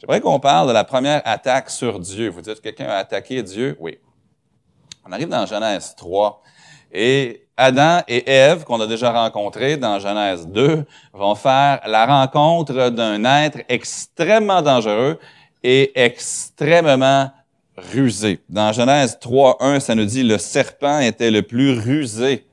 J'aimerais 0.00 0.22
qu'on 0.22 0.40
parle 0.40 0.66
de 0.68 0.72
la 0.72 0.84
première 0.84 1.20
attaque 1.26 1.68
sur 1.68 2.00
Dieu. 2.00 2.30
Vous 2.30 2.40
dites 2.40 2.54
que 2.54 2.60
quelqu'un 2.60 2.86
a 2.86 2.96
attaqué 2.96 3.42
Dieu? 3.42 3.76
Oui. 3.80 3.98
On 5.06 5.12
arrive 5.12 5.28
dans 5.28 5.44
Genèse 5.44 5.94
3 5.94 6.42
et 6.90 7.46
Adam 7.54 8.00
et 8.08 8.30
Ève, 8.30 8.64
qu'on 8.64 8.80
a 8.80 8.86
déjà 8.86 9.12
rencontrés 9.12 9.76
dans 9.76 9.98
Genèse 9.98 10.46
2, 10.46 10.86
vont 11.12 11.34
faire 11.34 11.80
la 11.86 12.06
rencontre 12.06 12.88
d'un 12.88 13.22
être 13.42 13.58
extrêmement 13.68 14.62
dangereux 14.62 15.18
et 15.62 15.92
extrêmement 16.02 17.30
rusé. 17.76 18.40
Dans 18.48 18.72
Genèse 18.72 19.18
3, 19.20 19.58
1, 19.60 19.80
ça 19.80 19.94
nous 19.94 20.06
dit, 20.06 20.22
le 20.22 20.38
serpent 20.38 21.00
était 21.00 21.30
le 21.30 21.42
plus 21.42 21.78
rusé 21.78 22.46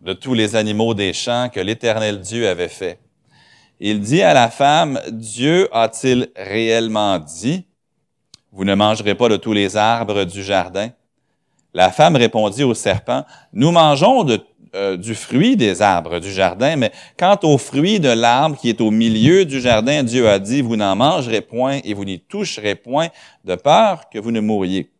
de 0.00 0.12
tous 0.12 0.34
les 0.34 0.54
animaux 0.54 0.94
des 0.94 1.12
champs 1.12 1.48
que 1.48 1.58
l'Éternel 1.58 2.20
Dieu 2.20 2.48
avait 2.48 2.68
fait. 2.68 3.00
Il 3.80 4.00
dit 4.00 4.22
à 4.22 4.34
la 4.34 4.50
femme, 4.50 5.00
Dieu 5.10 5.68
a-t-il 5.72 6.30
réellement 6.36 7.18
dit, 7.18 7.66
vous 8.52 8.64
ne 8.64 8.74
mangerez 8.74 9.14
pas 9.14 9.28
de 9.28 9.36
tous 9.36 9.52
les 9.52 9.76
arbres 9.76 10.24
du 10.24 10.42
jardin? 10.42 10.90
La 11.72 11.90
femme 11.90 12.14
répondit 12.14 12.62
au 12.62 12.72
serpent, 12.72 13.24
Nous 13.52 13.72
mangeons 13.72 14.24
euh, 14.76 14.96
du 14.96 15.16
fruit 15.16 15.56
des 15.56 15.82
arbres 15.82 16.20
du 16.20 16.30
jardin, 16.30 16.76
mais 16.76 16.92
quant 17.18 17.38
au 17.42 17.58
fruit 17.58 17.98
de 17.98 18.10
l'arbre 18.10 18.56
qui 18.56 18.68
est 18.68 18.80
au 18.80 18.92
milieu 18.92 19.44
du 19.44 19.60
jardin, 19.60 20.04
Dieu 20.04 20.28
a 20.28 20.38
dit, 20.38 20.62
Vous 20.62 20.76
n'en 20.76 20.94
mangerez 20.94 21.40
point 21.40 21.80
et 21.82 21.94
vous 21.94 22.04
n'y 22.04 22.20
toucherez 22.20 22.76
point, 22.76 23.08
de 23.44 23.56
peur 23.56 24.08
que 24.08 24.20
vous 24.20 24.30
ne 24.30 24.40
mouriez. 24.40 24.92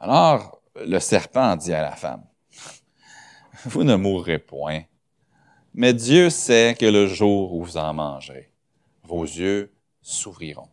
Alors 0.00 0.62
le 0.86 0.98
serpent 0.98 1.56
dit 1.56 1.74
à 1.74 1.82
la 1.82 1.92
femme, 1.92 2.24
Vous 3.66 3.84
ne 3.84 3.96
mourrez 3.96 4.38
point, 4.38 4.82
mais 5.78 5.94
Dieu 5.94 6.28
sait 6.28 6.74
que 6.76 6.86
le 6.86 7.06
jour 7.06 7.54
où 7.54 7.62
vous 7.62 7.76
en 7.76 7.94
mangerez, 7.94 8.50
vos 9.04 9.22
yeux 9.22 9.72
s'ouvriront 10.02 10.68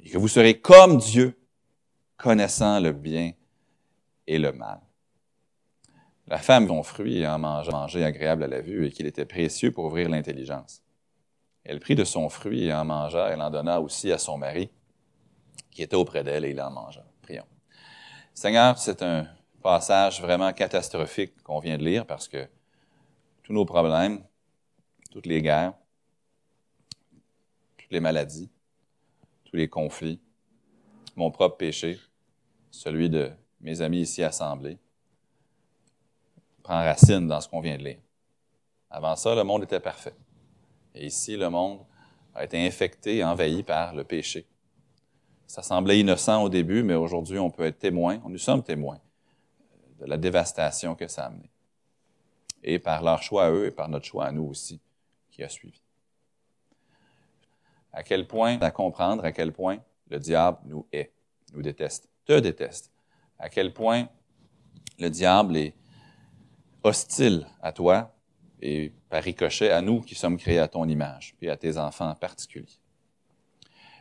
et 0.00 0.10
que 0.10 0.18
vous 0.18 0.26
serez 0.26 0.60
comme 0.60 0.98
Dieu, 0.98 1.38
connaissant 2.16 2.80
le 2.80 2.90
bien 2.90 3.30
et 4.26 4.40
le 4.40 4.50
mal. 4.50 4.80
La 6.26 6.38
femme 6.38 6.66
son 6.66 6.82
fruit 6.82 7.18
et 7.18 7.26
en 7.28 7.38
mangeait, 7.38 8.02
agréable 8.02 8.42
à 8.42 8.48
la 8.48 8.62
vue 8.62 8.84
et 8.84 8.90
qu'il 8.90 9.06
était 9.06 9.26
précieux 9.26 9.70
pour 9.70 9.84
ouvrir 9.84 10.08
l'intelligence. 10.08 10.82
Elle 11.62 11.78
prit 11.78 11.94
de 11.94 12.02
son 12.02 12.28
fruit 12.28 12.64
et 12.64 12.74
en 12.74 12.84
mangea, 12.84 13.28
elle 13.28 13.42
en 13.42 13.50
donna 13.50 13.80
aussi 13.80 14.10
à 14.10 14.18
son 14.18 14.38
mari, 14.38 14.70
qui 15.70 15.84
était 15.84 15.94
auprès 15.94 16.24
d'elle, 16.24 16.44
et 16.44 16.50
il 16.50 16.60
en 16.60 16.72
mangea. 16.72 17.04
Prions. 17.22 17.46
Seigneur, 18.34 18.76
c'est 18.76 19.02
un 19.02 19.28
passage 19.62 20.20
vraiment 20.20 20.52
catastrophique 20.52 21.40
qu'on 21.44 21.60
vient 21.60 21.78
de 21.78 21.84
lire 21.84 22.06
parce 22.06 22.26
que 22.26 22.48
tous 23.44 23.52
nos 23.52 23.66
problèmes, 23.66 24.24
toutes 25.10 25.26
les 25.26 25.40
guerres, 25.42 25.74
toutes 27.76 27.92
les 27.92 28.00
maladies, 28.00 28.50
tous 29.44 29.56
les 29.56 29.68
conflits, 29.68 30.20
mon 31.14 31.30
propre 31.30 31.58
péché, 31.58 32.00
celui 32.70 33.08
de 33.08 33.30
mes 33.60 33.80
amis 33.82 34.00
ici 34.00 34.22
assemblés, 34.24 34.78
prend 36.62 36.82
racine 36.82 37.28
dans 37.28 37.40
ce 37.40 37.48
qu'on 37.48 37.60
vient 37.60 37.76
de 37.76 37.84
lire. 37.84 38.00
Avant 38.90 39.14
ça, 39.14 39.34
le 39.34 39.44
monde 39.44 39.64
était 39.64 39.80
parfait. 39.80 40.14
Et 40.94 41.06
ici, 41.06 41.36
le 41.36 41.50
monde 41.50 41.80
a 42.34 42.44
été 42.44 42.66
infecté 42.66 43.18
et 43.18 43.24
envahi 43.24 43.62
par 43.62 43.94
le 43.94 44.04
péché. 44.04 44.46
Ça 45.46 45.62
semblait 45.62 46.00
innocent 46.00 46.42
au 46.42 46.48
début, 46.48 46.82
mais 46.82 46.94
aujourd'hui, 46.94 47.38
on 47.38 47.50
peut 47.50 47.64
être 47.64 47.78
témoin, 47.78 48.20
nous 48.26 48.38
sommes 48.38 48.62
témoins 48.62 49.00
de 50.00 50.06
la 50.06 50.16
dévastation 50.16 50.94
que 50.94 51.06
ça 51.06 51.24
a 51.24 51.26
amené. 51.26 51.53
Et 52.64 52.78
par 52.78 53.02
leur 53.02 53.22
choix 53.22 53.44
à 53.44 53.50
eux 53.50 53.66
et 53.66 53.70
par 53.70 53.88
notre 53.88 54.06
choix 54.06 54.24
à 54.24 54.32
nous 54.32 54.44
aussi, 54.44 54.80
qui 55.30 55.42
a 55.42 55.48
suivi. 55.48 55.80
À 57.92 58.02
quel 58.02 58.26
point, 58.26 58.58
à 58.60 58.70
comprendre 58.70 59.24
à 59.24 59.32
quel 59.32 59.52
point 59.52 59.78
le 60.08 60.18
diable 60.18 60.58
nous 60.64 60.86
hait, 60.92 61.12
nous 61.52 61.62
déteste, 61.62 62.08
te 62.24 62.40
déteste. 62.40 62.90
À 63.38 63.48
quel 63.48 63.72
point 63.72 64.08
le 64.98 65.10
diable 65.10 65.56
est 65.56 65.74
hostile 66.82 67.46
à 67.60 67.72
toi 67.72 68.14
et 68.60 68.92
par 69.10 69.22
ricochet 69.22 69.70
à 69.70 69.82
nous 69.82 70.00
qui 70.00 70.14
sommes 70.14 70.38
créés 70.38 70.58
à 70.58 70.68
ton 70.68 70.88
image, 70.88 71.34
puis 71.38 71.50
à 71.50 71.56
tes 71.56 71.76
enfants 71.76 72.08
en 72.08 72.14
particulier. 72.14 72.66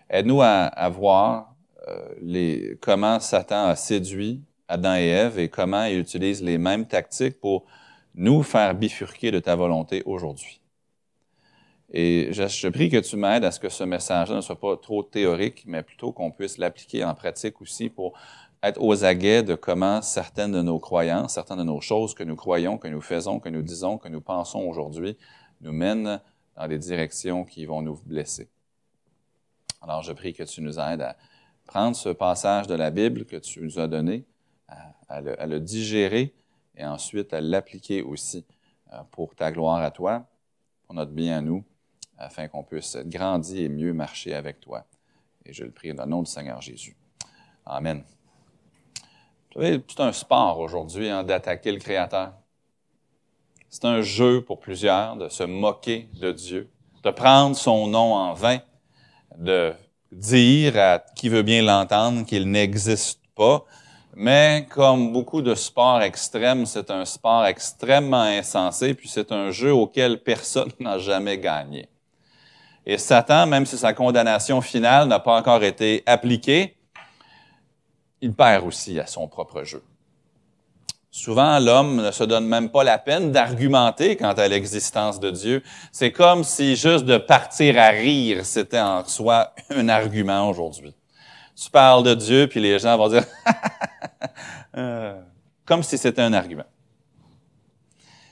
Aide-nous 0.09 0.41
à, 0.41 0.89
voir 0.89 1.55
euh, 1.87 2.75
comment 2.79 3.19
Satan 3.19 3.65
a 3.65 3.75
séduit 3.75 4.41
Adam 4.67 4.95
et 4.95 5.07
Ève 5.07 5.39
et 5.39 5.49
comment 5.49 5.83
il 5.85 5.99
utilise 5.99 6.41
les 6.41 6.57
mêmes 6.57 6.87
tactiques 6.87 7.39
pour 7.39 7.65
nous 8.15 8.43
faire 8.43 8.75
bifurquer 8.75 9.31
de 9.31 9.39
ta 9.39 9.55
volonté 9.55 10.03
aujourd'hui. 10.05 10.61
Et 11.91 12.29
je, 12.31 12.67
prie 12.69 12.89
que 12.89 12.97
tu 12.97 13.17
m'aides 13.17 13.45
à 13.45 13.51
ce 13.51 13.59
que 13.59 13.69
ce 13.69 13.83
message 13.83 14.31
ne 14.31 14.41
soit 14.41 14.59
pas 14.59 14.75
trop 14.77 15.03
théorique, 15.03 15.63
mais 15.67 15.83
plutôt 15.83 16.11
qu'on 16.11 16.31
puisse 16.31 16.57
l'appliquer 16.57 17.03
en 17.03 17.13
pratique 17.13 17.61
aussi 17.61 17.89
pour 17.89 18.13
être 18.63 18.81
aux 18.81 19.03
aguets 19.03 19.43
de 19.43 19.55
comment 19.55 20.01
certaines 20.01 20.53
de 20.53 20.61
nos 20.61 20.79
croyances, 20.79 21.33
certaines 21.33 21.59
de 21.59 21.63
nos 21.63 21.81
choses 21.81 22.15
que 22.15 22.23
nous 22.23 22.35
croyons, 22.35 22.77
que 22.77 22.87
nous 22.87 23.01
faisons, 23.01 23.39
que 23.39 23.49
nous 23.49 23.61
disons, 23.61 23.97
que 23.97 24.07
nous 24.07 24.21
pensons 24.21 24.61
aujourd'hui, 24.61 25.17
nous 25.61 25.73
mènent 25.73 26.19
dans 26.55 26.67
des 26.67 26.79
directions 26.79 27.43
qui 27.45 27.65
vont 27.65 27.81
nous 27.81 27.99
blesser. 28.05 28.49
Alors, 29.81 30.01
je 30.01 30.13
prie 30.13 30.33
que 30.33 30.43
tu 30.43 30.61
nous 30.61 30.79
aides 30.79 31.01
à 31.01 31.17
prendre 31.65 31.95
ce 31.95 32.09
passage 32.09 32.67
de 32.67 32.75
la 32.75 32.89
Bible 32.89 33.25
que 33.25 33.35
tu 33.35 33.61
nous 33.61 33.79
as 33.79 33.87
donné, 33.87 34.25
à 35.09 35.21
le, 35.21 35.59
digérer 35.59 36.33
et 36.75 36.85
ensuite 36.85 37.33
à 37.33 37.41
l'appliquer 37.41 38.01
aussi 38.01 38.45
euh, 38.93 38.97
pour 39.11 39.35
ta 39.35 39.51
gloire 39.51 39.81
à 39.81 39.91
toi, 39.91 40.25
pour 40.85 40.95
notre 40.95 41.11
bien 41.11 41.37
à 41.37 41.41
nous, 41.41 41.63
afin 42.17 42.47
qu'on 42.47 42.63
puisse 42.63 42.97
grandir 43.05 43.61
et 43.61 43.69
mieux 43.69 43.93
marcher 43.93 44.33
avec 44.33 44.59
toi. 44.59 44.85
Et 45.45 45.53
je 45.53 45.63
le 45.63 45.71
prie 45.71 45.93
dans 45.93 46.05
le 46.05 46.09
nom 46.09 46.21
du 46.21 46.31
Seigneur 46.31 46.61
Jésus. 46.61 46.95
Amen. 47.65 48.03
Vous 49.55 49.61
savez, 49.61 49.83
c'est 49.87 49.99
un 49.99 50.11
sport 50.11 50.59
aujourd'hui 50.59 51.09
hein, 51.09 51.23
d'attaquer 51.23 51.71
le 51.71 51.79
Créateur. 51.79 52.33
C'est 53.69 53.85
un 53.85 54.01
jeu 54.01 54.43
pour 54.43 54.59
plusieurs 54.59 55.15
de 55.15 55.29
se 55.29 55.43
moquer 55.43 56.07
de 56.13 56.31
Dieu, 56.31 56.69
de 57.03 57.11
prendre 57.11 57.55
son 57.55 57.87
nom 57.87 58.13
en 58.13 58.33
vain, 58.33 58.59
de 59.37 59.73
dire 60.11 60.77
à 60.77 60.99
qui 61.15 61.29
veut 61.29 61.41
bien 61.41 61.61
l'entendre 61.61 62.25
qu'il 62.25 62.49
n'existe 62.49 63.21
pas. 63.35 63.65
Mais 64.15 64.67
comme 64.69 65.11
beaucoup 65.11 65.41
de 65.41 65.55
sports 65.55 66.01
extrêmes, 66.01 66.65
c'est 66.65 66.91
un 66.91 67.03
sport 67.03 67.45
extrêmement 67.45 68.21
insensé, 68.21 68.93
puis 68.93 69.09
c'est 69.09 69.31
un 69.31 69.49
jeu 69.49 69.73
auquel 69.73 70.21
personne 70.21 70.71
n'a 70.79 70.99
jamais 70.99 71.37
gagné. 71.39 71.87
Et 72.85 72.97
Satan, 72.97 73.47
même 73.47 73.65
si 73.65 73.77
sa 73.77 73.93
condamnation 73.93 74.61
finale 74.61 75.07
n'a 75.07 75.19
pas 75.19 75.37
encore 75.37 75.63
été 75.63 76.03
appliquée, 76.05 76.75
il 78.21 78.33
perd 78.33 78.65
aussi 78.65 78.99
à 78.99 79.07
son 79.07 79.27
propre 79.27 79.63
jeu. 79.63 79.83
Souvent, 81.09 81.59
l'homme 81.59 81.97
ne 81.97 82.11
se 82.11 82.23
donne 82.23 82.47
même 82.47 82.69
pas 82.69 82.83
la 82.83 82.97
peine 82.97 83.31
d'argumenter 83.31 84.15
quant 84.15 84.33
à 84.33 84.47
l'existence 84.47 85.19
de 85.19 85.29
Dieu. 85.29 85.63
C'est 85.91 86.11
comme 86.11 86.43
si 86.43 86.75
juste 86.75 87.05
de 87.05 87.17
partir 87.17 87.77
à 87.77 87.89
rire, 87.89 88.45
c'était 88.45 88.79
en 88.79 89.05
soi 89.05 89.53
un 89.69 89.89
argument 89.89 90.49
aujourd'hui. 90.49 90.93
Tu 91.55 91.69
parles 91.69 92.03
de 92.03 92.15
Dieu, 92.15 92.47
puis 92.47 92.59
les 92.59 92.79
gens 92.79 92.97
vont 92.97 93.09
dire 93.09 93.23
euh, 94.77 95.21
comme 95.65 95.83
si 95.83 95.97
c'était 95.97 96.21
un 96.21 96.33
argument. 96.33 96.65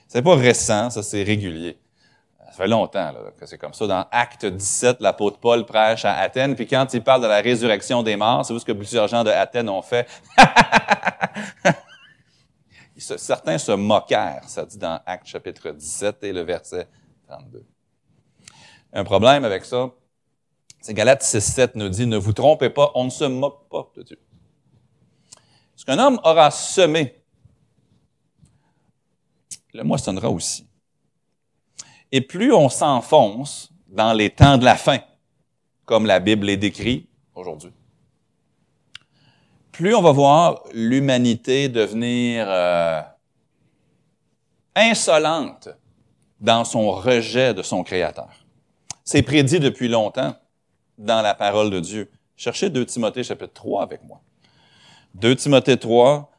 C'est 0.08 0.22
pas 0.22 0.36
récent, 0.36 0.90
ça 0.90 1.04
c'est 1.04 1.24
régulier. 1.24 1.80
Ça 2.52 2.52
fait 2.58 2.68
longtemps 2.68 3.14
là, 3.14 3.32
que 3.40 3.46
c'est 3.46 3.58
comme 3.58 3.74
ça. 3.74 3.88
Dans 3.88 4.06
Acte 4.12 4.46
17, 4.46 4.98
l'apôtre 5.00 5.40
Paul 5.40 5.66
prêche 5.66 6.04
à 6.04 6.18
Athènes, 6.18 6.56
puis 6.56 6.68
quand 6.68 6.94
il 6.94 7.02
parle 7.02 7.22
de 7.22 7.28
la 7.28 7.40
résurrection 7.40 8.04
des 8.04 8.18
morts, 8.18 8.46
c'est 8.46 8.58
ce 8.58 8.66
que 8.66 8.74
plusieurs 8.74 9.08
gens 9.08 9.24
de 9.24 9.30
Athènes 9.30 9.70
ont 9.70 9.82
fait. 9.82 10.08
Certains 12.98 13.58
se 13.58 13.72
moquèrent, 13.72 14.44
ça 14.48 14.66
dit 14.66 14.78
dans 14.78 15.00
Acte 15.06 15.28
chapitre 15.28 15.72
17 15.72 16.24
et 16.24 16.34
le 16.34 16.42
verset 16.42 16.88
32. 17.28 17.66
Un 18.94 19.04
problème 19.06 19.46
avec 19.46 19.64
ça, 19.64 19.90
c'est 20.82 20.96
Galates 20.96 21.24
6.7 21.24 21.72
nous 21.76 21.90
dit, 21.90 22.08
ne 22.08 22.18
vous 22.18 22.34
trompez 22.34 22.72
pas, 22.72 22.92
on 22.96 23.06
ne 23.06 23.10
se 23.12 23.24
moque 23.24 23.70
pas 23.70 23.88
de 23.96 24.02
Dieu. 24.02 24.20
Ce 25.76 25.86
qu'un 25.86 26.00
homme 26.00 26.20
aura 26.24 26.50
semé, 26.50 27.24
le 29.74 29.84
moissonnera 29.84 30.30
aussi. 30.30 30.68
Et 32.12 32.22
plus 32.22 32.52
on 32.52 32.68
s'enfonce 32.68 33.72
dans 33.88 34.12
les 34.14 34.32
temps 34.32 34.58
de 34.58 34.66
la 34.66 34.76
fin, 34.76 35.00
comme 35.86 36.06
la 36.06 36.20
Bible 36.20 36.48
les 36.48 36.58
décrit 36.58 37.08
aujourd'hui. 37.36 37.72
Plus 39.72 39.96
on 39.96 40.02
va 40.02 40.12
voir 40.12 40.64
l'humanité 40.74 41.70
devenir 41.70 42.46
euh, 42.50 43.02
insolente 44.76 45.70
dans 46.40 46.66
son 46.66 46.92
rejet 46.92 47.54
de 47.54 47.62
son 47.62 47.84
Créateur. 47.84 48.30
C'est 49.04 49.22
prédit 49.22 49.60
depuis 49.60 49.88
longtemps 49.88 50.36
dans 51.02 51.22
la 51.22 51.34
parole 51.34 51.70
de 51.70 51.80
Dieu. 51.80 52.10
Cherchez 52.38 52.70
2 52.70 52.86
Timothée 52.86 53.24
chapitre 53.24 53.54
3 53.54 53.84
avec 53.84 54.04
moi. 54.04 54.22
2 55.16 55.36
Timothée 55.36 55.78
3. 55.78 56.30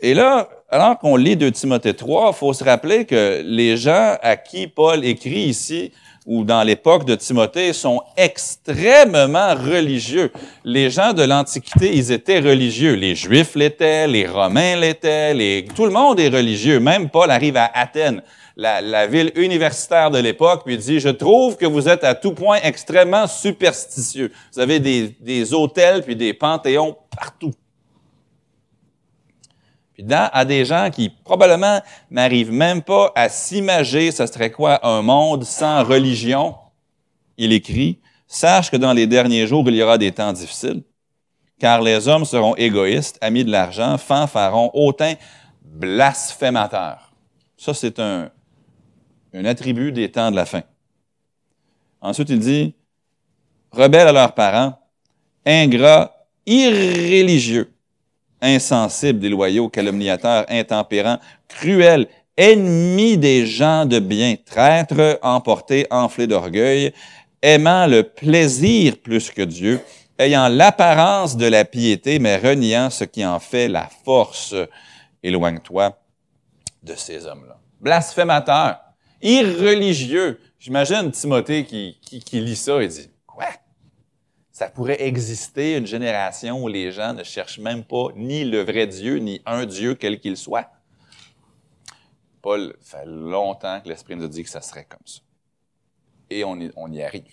Et 0.00 0.14
là, 0.14 0.48
alors 0.68 0.98
qu'on 0.98 1.16
lit 1.16 1.36
2 1.36 1.50
Timothée 1.52 1.94
3, 1.94 2.30
il 2.32 2.36
faut 2.36 2.52
se 2.52 2.64
rappeler 2.64 3.04
que 3.04 3.42
les 3.44 3.76
gens 3.76 4.16
à 4.22 4.36
qui 4.36 4.66
Paul 4.66 5.04
écrit 5.04 5.44
ici, 5.44 5.92
ou 6.26 6.44
dans 6.44 6.62
l'époque 6.62 7.04
de 7.04 7.14
Timothée, 7.14 7.72
sont 7.72 8.02
extrêmement 8.16 9.54
religieux. 9.54 10.32
Les 10.64 10.90
gens 10.90 11.12
de 11.12 11.22
l'Antiquité, 11.22 11.94
ils 11.94 12.12
étaient 12.12 12.40
religieux. 12.40 12.94
Les 12.94 13.14
Juifs 13.14 13.54
l'étaient, 13.54 14.06
les 14.06 14.26
Romains 14.26 14.76
l'étaient, 14.76 15.34
les... 15.34 15.66
tout 15.74 15.84
le 15.84 15.92
monde 15.92 16.18
est 16.18 16.30
religieux. 16.30 16.80
Même 16.80 17.10
Paul 17.10 17.30
arrive 17.30 17.58
à 17.58 17.70
Athènes 17.74 18.22
la, 18.56 19.06
ville 19.06 19.32
universitaire 19.34 20.10
de 20.10 20.18
l'époque, 20.18 20.62
puis 20.64 20.78
dit, 20.78 21.00
je 21.00 21.08
trouve 21.08 21.56
que 21.56 21.66
vous 21.66 21.88
êtes 21.88 22.04
à 22.04 22.14
tout 22.14 22.32
point 22.32 22.58
extrêmement 22.62 23.26
superstitieux. 23.26 24.32
Vous 24.52 24.60
avez 24.60 24.80
des, 24.80 25.16
des 25.20 25.52
hôtels 25.52 26.02
puis 26.02 26.16
des 26.16 26.32
panthéons 26.32 26.96
partout. 27.16 27.52
Puis 29.94 30.02
dans, 30.02 30.28
à 30.32 30.44
des 30.44 30.64
gens 30.64 30.90
qui 30.90 31.08
probablement 31.08 31.80
n'arrivent 32.10 32.52
même 32.52 32.82
pas 32.82 33.12
à 33.14 33.28
s'imager 33.28 34.10
ce 34.10 34.26
serait 34.26 34.50
quoi 34.50 34.84
un 34.86 35.02
monde 35.02 35.44
sans 35.44 35.84
religion, 35.84 36.56
il 37.36 37.52
écrit, 37.52 38.00
sache 38.26 38.70
que 38.70 38.76
dans 38.76 38.92
les 38.92 39.06
derniers 39.06 39.46
jours, 39.46 39.64
il 39.68 39.76
y 39.76 39.82
aura 39.82 39.98
des 39.98 40.12
temps 40.12 40.32
difficiles, 40.32 40.82
car 41.60 41.80
les 41.80 42.08
hommes 42.08 42.24
seront 42.24 42.56
égoïstes, 42.56 43.18
amis 43.20 43.44
de 43.44 43.50
l'argent, 43.50 43.96
fanfarons, 43.98 44.70
hautains, 44.74 45.14
blasphémateurs. 45.62 47.12
Ça, 47.56 47.72
c'est 47.72 48.00
un, 48.00 48.30
un 49.34 49.44
attribut 49.44 49.92
des 49.92 50.10
temps 50.10 50.30
de 50.30 50.36
la 50.36 50.46
fin. 50.46 50.62
Ensuite, 52.00 52.30
il 52.30 52.38
dit, 52.38 52.74
rebelles 53.72 54.08
à 54.08 54.12
leurs 54.12 54.34
parents, 54.34 54.78
ingrats, 55.44 56.14
irréligieux, 56.46 57.72
insensibles, 58.40 59.18
déloyaux, 59.18 59.68
calomniateurs, 59.68 60.46
intempérants, 60.48 61.18
cruels, 61.48 62.06
ennemis 62.36 63.18
des 63.18 63.46
gens 63.46 63.86
de 63.86 63.98
bien, 63.98 64.36
traîtres, 64.44 65.18
emportés, 65.22 65.86
enflés 65.90 66.26
d'orgueil, 66.26 66.92
aimant 67.42 67.86
le 67.86 68.02
plaisir 68.02 68.98
plus 68.98 69.30
que 69.30 69.42
Dieu, 69.42 69.80
ayant 70.18 70.48
l'apparence 70.48 71.36
de 71.36 71.46
la 71.46 71.64
piété, 71.64 72.18
mais 72.18 72.36
reniant 72.36 72.90
ce 72.90 73.04
qui 73.04 73.24
en 73.24 73.40
fait 73.40 73.68
la 73.68 73.88
force. 74.04 74.54
Éloigne-toi 75.22 75.98
de 76.82 76.94
ces 76.94 77.26
hommes-là. 77.26 77.56
Blasphémateurs, 77.80 78.83
irreligieux. 79.24 80.38
J'imagine 80.60 81.10
Timothée 81.10 81.64
qui, 81.64 81.98
lit 82.32 82.56
ça 82.56 82.80
et 82.82 82.88
dit, 82.88 83.10
quoi? 83.26 83.46
Ça 84.52 84.68
pourrait 84.68 85.02
exister 85.02 85.76
une 85.76 85.86
génération 85.86 86.62
où 86.62 86.68
les 86.68 86.92
gens 86.92 87.12
ne 87.12 87.24
cherchent 87.24 87.58
même 87.58 87.82
pas 87.82 88.08
ni 88.14 88.44
le 88.44 88.62
vrai 88.62 88.86
Dieu, 88.86 89.16
ni 89.16 89.42
un 89.46 89.66
Dieu 89.66 89.96
quel 89.96 90.20
qu'il 90.20 90.36
soit? 90.36 90.70
Paul 92.40 92.76
fait 92.80 93.06
longtemps 93.06 93.80
que 93.80 93.88
l'Esprit 93.88 94.14
nous 94.14 94.24
a 94.24 94.28
dit 94.28 94.44
que 94.44 94.50
ça 94.50 94.60
serait 94.60 94.84
comme 94.84 95.06
ça. 95.06 95.20
Et 96.30 96.44
on 96.44 96.56
y, 96.56 97.02
arrive. 97.02 97.24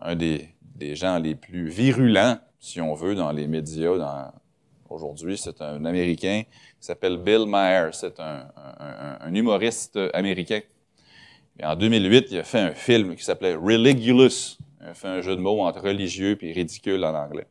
Un 0.00 0.16
des, 0.16 0.54
gens 0.80 1.18
les 1.18 1.34
plus 1.34 1.68
virulents, 1.68 2.38
si 2.58 2.80
on 2.80 2.94
veut, 2.94 3.14
dans 3.14 3.32
les 3.32 3.46
médias 3.46 4.32
aujourd'hui, 4.88 5.38
c'est 5.38 5.62
un 5.62 5.84
Américain 5.84 6.42
qui 6.80 6.86
s'appelle 6.86 7.18
Bill 7.18 7.44
Maher. 7.46 7.90
C'est 7.92 8.18
un, 8.20 8.48
humoriste 9.32 9.98
américain. 10.14 10.60
En 11.62 11.76
2008, 11.76 12.28
il 12.30 12.38
a 12.38 12.42
fait 12.42 12.58
un 12.58 12.72
film 12.72 13.14
qui 13.14 13.22
s'appelait 13.22 13.54
Religulous. 13.54 14.56
Il 14.80 14.94
fait 14.94 15.08
un 15.08 15.20
jeu 15.20 15.36
de 15.36 15.40
mots 15.40 15.62
entre 15.62 15.82
religieux 15.82 16.38
et 16.40 16.52
ridicule 16.52 17.04
en 17.04 17.14
anglais. 17.14 17.46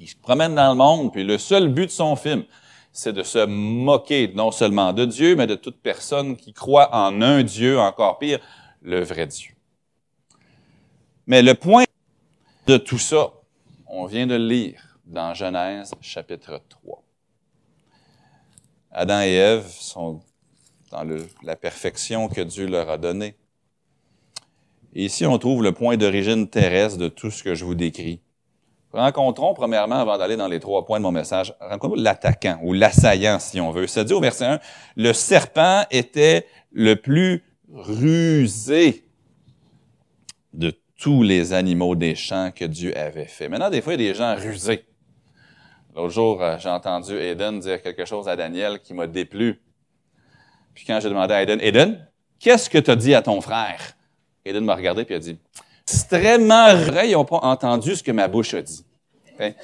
Il 0.00 0.08
se 0.08 0.16
promène 0.16 0.56
dans 0.56 0.70
le 0.70 0.76
monde, 0.76 1.12
puis 1.12 1.22
le 1.22 1.38
seul 1.38 1.68
but 1.68 1.86
de 1.86 1.90
son 1.90 2.16
film, 2.16 2.42
c'est 2.90 3.12
de 3.12 3.22
se 3.22 3.46
moquer 3.46 4.32
non 4.34 4.50
seulement 4.50 4.92
de 4.92 5.04
Dieu, 5.04 5.36
mais 5.36 5.46
de 5.46 5.54
toute 5.54 5.80
personne 5.80 6.36
qui 6.36 6.52
croit 6.52 6.92
en 6.92 7.22
un 7.22 7.44
Dieu, 7.44 7.78
encore 7.78 8.18
pire, 8.18 8.40
le 8.82 9.00
vrai 9.00 9.28
Dieu. 9.28 9.52
Mais 11.28 11.42
le 11.42 11.54
point 11.54 11.84
de 12.66 12.76
tout 12.76 12.98
ça, 12.98 13.32
on 13.86 14.06
vient 14.06 14.26
de 14.26 14.34
le 14.34 14.46
lire 14.46 14.98
dans 15.06 15.34
Genèse 15.34 15.92
chapitre 16.00 16.60
3. 16.68 17.03
Adam 18.94 19.20
et 19.22 19.34
Ève 19.34 19.66
sont 19.68 20.20
dans 20.92 21.04
la 21.42 21.56
perfection 21.56 22.28
que 22.28 22.40
Dieu 22.40 22.66
leur 22.66 22.88
a 22.88 22.96
donnée. 22.96 23.34
Et 24.94 25.06
ici, 25.06 25.26
on 25.26 25.36
trouve 25.38 25.64
le 25.64 25.72
point 25.72 25.96
d'origine 25.96 26.48
terrestre 26.48 26.98
de 26.98 27.08
tout 27.08 27.30
ce 27.32 27.42
que 27.42 27.56
je 27.56 27.64
vous 27.64 27.74
décris. 27.74 28.20
Rencontrons, 28.92 29.52
premièrement, 29.54 29.96
avant 29.96 30.16
d'aller 30.16 30.36
dans 30.36 30.46
les 30.46 30.60
trois 30.60 30.86
points 30.86 31.00
de 31.00 31.02
mon 31.02 31.10
message, 31.10 31.52
rencontrons 31.60 32.00
l'attaquant 32.00 32.60
ou 32.62 32.72
l'assaillant, 32.72 33.40
si 33.40 33.60
on 33.60 33.72
veut. 33.72 33.88
Ça 33.88 34.04
dit 34.04 34.12
au 34.12 34.20
verset 34.20 34.44
1, 34.44 34.60
le 34.94 35.12
serpent 35.12 35.84
était 35.90 36.46
le 36.70 36.94
plus 36.94 37.42
rusé 37.72 39.04
de 40.52 40.72
tous 40.96 41.24
les 41.24 41.52
animaux 41.52 41.96
des 41.96 42.14
champs 42.14 42.52
que 42.54 42.64
Dieu 42.64 42.96
avait 42.96 43.24
fait. 43.24 43.48
Maintenant, 43.48 43.70
des 43.70 43.82
fois, 43.82 43.94
il 43.94 44.00
y 44.00 44.08
a 44.08 44.12
des 44.12 44.16
gens 44.16 44.36
rusés. 44.36 44.84
L'autre 45.94 46.12
jour, 46.12 46.42
euh, 46.42 46.56
j'ai 46.58 46.68
entendu 46.68 47.16
Aiden 47.16 47.60
dire 47.60 47.80
quelque 47.80 48.04
chose 48.04 48.28
à 48.28 48.34
Daniel 48.34 48.80
qui 48.80 48.94
m'a 48.94 49.06
déplu. 49.06 49.60
Puis 50.74 50.84
quand 50.84 50.98
j'ai 51.00 51.08
demandé 51.08 51.34
à 51.34 51.42
Aiden, 51.42 51.60
Aiden, 51.60 52.08
qu'est-ce 52.40 52.68
que 52.68 52.78
tu 52.78 52.90
as 52.90 52.96
dit 52.96 53.14
à 53.14 53.22
ton 53.22 53.40
frère? 53.40 53.96
Aiden 54.44 54.64
m'a 54.64 54.74
regardé 54.74 55.06
et 55.08 55.14
a 55.14 55.18
dit, 55.18 55.38
extrêmement 55.82 56.74
vrai, 56.74 57.10
ils 57.10 57.12
n'ont 57.12 57.24
pas 57.24 57.38
entendu 57.42 57.94
ce 57.94 58.02
que 58.02 58.10
ma 58.10 58.26
bouche 58.26 58.54
a 58.54 58.62
dit. 58.62 58.84
Okay? 59.34 59.54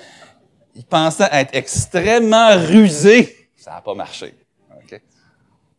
Ils 0.76 0.84
pensaient 0.84 1.28
être 1.32 1.54
extrêmement 1.54 2.56
rusés. 2.56 3.50
Ça 3.56 3.72
n'a 3.72 3.80
pas 3.80 3.94
marché. 3.94 4.34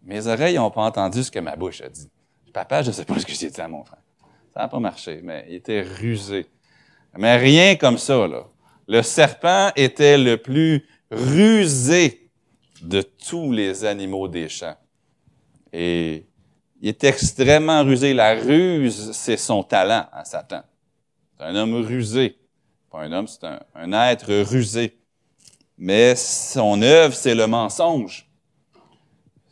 Mes 0.03 0.25
oreilles 0.27 0.55
n'ont 0.55 0.71
pas 0.71 0.81
entendu 0.81 1.23
ce 1.23 1.31
que 1.31 1.39
ma 1.39 1.55
bouche 1.55 1.81
a 1.81 1.89
dit. 1.89 2.09
Papa, 2.51 2.81
je 2.81 2.87
ne 2.87 2.93
sais 2.93 3.05
pas 3.05 3.17
ce 3.19 3.25
que 3.25 3.33
j'ai 3.33 3.49
dit 3.49 3.61
à 3.61 3.67
mon 3.67 3.83
frère. 3.83 4.01
Ça 4.53 4.61
n'a 4.61 4.67
pas 4.67 4.79
marché, 4.79 5.21
mais 5.23 5.45
il 5.47 5.55
était 5.55 5.81
rusé. 5.81 6.47
Mais 7.15 7.37
rien 7.37 7.75
comme 7.75 7.97
ça, 7.97 8.27
là. 8.27 8.45
Le 8.87 9.01
serpent 9.01 9.71
était 9.75 10.17
le 10.17 10.37
plus 10.37 10.85
rusé 11.11 12.29
de 12.81 13.01
tous 13.01 13.51
les 13.51 13.85
animaux 13.85 14.27
des 14.27 14.49
champs. 14.49 14.75
Et 15.71 16.25
il 16.81 16.89
est 16.89 17.03
extrêmement 17.03 17.83
rusé. 17.83 18.13
La 18.13 18.33
ruse, 18.33 19.11
c'est 19.13 19.37
son 19.37 19.63
talent 19.63 20.07
à 20.11 20.25
Satan. 20.25 20.63
C'est 21.37 21.45
un 21.45 21.55
homme 21.55 21.75
rusé. 21.75 22.37
Pas 22.91 23.01
un 23.01 23.11
homme, 23.11 23.27
c'est 23.27 23.45
un, 23.45 23.93
être 24.09 24.33
rusé. 24.43 24.97
Mais 25.77 26.15
son 26.15 26.81
œuvre, 26.81 27.13
c'est 27.13 27.35
le 27.35 27.47
mensonge. 27.47 28.27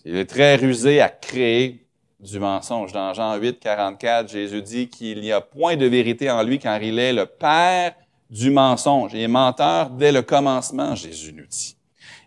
Il 0.05 0.15
est 0.15 0.25
très 0.25 0.55
rusé 0.55 1.01
à 1.01 1.09
créer 1.09 1.85
du 2.19 2.39
mensonge. 2.39 2.91
Dans 2.91 3.13
Jean 3.13 3.35
8, 3.35 3.59
44, 3.59 4.29
Jésus 4.29 4.61
dit 4.61 4.89
qu'il 4.89 5.21
n'y 5.21 5.31
a 5.31 5.39
point 5.39 5.77
de 5.77 5.85
vérité 5.85 6.29
en 6.29 6.43
lui 6.43 6.59
car 6.59 6.81
il 6.81 6.99
est 6.99 7.13
le 7.13 7.25
Père 7.25 7.95
du 8.29 8.51
mensonge. 8.51 9.13
Il 9.13 9.21
est 9.21 9.27
menteur 9.27 9.89
dès 9.89 10.11
le 10.11 10.21
commencement, 10.21 10.95
Jésus 10.95 11.33
nous 11.33 11.47
dit. 11.47 11.75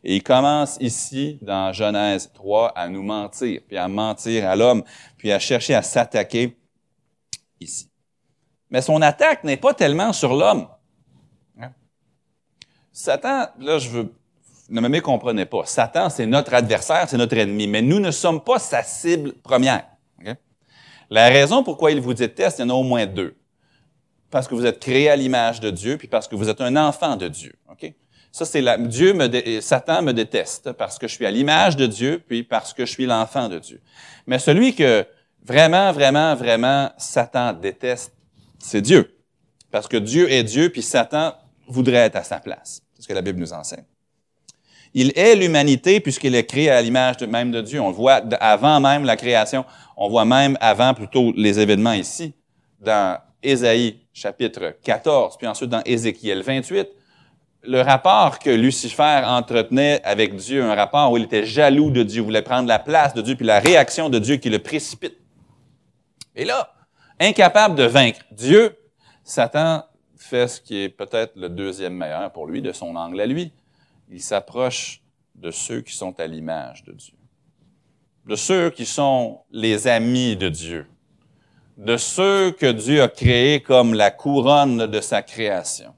Et 0.04 0.16
il 0.16 0.22
commence 0.22 0.76
ici, 0.80 1.38
dans 1.42 1.72
Genèse 1.72 2.30
3, 2.34 2.72
à 2.74 2.88
nous 2.88 3.02
mentir, 3.02 3.60
puis 3.66 3.76
à 3.76 3.86
mentir 3.86 4.48
à 4.48 4.56
l'homme, 4.56 4.82
puis 5.16 5.30
à 5.30 5.38
chercher 5.38 5.74
à 5.74 5.82
s'attaquer 5.82 6.56
ici. 7.60 7.88
Mais 8.68 8.82
son 8.82 9.00
attaque 9.00 9.44
n'est 9.44 9.56
pas 9.56 9.74
tellement 9.74 10.12
sur 10.12 10.34
l'homme. 10.34 10.66
Hein? 11.60 11.70
Satan, 12.90 13.46
là, 13.60 13.78
je 13.78 13.90
veux, 13.90 14.12
ne 14.70 14.80
me 14.80 14.88
mécomprenez 14.88 15.46
pas. 15.46 15.64
Satan, 15.66 16.10
c'est 16.10 16.26
notre 16.26 16.54
adversaire, 16.54 17.08
c'est 17.08 17.18
notre 17.18 17.36
ennemi, 17.36 17.68
mais 17.68 17.82
nous 17.82 18.00
ne 18.00 18.10
sommes 18.10 18.42
pas 18.42 18.58
sa 18.58 18.82
cible 18.82 19.34
première. 19.34 19.86
La 21.10 21.28
raison 21.28 21.62
pourquoi 21.62 21.90
il 21.90 22.00
vous 22.00 22.14
déteste, 22.14 22.58
il 22.58 22.62
y 22.62 22.64
en 22.64 22.70
a 22.70 22.72
au 22.72 22.82
moins 22.82 23.04
deux 23.04 23.36
parce 24.32 24.48
que 24.48 24.54
vous 24.54 24.64
êtes 24.64 24.80
créé 24.80 25.10
à 25.10 25.14
l'image 25.14 25.60
de 25.60 25.70
Dieu, 25.70 25.98
puis 25.98 26.08
parce 26.08 26.26
que 26.26 26.34
vous 26.34 26.48
êtes 26.48 26.62
un 26.62 26.74
enfant 26.74 27.16
de 27.16 27.28
Dieu. 27.28 27.52
Ok? 27.70 27.92
Ça, 28.32 28.46
c'est 28.46 28.62
la, 28.62 28.78
Dieu 28.78 29.12
me, 29.12 29.60
Satan 29.60 30.00
me 30.00 30.12
déteste 30.12 30.72
parce 30.72 30.98
que 30.98 31.06
je 31.06 31.14
suis 31.14 31.26
à 31.26 31.30
l'image 31.30 31.76
de 31.76 31.86
Dieu, 31.86 32.20
puis 32.26 32.42
parce 32.42 32.72
que 32.72 32.86
je 32.86 32.90
suis 32.90 33.04
l'enfant 33.04 33.50
de 33.50 33.58
Dieu. 33.58 33.82
Mais 34.26 34.38
celui 34.38 34.74
que 34.74 35.06
vraiment, 35.44 35.92
vraiment, 35.92 36.34
vraiment 36.34 36.90
Satan 36.96 37.52
déteste, 37.52 38.14
c'est 38.58 38.80
Dieu. 38.80 39.18
Parce 39.70 39.86
que 39.86 39.98
Dieu 39.98 40.32
est 40.32 40.44
Dieu, 40.44 40.70
puis 40.70 40.80
Satan 40.80 41.34
voudrait 41.68 42.06
être 42.06 42.16
à 42.16 42.24
sa 42.24 42.40
place. 42.40 42.80
C'est 42.94 43.02
ce 43.02 43.08
que 43.08 43.12
la 43.12 43.22
Bible 43.22 43.38
nous 43.38 43.52
enseigne. 43.52 43.84
Il 44.94 45.12
est 45.14 45.36
l'humanité 45.36 46.00
puisqu'il 46.00 46.34
est 46.34 46.46
créé 46.46 46.70
à 46.70 46.80
l'image 46.80 47.20
même 47.20 47.50
de 47.50 47.60
Dieu. 47.60 47.80
On 47.82 47.88
le 47.88 47.94
voit 47.94 48.22
avant 48.40 48.80
même 48.80 49.04
la 49.04 49.16
création. 49.16 49.66
On 49.94 50.08
voit 50.08 50.24
même 50.24 50.56
avant 50.60 50.94
plutôt 50.94 51.32
les 51.36 51.60
événements 51.60 51.92
ici. 51.92 52.34
Dans 52.80 53.18
Ésaïe 53.42 54.00
chapitre 54.12 54.76
14, 54.82 55.36
puis 55.38 55.46
ensuite 55.46 55.70
dans 55.70 55.82
Ézéchiel 55.84 56.42
28, 56.42 56.88
le 57.64 57.80
rapport 57.80 58.38
que 58.38 58.50
Lucifer 58.50 59.22
entretenait 59.24 60.02
avec 60.04 60.34
Dieu, 60.36 60.62
un 60.62 60.74
rapport 60.74 61.12
où 61.12 61.16
il 61.16 61.24
était 61.24 61.46
jaloux 61.46 61.90
de 61.90 62.02
Dieu, 62.02 62.22
voulait 62.22 62.42
prendre 62.42 62.68
la 62.68 62.78
place 62.78 63.14
de 63.14 63.22
Dieu, 63.22 63.36
puis 63.36 63.46
la 63.46 63.60
réaction 63.60 64.10
de 64.10 64.18
Dieu 64.18 64.36
qui 64.36 64.50
le 64.50 64.58
précipite. 64.58 65.16
Et 66.34 66.44
là, 66.44 66.74
incapable 67.20 67.74
de 67.74 67.84
vaincre 67.84 68.20
Dieu, 68.32 68.76
Satan 69.22 69.84
fait 70.16 70.48
ce 70.48 70.60
qui 70.60 70.82
est 70.82 70.88
peut-être 70.88 71.36
le 71.36 71.48
deuxième 71.48 71.94
meilleur 71.94 72.32
pour 72.32 72.46
lui, 72.46 72.62
de 72.62 72.72
son 72.72 72.96
angle 72.96 73.20
à 73.20 73.26
lui. 73.26 73.52
Il 74.10 74.20
s'approche 74.20 75.02
de 75.34 75.50
ceux 75.50 75.80
qui 75.80 75.94
sont 75.94 76.18
à 76.20 76.26
l'image 76.26 76.84
de 76.84 76.92
Dieu, 76.92 77.14
de 78.26 78.36
ceux 78.36 78.70
qui 78.70 78.86
sont 78.86 79.40
les 79.50 79.86
amis 79.86 80.36
de 80.36 80.48
Dieu, 80.48 80.86
de 81.76 81.96
ceux 81.96 82.50
que 82.52 82.70
Dieu 82.70 83.02
a 83.02 83.08
créés 83.08 83.60
comme 83.60 83.94
la 83.94 84.10
couronne 84.10 84.86
de 84.86 85.00
sa 85.00 85.22
création. 85.22 85.94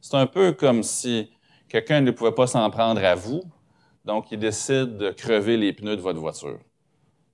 C'est 0.00 0.16
un 0.16 0.26
peu 0.26 0.52
comme 0.52 0.82
si 0.82 1.30
quelqu'un 1.68 2.00
ne 2.00 2.10
pouvait 2.10 2.32
pas 2.32 2.46
s'en 2.46 2.68
prendre 2.70 3.04
à 3.04 3.14
vous, 3.14 3.42
donc 4.04 4.30
il 4.30 4.38
décide 4.38 4.96
de 4.96 5.10
crever 5.10 5.56
les 5.56 5.72
pneus 5.72 5.96
de 5.96 6.00
votre 6.00 6.20
voiture. 6.20 6.58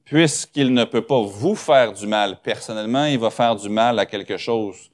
Puisqu'il 0.04 0.72
ne 0.72 0.84
peut 0.84 1.04
pas 1.04 1.20
vous 1.20 1.54
faire 1.54 1.92
du 1.92 2.06
mal 2.06 2.40
personnellement, 2.42 3.04
il 3.04 3.18
va 3.18 3.30
faire 3.30 3.56
du 3.56 3.68
mal 3.68 3.98
à 3.98 4.06
quelque 4.06 4.36
chose 4.36 4.90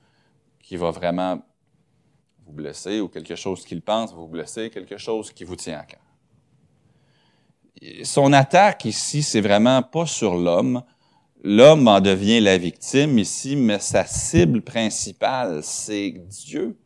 qui 0.62 0.76
va 0.76 0.90
vraiment 0.90 1.40
vous 2.44 2.52
blesser 2.52 3.00
ou 3.00 3.08
quelque 3.08 3.35
chose 3.35 3.64
qu'il 3.64 3.80
pense 3.80 4.12
vous 4.12 4.26
blesser, 4.26 4.70
quelque 4.70 4.97
chose 4.97 5.32
qui 5.32 5.44
vous 5.44 5.56
tient 5.56 5.78
à 5.78 5.85
cœur. 5.85 6.00
Son 8.04 8.32
attaque 8.32 8.85
ici, 8.85 9.23
c'est 9.23 9.40
vraiment 9.40 9.82
pas 9.82 10.06
sur 10.06 10.35
l'homme. 10.35 10.82
L'homme 11.42 11.87
en 11.88 12.00
devient 12.00 12.40
la 12.40 12.59
victime 12.59 13.18
ici, 13.18 13.57
mais 13.57 13.78
sa 13.78 14.04
cible 14.04 14.62
principale, 14.62 15.62
c'est 15.62 16.11
Dieu 16.11 16.76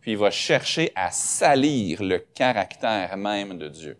puis 0.00 0.12
il 0.12 0.18
va 0.18 0.30
chercher 0.30 0.92
à 0.94 1.10
salir 1.10 2.02
le 2.02 2.18
caractère 2.18 3.16
même 3.16 3.58
de 3.58 3.68
Dieu. 3.68 3.98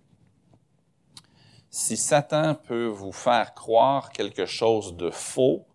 Si 1.70 1.96
Satan 1.96 2.54
peut 2.54 2.86
vous 2.86 3.12
faire 3.12 3.54
croire 3.54 4.10
quelque 4.10 4.46
chose 4.46 4.96
de 4.96 5.10
faux 5.10 5.66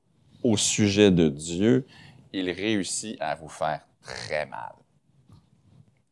au 0.44 0.58
sujet 0.58 1.12
de 1.12 1.30
Dieu, 1.30 1.86
il 2.32 2.50
réussit 2.50 3.16
à 3.22 3.36
vous 3.36 3.48
faire 3.48 3.86
très 4.02 4.46
mal. 4.46 4.74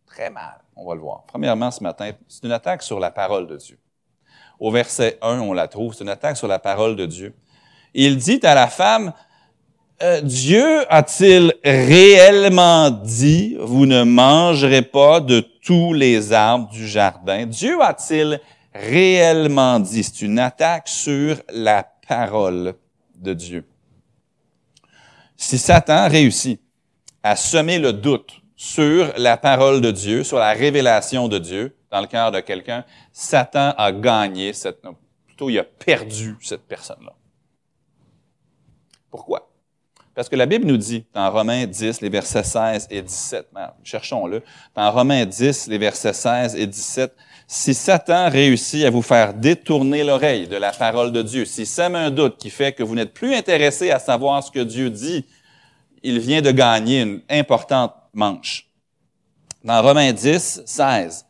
Très 0.05 0.29
mal, 0.29 0.61
on 0.75 0.85
va 0.87 0.95
le 0.95 1.01
voir. 1.01 1.23
Premièrement, 1.25 1.71
ce 1.71 1.81
matin, 1.81 2.11
c'est 2.27 2.43
une 2.43 2.51
attaque 2.51 2.83
sur 2.83 2.99
la 2.99 3.11
parole 3.11 3.47
de 3.47 3.57
Dieu. 3.57 3.79
Au 4.59 4.71
verset 4.71 5.17
1, 5.21 5.39
on 5.39 5.53
la 5.53 5.67
trouve, 5.67 5.93
c'est 5.93 6.03
une 6.03 6.09
attaque 6.09 6.37
sur 6.37 6.47
la 6.47 6.59
parole 6.59 6.95
de 6.95 7.05
Dieu. 7.05 7.33
Il 7.93 8.17
dit 8.17 8.39
à 8.43 8.55
la 8.55 8.67
femme, 8.67 9.13
euh, 10.01 10.21
Dieu 10.21 10.85
a-t-il 10.91 11.53
réellement 11.63 12.89
dit, 12.89 13.55
vous 13.59 13.85
ne 13.85 14.03
mangerez 14.03 14.81
pas 14.81 15.19
de 15.19 15.41
tous 15.41 15.93
les 15.93 16.33
arbres 16.33 16.69
du 16.69 16.87
jardin? 16.87 17.45
Dieu 17.45 17.79
a-t-il 17.81 18.39
réellement 18.73 19.79
dit? 19.79 20.03
C'est 20.03 20.23
une 20.23 20.39
attaque 20.39 20.87
sur 20.87 21.37
la 21.53 21.85
parole 22.07 22.73
de 23.15 23.33
Dieu. 23.33 23.65
Si 25.37 25.57
Satan 25.57 26.07
réussit 26.09 26.59
à 27.21 27.35
semer 27.35 27.77
le 27.77 27.93
doute 27.93 28.41
sur 28.55 29.13
la 29.17 29.37
parole 29.37 29.81
de 29.81 29.91
Dieu, 29.91 30.23
sur 30.23 30.39
la 30.39 30.53
révélation 30.53 31.27
de 31.27 31.37
Dieu 31.37 31.75
dans 31.91 32.01
le 32.01 32.07
cœur 32.07 32.31
de 32.31 32.39
quelqu'un, 32.39 32.85
Satan 33.11 33.73
a 33.77 33.91
gagné 33.91 34.53
cette, 34.53 34.81
plutôt 35.27 35.49
il 35.49 35.59
a 35.59 35.63
perdu 35.63 36.37
cette 36.41 36.67
personne-là. 36.67 37.13
Pourquoi? 39.11 39.51
Parce 40.15 40.27
que 40.27 40.35
la 40.35 40.45
Bible 40.45 40.65
nous 40.65 40.77
dit, 40.77 41.05
dans 41.13 41.31
Romains 41.31 41.65
10, 41.65 42.01
les 42.01 42.09
versets 42.09 42.43
16 42.43 42.87
et 42.89 43.01
17, 43.01 43.47
cherchons-le, 43.83 44.43
dans 44.75 44.91
Romains 44.91 45.25
10, 45.25 45.67
les 45.67 45.77
versets 45.77 46.13
16 46.13 46.55
et 46.55 46.67
17, 46.67 47.15
si 47.47 47.73
Satan 47.73 48.29
réussit 48.29 48.85
à 48.85 48.89
vous 48.89 49.01
faire 49.01 49.33
détourner 49.33 50.03
l'oreille 50.03 50.47
de 50.47 50.57
la 50.57 50.71
parole 50.71 51.11
de 51.11 51.21
Dieu, 51.21 51.45
s'il 51.45 51.67
sème 51.67 51.95
un 51.95 52.09
doute 52.09 52.37
qui 52.37 52.49
fait 52.49 52.73
que 52.73 52.83
vous 52.83 52.95
n'êtes 52.95 53.13
plus 53.13 53.35
intéressé 53.35 53.91
à 53.91 53.99
savoir 53.99 54.43
ce 54.43 54.51
que 54.51 54.59
Dieu 54.59 54.89
dit, 54.89 55.25
il 56.03 56.19
vient 56.19 56.41
de 56.41 56.51
gagner 56.51 57.01
une 57.01 57.21
importante 57.29 57.93
manche. 58.13 58.67
Dans 59.63 59.81
Romains 59.81 60.11
10, 60.11 60.63
16, 60.65 61.25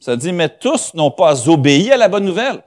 ça 0.00 0.16
dit, 0.16 0.32
mais 0.32 0.48
tous 0.48 0.94
n'ont 0.94 1.12
pas 1.12 1.48
obéi 1.48 1.92
à 1.92 1.96
la 1.96 2.08
bonne 2.08 2.24
nouvelle. 2.24 2.62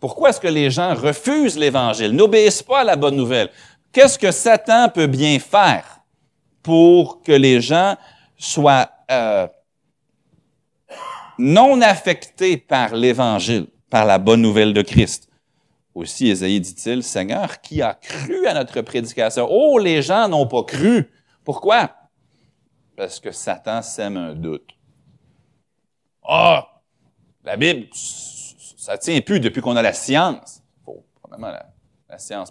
Pourquoi 0.00 0.30
est-ce 0.30 0.40
que 0.40 0.48
les 0.48 0.70
gens 0.70 0.94
refusent 0.94 1.58
l'Évangile, 1.58 2.12
n'obéissent 2.12 2.62
pas 2.62 2.80
à 2.80 2.84
la 2.84 2.96
bonne 2.96 3.16
nouvelle? 3.16 3.50
Qu'est-ce 3.92 4.18
que 4.18 4.30
Satan 4.30 4.88
peut 4.88 5.06
bien 5.06 5.38
faire 5.38 6.00
pour 6.62 7.22
que 7.22 7.32
les 7.32 7.60
gens 7.60 7.96
soient 8.38 8.90
euh, 9.10 9.46
non 11.38 11.82
affectés 11.82 12.56
par 12.56 12.94
l'Évangile, 12.94 13.66
par 13.90 14.06
la 14.06 14.18
bonne 14.18 14.40
nouvelle 14.40 14.72
de 14.72 14.82
Christ? 14.82 15.28
Aussi, 15.94 16.28
Ésaïe 16.28 16.60
dit-il, 16.60 17.02
Seigneur, 17.02 17.60
qui 17.60 17.82
a 17.82 17.94
cru 17.94 18.46
à 18.46 18.54
notre 18.54 18.80
prédication? 18.80 19.46
Oh, 19.50 19.78
les 19.78 20.00
gens 20.00 20.28
n'ont 20.28 20.46
pas 20.46 20.62
cru. 20.62 21.10
Pourquoi? 21.44 21.90
Parce 22.96 23.20
que 23.20 23.32
Satan 23.32 23.82
sème 23.82 24.16
un 24.16 24.34
doute. 24.34 24.70
Ah, 26.22 26.68
la 27.44 27.56
Bible, 27.56 27.88
ça 28.80 28.96
tient 28.96 29.20
plus 29.20 29.40
depuis 29.40 29.60
qu'on 29.60 29.76
a 29.76 29.82
la 29.82 29.92
science. 29.92 30.62
Probablement, 31.20 31.52
la, 32.08 32.18
science 32.18 32.50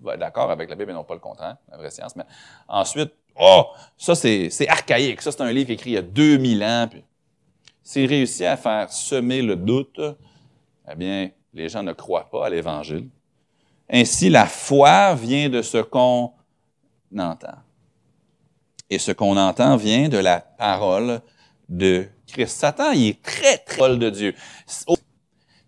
va 0.00 0.14
être 0.14 0.20
d'accord 0.20 0.52
avec 0.52 0.70
la 0.70 0.76
Bible 0.76 0.92
et 0.92 0.94
non 0.94 1.02
pas 1.02 1.14
le 1.14 1.20
contraire, 1.20 1.56
la 1.68 1.76
vraie 1.76 1.90
science. 1.90 2.14
Mais 2.14 2.22
ensuite, 2.68 3.12
oh, 3.34 3.66
ça 3.98 4.14
c'est, 4.14 4.68
archaïque. 4.68 5.20
Ça 5.20 5.32
c'est 5.32 5.40
un 5.40 5.50
livre 5.50 5.72
écrit 5.72 5.90
il 5.90 5.94
y 5.94 5.98
a 5.98 6.02
2000 6.02 6.62
ans. 6.62 6.86
Puis, 6.88 7.02
s'il 7.82 8.08
réussit 8.08 8.46
à 8.46 8.56
faire 8.56 8.92
semer 8.92 9.42
le 9.42 9.56
doute, 9.56 10.00
eh 10.88 10.94
bien, 10.94 11.30
les 11.52 11.68
gens 11.68 11.82
ne 11.82 11.92
croient 11.92 12.30
pas 12.30 12.46
à 12.46 12.50
l'Évangile. 12.50 13.08
Ainsi, 13.90 14.30
la 14.30 14.46
foi 14.46 15.14
vient 15.16 15.48
de 15.48 15.60
ce 15.60 15.78
qu'on 15.78 16.32
entend. 17.18 17.58
Et 18.90 19.00
ce 19.00 19.10
qu'on 19.10 19.36
entend 19.36 19.76
vient 19.76 20.08
de 20.08 20.18
la 20.18 20.38
parole 20.38 21.20
de 21.68 22.06
Christ. 22.28 22.58
Satan, 22.58 22.92
il 22.92 23.08
est 23.08 23.22
très, 23.22 23.58
très 23.58 23.96
de 23.96 24.10
Dieu. 24.10 24.34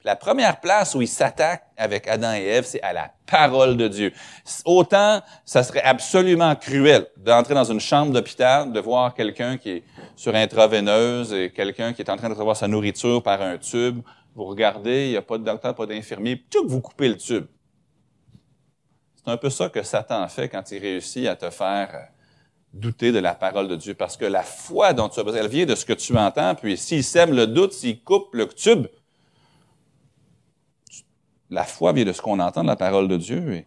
La 0.06 0.14
première 0.14 0.60
place 0.60 0.94
où 0.94 1.02
il 1.02 1.08
s'attaque 1.08 1.64
avec 1.76 2.06
Adam 2.06 2.32
et 2.32 2.44
Ève, 2.44 2.64
c'est 2.64 2.80
à 2.80 2.92
la 2.92 3.10
parole 3.26 3.76
de 3.76 3.88
Dieu. 3.88 4.12
Autant, 4.64 5.20
ça 5.44 5.64
serait 5.64 5.82
absolument 5.82 6.54
cruel 6.54 7.08
d'entrer 7.16 7.54
dans 7.54 7.64
une 7.64 7.80
chambre 7.80 8.12
d'hôpital, 8.12 8.70
de 8.70 8.78
voir 8.78 9.14
quelqu'un 9.14 9.56
qui 9.56 9.70
est 9.70 9.84
sur 10.14 10.32
intraveineuse 10.32 11.32
et 11.32 11.50
quelqu'un 11.50 11.92
qui 11.92 12.02
est 12.02 12.08
en 12.08 12.16
train 12.16 12.28
de 12.28 12.34
recevoir 12.34 12.56
sa 12.56 12.68
nourriture 12.68 13.20
par 13.20 13.42
un 13.42 13.58
tube. 13.58 13.98
Vous 14.36 14.44
regardez, 14.44 15.06
il 15.06 15.10
n'y 15.10 15.16
a 15.16 15.22
pas 15.22 15.38
de 15.38 15.42
docteur, 15.42 15.74
pas 15.74 15.86
d'infirmier, 15.86 16.40
tout 16.48 16.68
vous 16.68 16.80
coupez 16.80 17.08
le 17.08 17.16
tube. 17.16 17.46
C'est 19.16 19.32
un 19.32 19.36
peu 19.36 19.50
ça 19.50 19.68
que 19.70 19.82
Satan 19.82 20.28
fait 20.28 20.48
quand 20.48 20.70
il 20.70 20.78
réussit 20.78 21.26
à 21.26 21.34
te 21.34 21.50
faire 21.50 21.90
euh, 21.92 21.98
douter 22.72 23.10
de 23.10 23.18
la 23.18 23.34
parole 23.34 23.66
de 23.66 23.74
Dieu. 23.74 23.94
Parce 23.94 24.16
que 24.16 24.24
la 24.24 24.44
foi 24.44 24.92
dont 24.92 25.08
tu 25.08 25.18
as 25.18 25.24
besoin, 25.24 25.40
elle 25.40 25.48
vient 25.48 25.66
de 25.66 25.74
ce 25.74 25.84
que 25.84 25.94
tu 25.94 26.16
entends, 26.16 26.54
puis 26.54 26.76
s'il 26.76 27.02
sème 27.02 27.32
le 27.32 27.48
doute, 27.48 27.72
s'il 27.72 28.00
coupe 28.04 28.32
le 28.34 28.46
tube, 28.46 28.86
la 31.50 31.64
foi 31.64 31.92
vient 31.92 32.04
de 32.04 32.12
ce 32.12 32.22
qu'on 32.22 32.40
entend 32.40 32.62
de 32.62 32.68
la 32.68 32.76
parole 32.76 33.08
de 33.08 33.16
Dieu. 33.16 33.52
Et 33.52 33.66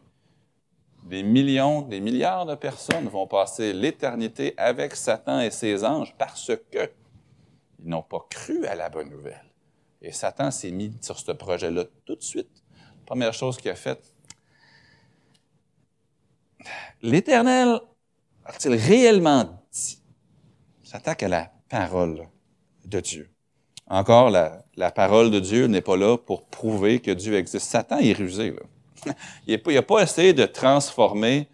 des 1.03 1.23
millions, 1.23 1.81
des 1.81 1.99
milliards 1.99 2.45
de 2.45 2.55
personnes 2.55 3.07
vont 3.07 3.27
passer 3.27 3.73
l'éternité 3.73 4.53
avec 4.57 4.95
Satan 4.95 5.39
et 5.39 5.51
ses 5.51 5.83
anges 5.83 6.13
parce 6.17 6.51
que 6.71 6.91
ils 7.81 7.89
n'ont 7.89 8.03
pas 8.03 8.25
cru 8.29 8.65
à 8.65 8.75
la 8.75 8.89
bonne 8.89 9.09
nouvelle. 9.09 9.45
Et 10.01 10.11
Satan 10.11 10.51
s'est 10.51 10.71
mis 10.71 10.93
sur 11.01 11.17
ce 11.17 11.31
projet-là 11.31 11.85
tout 12.05 12.15
de 12.15 12.23
suite. 12.23 12.63
Première 13.05 13.33
chose 13.33 13.57
qu'il 13.57 13.71
a 13.71 13.75
faite, 13.75 14.13
l'Éternel 17.01 17.79
a-t-il 18.45 18.75
réellement 18.75 19.63
dit, 19.71 20.01
s'attaque 20.83 21.23
à 21.23 21.27
la 21.27 21.51
parole 21.69 22.27
de 22.85 22.99
Dieu. 22.99 23.29
Encore, 23.89 24.29
la, 24.29 24.63
la 24.75 24.91
parole 24.91 25.31
de 25.31 25.39
Dieu 25.39 25.65
n'est 25.65 25.81
pas 25.81 25.97
là 25.97 26.17
pour 26.17 26.43
prouver 26.43 26.99
que 26.99 27.11
Dieu 27.11 27.35
existe. 27.35 27.65
Satan 27.65 27.97
est 27.97 28.13
rusé. 28.13 28.51
Là. 28.51 29.13
Il 29.47 29.61
n'a 29.65 29.81
pas 29.81 30.01
essayé 30.01 30.33
de 30.33 30.45
transformer 30.45 31.47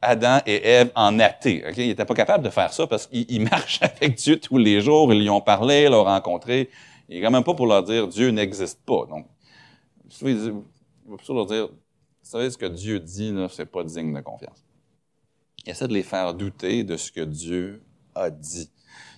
Adam 0.00 0.40
et 0.46 0.66
Ève 0.66 0.90
en 0.94 1.18
athées. 1.18 1.64
Il 1.76 1.88
n'était 1.88 2.04
pas 2.04 2.14
capable 2.14 2.44
de 2.44 2.50
faire 2.50 2.72
ça 2.72 2.86
parce 2.86 3.06
qu'il 3.06 3.42
marche 3.50 3.80
avec 3.82 4.16
Dieu 4.16 4.38
tous 4.38 4.58
les 4.58 4.80
jours. 4.80 5.12
Ils 5.12 5.20
lui 5.20 5.30
ont 5.30 5.40
parlé, 5.40 5.84
ils 5.84 5.90
l'ont 5.90 6.04
rencontré. 6.04 6.70
Il 7.08 7.16
n'est 7.16 7.22
quand 7.22 7.30
même 7.30 7.44
pas 7.44 7.54
pour 7.54 7.66
leur 7.66 7.82
dire 7.82 8.08
Dieu 8.08 8.30
n'existe 8.30 8.80
pas. 8.84 9.06
Donc, 9.06 9.26
il 10.22 10.52
va 11.06 11.16
plutôt 11.16 11.34
leur 11.34 11.46
dire, 11.46 11.68
vous 11.68 12.30
savez, 12.30 12.50
ce 12.50 12.58
que 12.58 12.66
Dieu 12.66 13.00
dit, 13.00 13.34
ce 13.50 13.62
n'est 13.62 13.66
pas 13.66 13.84
digne 13.84 14.14
de 14.14 14.20
confiance. 14.20 14.64
Il 15.64 15.70
essaie 15.70 15.88
de 15.88 15.94
les 15.94 16.02
faire 16.02 16.34
douter 16.34 16.84
de 16.84 16.96
ce 16.96 17.12
que 17.12 17.20
Dieu 17.20 17.82
a 18.14 18.30
dit. 18.30 18.70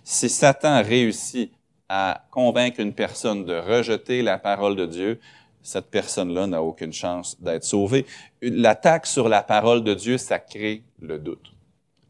Si 0.02 0.28
Satan 0.28 0.83
réussit 0.83 1.52
à 1.88 2.25
convaincre 2.31 2.81
une 2.81 2.95
personne 2.95 3.45
de 3.45 3.55
rejeter 3.55 4.23
la 4.23 4.38
parole 4.38 4.76
de 4.76 4.87
Dieu, 4.87 5.21
cette 5.62 5.91
personne-là 5.91 6.47
n'a 6.47 6.62
aucune 6.62 6.93
chance 6.93 7.41
d'être 7.41 7.64
sauvée. 7.64 8.07
L'attaque 8.43 9.07
sur 9.07 9.29
la 9.29 9.43
parole 9.43 9.83
de 9.83 9.95
Dieu, 9.95 10.19
ça 10.19 10.38
crée 10.38 10.83
le 11.00 11.19
doute. 11.19 11.55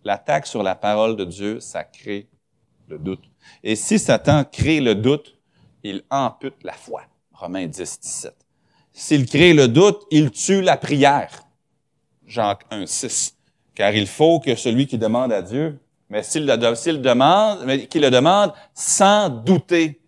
L'attaque 0.04 0.46
sur 0.46 0.62
la 0.62 0.74
parole 0.74 1.16
de 1.16 1.24
Dieu, 1.24 1.60
ça 1.60 1.84
crée 1.84 2.26
le 2.88 2.98
doute. 2.98 3.22
Et 3.62 3.76
si 3.76 3.98
Satan 3.98 4.44
crée 4.44 4.80
le 4.80 4.94
doute, 4.94 5.36
il 5.82 6.02
ampute 6.10 6.62
la 6.62 6.72
foi. 6.72 7.02
Romains 7.32 7.66
10, 7.66 8.00
17. 8.00 8.34
S'il 8.92 9.26
crée 9.26 9.54
le 9.54 9.68
doute, 9.68 10.02
il 10.10 10.30
tue 10.30 10.60
la 10.60 10.76
prière. 10.76 11.44
Jacques 12.26 12.64
1, 12.70 12.86
6. 12.86 13.36
Car 13.74 13.94
il 13.94 14.06
faut 14.06 14.40
que 14.40 14.54
celui 14.54 14.86
qui 14.86 14.98
demande 14.98 15.32
à 15.32 15.42
Dieu, 15.42 15.78
mais 16.08 16.22
s'il 16.22 16.46
le 16.46 16.56
demande, 16.98 17.64
mais 17.64 17.88
le 17.92 18.10
demande 18.10 18.52
sans 18.74 19.28
douter. 19.28 20.00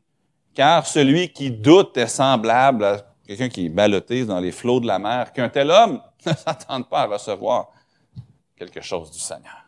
Car 0.55 0.87
celui 0.87 1.31
qui 1.33 1.51
doute 1.51 1.97
est 1.97 2.07
semblable 2.07 2.85
à 2.85 3.03
quelqu'un 3.27 3.49
qui 3.49 3.69
ballotté 3.69 4.25
dans 4.25 4.41
les 4.41 4.53
flots 4.53 4.81
de 4.81 4.87
la 4.87 4.99
mer, 4.99 5.33
qu'un 5.33 5.49
tel 5.49 5.71
homme 5.71 6.01
ne 6.27 6.33
s'attende 6.33 6.89
pas 6.89 7.03
à 7.03 7.07
recevoir 7.07 7.69
quelque 8.57 8.81
chose 8.81 9.11
du 9.11 9.19
Seigneur. 9.19 9.65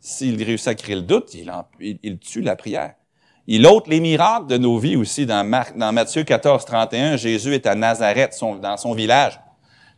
S'il 0.00 0.42
réussit 0.42 0.68
à 0.68 0.74
créer 0.74 0.96
le 0.96 1.02
doute, 1.02 1.32
il, 1.34 2.18
tue 2.18 2.40
la 2.40 2.56
prière. 2.56 2.94
Il 3.46 3.66
ôte 3.66 3.86
les 3.86 4.00
miracles 4.00 4.46
de 4.46 4.58
nos 4.58 4.78
vies 4.78 4.96
aussi. 4.96 5.26
Dans 5.26 5.92
Matthieu 5.92 6.24
14, 6.24 6.64
31, 6.64 7.16
Jésus 7.16 7.54
est 7.54 7.66
à 7.66 7.76
Nazareth, 7.76 8.36
dans 8.60 8.76
son 8.76 8.94
village. 8.94 9.38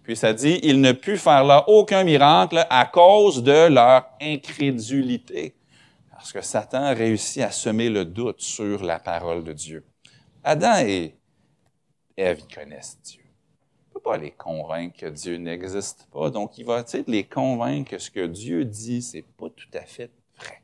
Puis 0.05 0.17
ça 0.17 0.35
dit, 0.35 0.61
il 0.63 0.83
ne 0.83 0.93
put 0.93 1.17
faire 1.17 1.45
là 1.45 1.65
aucun 1.67 2.05
miracle 2.05 2.67
à 2.69 2.85
cause 2.85 3.43
de 3.43 3.69
leur 3.69 4.07
incrédulité. 4.21 5.55
Parce 6.11 6.31
que 6.31 6.43
Satan 6.43 6.95
réussit 6.95 7.43
à 7.43 7.51
semer 7.51 7.89
le 7.89 8.05
doute 8.05 8.43
sur 8.43 8.85
la 8.85 8.99
parole 8.99 9.43
de 9.43 9.55
Dieu. 9.55 9.85
Adam 10.45 10.79
et 10.79 11.17
Ève, 12.19 12.43
ils 12.49 12.55
connaissent 12.55 12.99
Dieu. 13.03 13.23
Il 13.25 13.89
ne 13.89 13.95
peut 13.95 14.01
pas 14.01 14.19
les 14.19 14.31
convaincre 14.31 14.99
que 14.99 15.07
Dieu 15.07 15.37
n'existe 15.37 16.07
pas. 16.13 16.29
Donc, 16.29 16.59
il 16.59 16.67
va 16.67 16.81
essayer 16.81 17.03
de 17.03 17.11
les 17.11 17.25
convaincre 17.25 17.93
que 17.93 17.99
ce 17.99 18.11
que 18.11 18.27
Dieu 18.27 18.67
dit, 18.67 19.01
c'est 19.01 19.25
pas 19.39 19.49
tout 19.49 19.71
à 19.73 19.87
fait 19.87 20.11
vrai. 20.39 20.61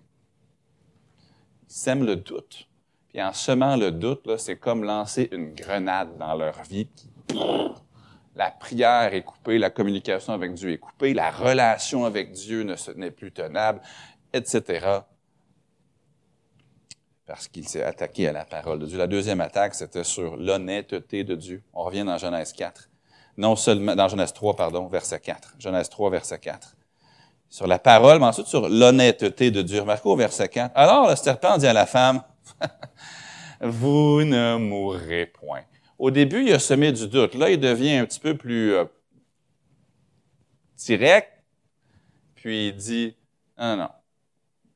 Ils 1.69 1.73
sèment 1.73 2.05
le 2.05 2.17
doute. 2.17 2.69
Puis 3.09 3.23
en 3.23 3.33
semant 3.33 3.77
le 3.77 3.91
doute, 3.91 4.37
c'est 4.37 4.57
comme 4.57 4.85
lancer 4.85 5.29
une 5.33 5.55
grenade 5.55 6.17
dans 6.19 6.35
leur 6.35 6.63
vie. 6.63 6.89
La 8.41 8.51
prière 8.51 9.13
est 9.13 9.21
coupée, 9.21 9.59
la 9.59 9.69
communication 9.69 10.33
avec 10.33 10.55
Dieu 10.55 10.73
est 10.73 10.79
coupée, 10.79 11.13
la 11.13 11.31
relation 11.31 12.07
avec 12.07 12.33
Dieu 12.33 12.67
n'est 12.97 13.11
plus 13.11 13.33
tenable, 13.33 13.83
etc. 14.33 15.01
Parce 17.27 17.49
qu'il 17.49 17.69
s'est 17.69 17.83
attaqué 17.83 18.29
à 18.29 18.33
la 18.33 18.47
parole 18.47 18.79
de 18.79 18.87
Dieu. 18.87 18.97
La 18.97 19.07
deuxième 19.07 19.43
attaque, 19.43 19.75
c'était 19.75 20.05
sur 20.05 20.39
l'honnêteté 20.39 21.23
de 21.23 21.35
Dieu. 21.35 21.63
On 21.75 21.83
revient 21.83 22.03
dans 22.03 22.17
Genèse 22.17 22.55
4. 22.55 22.89
Non 23.37 23.57
seulement, 23.57 23.95
dans 23.95 24.09
Genèse 24.09 24.33
3, 24.33 24.57
pardon, 24.57 24.87
verset 24.87 25.21
4. 25.21 25.57
Genèse 25.59 25.91
3, 25.91 26.09
verset 26.09 26.39
4 26.39 26.77
sur 27.51 27.67
la 27.67 27.79
parole, 27.79 28.21
mais 28.21 28.27
ensuite 28.27 28.47
sur 28.47 28.71
l'honnêteté 28.71 29.51
de 29.51 29.61
Dieu. 29.61 29.83
Remarquez 29.83 30.09
au 30.09 30.17
verset 30.17 30.49
4. 30.49 30.73
Alors 30.75 31.11
le 31.11 31.17
serpent 31.17 31.59
dit 31.59 31.67
à 31.67 31.75
la 31.75 31.85
femme, 31.85 32.23
vous 33.61 34.25
ne 34.25 34.57
mourrez 34.57 35.27
point. 35.27 35.65
Au 36.01 36.11
début, 36.11 36.47
il 36.47 36.53
a 36.55 36.59
semé 36.59 36.93
du 36.93 37.07
doute. 37.07 37.35
Là, 37.35 37.51
il 37.51 37.61
devient 37.61 37.97
un 37.97 38.07
petit 38.07 38.21
peu 38.21 38.35
plus 38.35 38.73
euh, 38.73 38.87
direct, 40.79 41.29
puis 42.37 42.69
il 42.69 42.75
dit, 42.75 43.15
non, 43.59 43.77
non, 43.77 43.89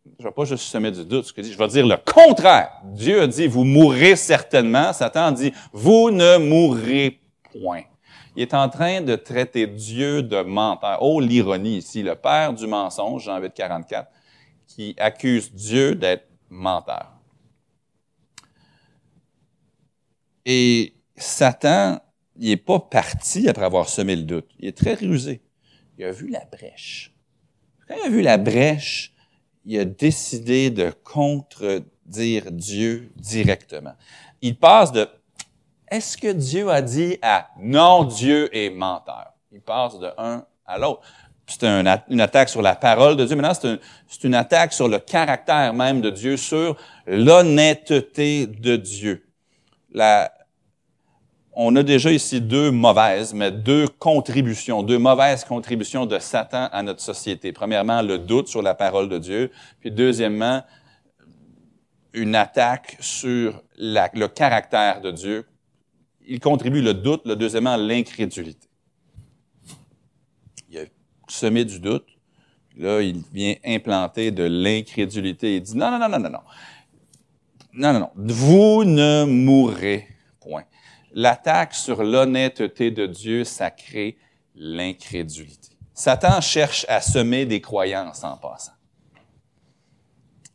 je 0.04 0.22
ne 0.22 0.28
vais 0.28 0.34
pas 0.34 0.44
juste 0.44 0.64
semer 0.64 0.90
du 0.90 1.02
doute, 1.02 1.24
ce 1.24 1.32
que 1.32 1.42
je 1.42 1.56
vais 1.56 1.68
dire 1.68 1.86
le 1.86 1.96
contraire. 1.96 2.72
Dieu 2.84 3.22
a 3.22 3.26
dit, 3.26 3.46
vous 3.46 3.64
mourrez 3.64 4.16
certainement. 4.16 4.92
Satan 4.92 5.32
dit, 5.32 5.50
vous 5.72 6.10
ne 6.10 6.36
mourrez 6.36 7.22
point. 7.58 7.84
Il 8.36 8.42
est 8.42 8.52
en 8.52 8.68
train 8.68 9.00
de 9.00 9.16
traiter 9.16 9.66
Dieu 9.66 10.22
de 10.22 10.42
menteur. 10.42 10.98
Oh, 11.00 11.20
l'ironie 11.20 11.78
ici, 11.78 12.02
le 12.02 12.16
père 12.16 12.52
du 12.52 12.66
mensonge, 12.66 13.24
Jean 13.24 13.38
8, 13.38 13.54
44, 13.54 14.10
qui 14.66 14.94
accuse 14.98 15.50
Dieu 15.54 15.94
d'être 15.94 16.28
menteur. 16.50 17.12
Et 20.44 20.92
Satan, 21.16 22.00
il 22.36 22.48
n'est 22.48 22.56
pas 22.56 22.80
parti 22.80 23.48
après 23.48 23.64
avoir 23.64 23.88
semé 23.88 24.16
le 24.16 24.22
doute. 24.22 24.48
Il 24.58 24.68
est 24.68 24.76
très 24.76 24.94
rusé. 24.94 25.42
Il 25.98 26.04
a 26.04 26.12
vu 26.12 26.28
la 26.28 26.44
brèche. 26.44 27.12
Quand 27.86 27.94
il 28.02 28.06
a 28.06 28.10
vu 28.10 28.22
la 28.22 28.38
brèche, 28.38 29.12
il 29.64 29.78
a 29.78 29.84
décidé 29.84 30.70
de 30.70 30.90
contredire 31.04 32.50
Dieu 32.50 33.12
directement. 33.16 33.94
Il 34.42 34.56
passe 34.58 34.92
de 34.92 35.08
est-ce 35.88 36.16
que 36.16 36.32
Dieu 36.32 36.70
a 36.70 36.82
dit 36.82 37.18
à 37.22 37.48
non, 37.60 38.04
Dieu 38.04 38.54
est 38.56 38.70
menteur? 38.70 39.32
Il 39.52 39.60
passe 39.60 39.98
de 39.98 40.10
un 40.18 40.44
à 40.66 40.78
l'autre. 40.78 41.02
C'est 41.46 41.62
une 41.62 42.20
attaque 42.20 42.48
sur 42.48 42.62
la 42.62 42.74
parole 42.74 43.16
de 43.16 43.24
Dieu. 43.26 43.36
Maintenant, 43.36 43.78
c'est 44.08 44.24
une, 44.24 44.34
attaque 44.34 44.72
sur 44.72 44.88
le 44.88 44.98
caractère 44.98 45.74
même 45.74 46.00
de 46.00 46.08
Dieu, 46.08 46.38
sur 46.38 46.76
l'honnêteté 47.06 48.46
de 48.46 48.76
Dieu. 48.76 49.26
On 51.56 51.76
a 51.76 51.82
déjà 51.82 52.10
ici 52.10 52.40
deux 52.40 52.70
mauvaises, 52.70 53.32
mais 53.32 53.50
deux 53.52 53.86
contributions, 53.86 54.82
deux 54.82 54.98
mauvaises 54.98 55.44
contributions 55.44 56.06
de 56.06 56.18
Satan 56.18 56.68
à 56.72 56.82
notre 56.82 57.00
société. 57.00 57.52
Premièrement, 57.52 58.02
le 58.02 58.18
doute 58.18 58.48
sur 58.48 58.62
la 58.62 58.74
parole 58.74 59.08
de 59.08 59.18
Dieu, 59.18 59.50
puis 59.80 59.90
deuxièmement, 59.90 60.62
une 62.12 62.34
attaque 62.34 62.96
sur 63.00 63.62
le 63.76 64.26
caractère 64.26 65.00
de 65.00 65.10
Dieu. 65.10 65.46
Il 66.26 66.40
contribue 66.40 66.80
le 66.80 66.94
doute, 66.94 67.26
le 67.26 67.36
deuxièmement, 67.36 67.76
l'incrédulité. 67.76 68.68
Il 70.70 70.78
a 70.78 70.84
semé 71.28 71.64
du 71.64 71.80
doute, 71.80 72.06
là, 72.76 73.02
il 73.02 73.22
vient 73.32 73.54
implanter 73.64 74.30
de 74.30 74.44
l'incrédulité. 74.44 75.56
Il 75.56 75.62
dit, 75.62 75.76
non, 75.76 75.90
non, 75.90 75.98
non, 75.98 76.08
non, 76.08 76.18
non, 76.18 76.30
non. 76.30 76.40
Non, 77.74 77.92
non, 77.92 78.00
non. 78.00 78.10
Vous 78.14 78.84
ne 78.84 79.24
mourrez 79.24 80.06
point. 80.40 80.64
L'attaque 81.16 81.74
sur 81.74 82.02
l'honnêteté 82.02 82.90
de 82.90 83.06
Dieu, 83.06 83.44
ça 83.44 83.70
crée 83.70 84.18
l'incrédulité. 84.56 85.78
Satan 85.94 86.40
cherche 86.40 86.84
à 86.88 87.00
semer 87.00 87.46
des 87.46 87.60
croyances 87.60 88.24
en 88.24 88.36
passant. 88.36 88.72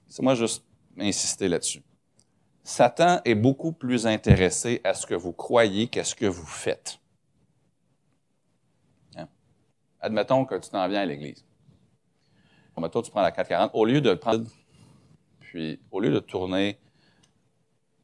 C'est 0.09 0.21
moi 0.21 0.35
juste 0.35 0.65
insister 0.99 1.47
là-dessus. 1.47 1.81
Satan 2.61 3.21
est 3.23 3.35
beaucoup 3.35 3.71
plus 3.71 4.05
intéressé 4.05 4.81
à 4.83 4.93
ce 4.93 5.07
que 5.07 5.15
vous 5.15 5.31
croyez 5.31 5.87
qu'à 5.87 6.03
ce 6.03 6.13
que 6.13 6.25
vous 6.25 6.45
faites. 6.45 6.99
Hein? 9.15 9.29
Admettons 10.01 10.43
que 10.43 10.55
tu 10.55 10.69
t'en 10.69 10.85
viens 10.89 11.01
à 11.01 11.05
l'église. 11.05 11.45
Admettons 12.75 12.99
que 12.99 13.05
tu 13.05 13.11
prends 13.11 13.21
la 13.21 13.31
440. 13.31 13.71
Au 13.73 13.85
lieu 13.85 14.01
de 14.01 14.13
prendre, 14.13 14.45
puis 15.39 15.79
au 15.89 16.01
lieu 16.01 16.11
de 16.11 16.19
tourner 16.19 16.77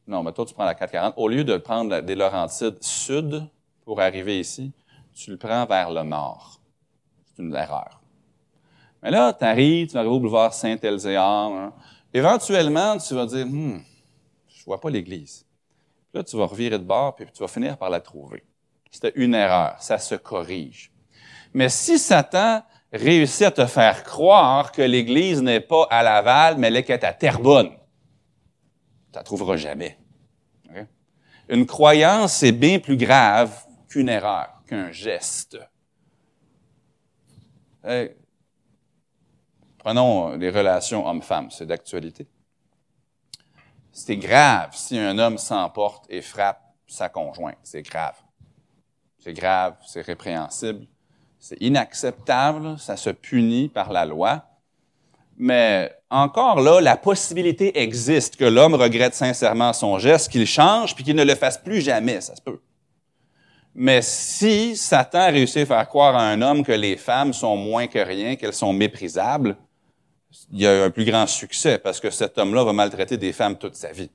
non, 0.06 0.22
mais 0.22 0.32
toi, 0.32 0.44
tu 0.44 0.54
prends 0.54 0.64
la 0.64 0.74
440. 0.74 1.14
Au 1.16 1.28
lieu 1.28 1.42
de 1.42 1.56
prendre 1.56 2.00
des 2.00 2.14
Laurentides 2.14 2.82
sud 2.82 3.44
pour 3.84 4.00
arriver 4.00 4.38
ici, 4.38 4.72
tu 5.14 5.30
le 5.30 5.36
prends 5.36 5.66
vers 5.66 5.90
le 5.90 6.02
nord. 6.04 6.60
C'est 7.24 7.42
une 7.42 7.54
erreur. 7.54 8.00
Mais 9.02 9.10
là, 9.10 9.32
tu 9.32 9.44
arrives, 9.44 9.88
tu 9.88 9.94
vas 9.94 10.00
arriver 10.00 10.14
au 10.14 10.20
boulevard 10.20 10.54
Saint-Elzéar. 10.54 11.52
Hein. 11.52 11.72
Éventuellement, 12.14 12.96
tu 12.98 13.14
vas 13.14 13.26
dire, 13.26 13.46
hmm, 13.46 13.80
je 14.48 14.64
vois 14.64 14.80
pas 14.80 14.90
l'église. 14.90 15.44
Là, 16.14 16.22
tu 16.22 16.36
vas 16.36 16.46
revirer 16.46 16.78
de 16.78 16.84
bord, 16.84 17.14
puis 17.14 17.26
tu 17.32 17.40
vas 17.40 17.48
finir 17.48 17.76
par 17.76 17.90
la 17.90 18.00
trouver. 18.00 18.44
C'était 18.90 19.12
une 19.16 19.34
erreur. 19.34 19.76
Ça 19.80 19.98
se 19.98 20.14
corrige. 20.14 20.92
Mais 21.52 21.68
si 21.68 21.98
Satan 21.98 22.62
réussit 22.92 23.46
à 23.46 23.50
te 23.50 23.66
faire 23.66 24.04
croire 24.04 24.72
que 24.72 24.82
l'église 24.82 25.42
n'est 25.42 25.60
pas 25.60 25.86
à 25.90 26.02
Laval, 26.02 26.56
mais 26.58 26.68
elle 26.68 26.76
est 26.76 27.04
à 27.04 27.12
Terrebonne, 27.12 27.70
tu 29.16 29.20
la 29.20 29.24
trouveras 29.24 29.56
jamais. 29.56 29.98
Une 31.48 31.64
croyance 31.64 32.42
est 32.42 32.52
bien 32.52 32.78
plus 32.80 32.98
grave 32.98 33.64
qu'une 33.88 34.10
erreur, 34.10 34.62
qu'un 34.66 34.90
geste. 34.92 35.58
prenons 39.78 40.36
les 40.36 40.50
relations 40.50 41.06
homme-femme, 41.06 41.50
c'est 41.50 41.66
d'actualité. 41.66 42.26
C'est 43.92 44.16
grave 44.16 44.76
si 44.76 44.98
un 44.98 45.18
homme 45.18 45.38
s'emporte 45.38 46.04
et 46.10 46.20
frappe 46.20 46.74
sa 46.86 47.08
conjointe. 47.08 47.58
C'est 47.62 47.82
grave. 47.82 48.20
C'est 49.20 49.32
grave, 49.32 49.76
c'est 49.86 50.02
répréhensible, 50.02 50.86
c'est 51.38 51.56
inacceptable, 51.60 52.78
ça 52.78 52.96
se 52.96 53.10
punit 53.10 53.68
par 53.68 53.92
la 53.92 54.04
loi. 54.04 54.44
Mais 55.38 55.92
encore 56.10 56.60
là, 56.60 56.80
la 56.80 56.96
possibilité 56.96 57.80
existe 57.80 58.36
que 58.36 58.44
l'homme 58.44 58.74
regrette 58.74 59.14
sincèrement 59.14 59.72
son 59.72 59.98
geste, 59.98 60.30
qu'il 60.30 60.46
change, 60.46 60.94
puis 60.94 61.04
qu'il 61.04 61.16
ne 61.16 61.24
le 61.24 61.34
fasse 61.34 61.58
plus 61.58 61.80
jamais, 61.80 62.20
ça 62.20 62.34
se 62.34 62.40
peut. 62.40 62.60
Mais 63.74 64.00
si 64.00 64.74
Satan 64.74 65.30
réussit 65.30 65.58
à 65.58 65.66
faire 65.66 65.88
croire 65.88 66.16
à 66.16 66.22
un 66.22 66.40
homme 66.40 66.64
que 66.64 66.72
les 66.72 66.96
femmes 66.96 67.34
sont 67.34 67.56
moins 67.56 67.86
que 67.86 67.98
rien, 67.98 68.36
qu'elles 68.36 68.54
sont 68.54 68.72
méprisables, 68.72 69.58
il 70.50 70.60
y 70.60 70.66
a 70.66 70.84
un 70.84 70.90
plus 70.90 71.04
grand 71.04 71.26
succès 71.26 71.78
parce 71.78 72.00
que 72.00 72.10
cet 72.10 72.38
homme-là 72.38 72.64
va 72.64 72.72
maltraiter 72.72 73.18
des 73.18 73.32
femmes 73.32 73.56
toute 73.56 73.74
sa 73.74 73.92
vie. 73.92 74.10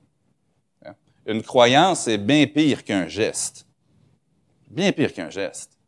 Une 1.26 1.42
croyance 1.42 2.08
est 2.08 2.18
bien 2.18 2.46
pire 2.46 2.82
qu'un 2.82 3.06
geste. 3.06 3.64
Bien 4.68 4.90
pire 4.90 5.12
qu'un 5.12 5.30
geste. 5.30 5.78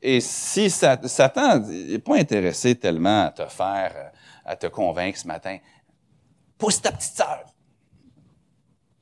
Et 0.00 0.20
si 0.20 0.70
Satan 0.70 1.58
n'est 1.58 1.98
pas 1.98 2.16
intéressé 2.16 2.74
tellement 2.74 3.26
à 3.26 3.30
te 3.30 3.44
faire, 3.46 4.12
à 4.44 4.56
te 4.56 4.66
convaincre 4.66 5.18
ce 5.18 5.26
matin, 5.26 5.58
pousse 6.58 6.80
ta 6.80 6.92
petite 6.92 7.16
sœur. 7.16 7.44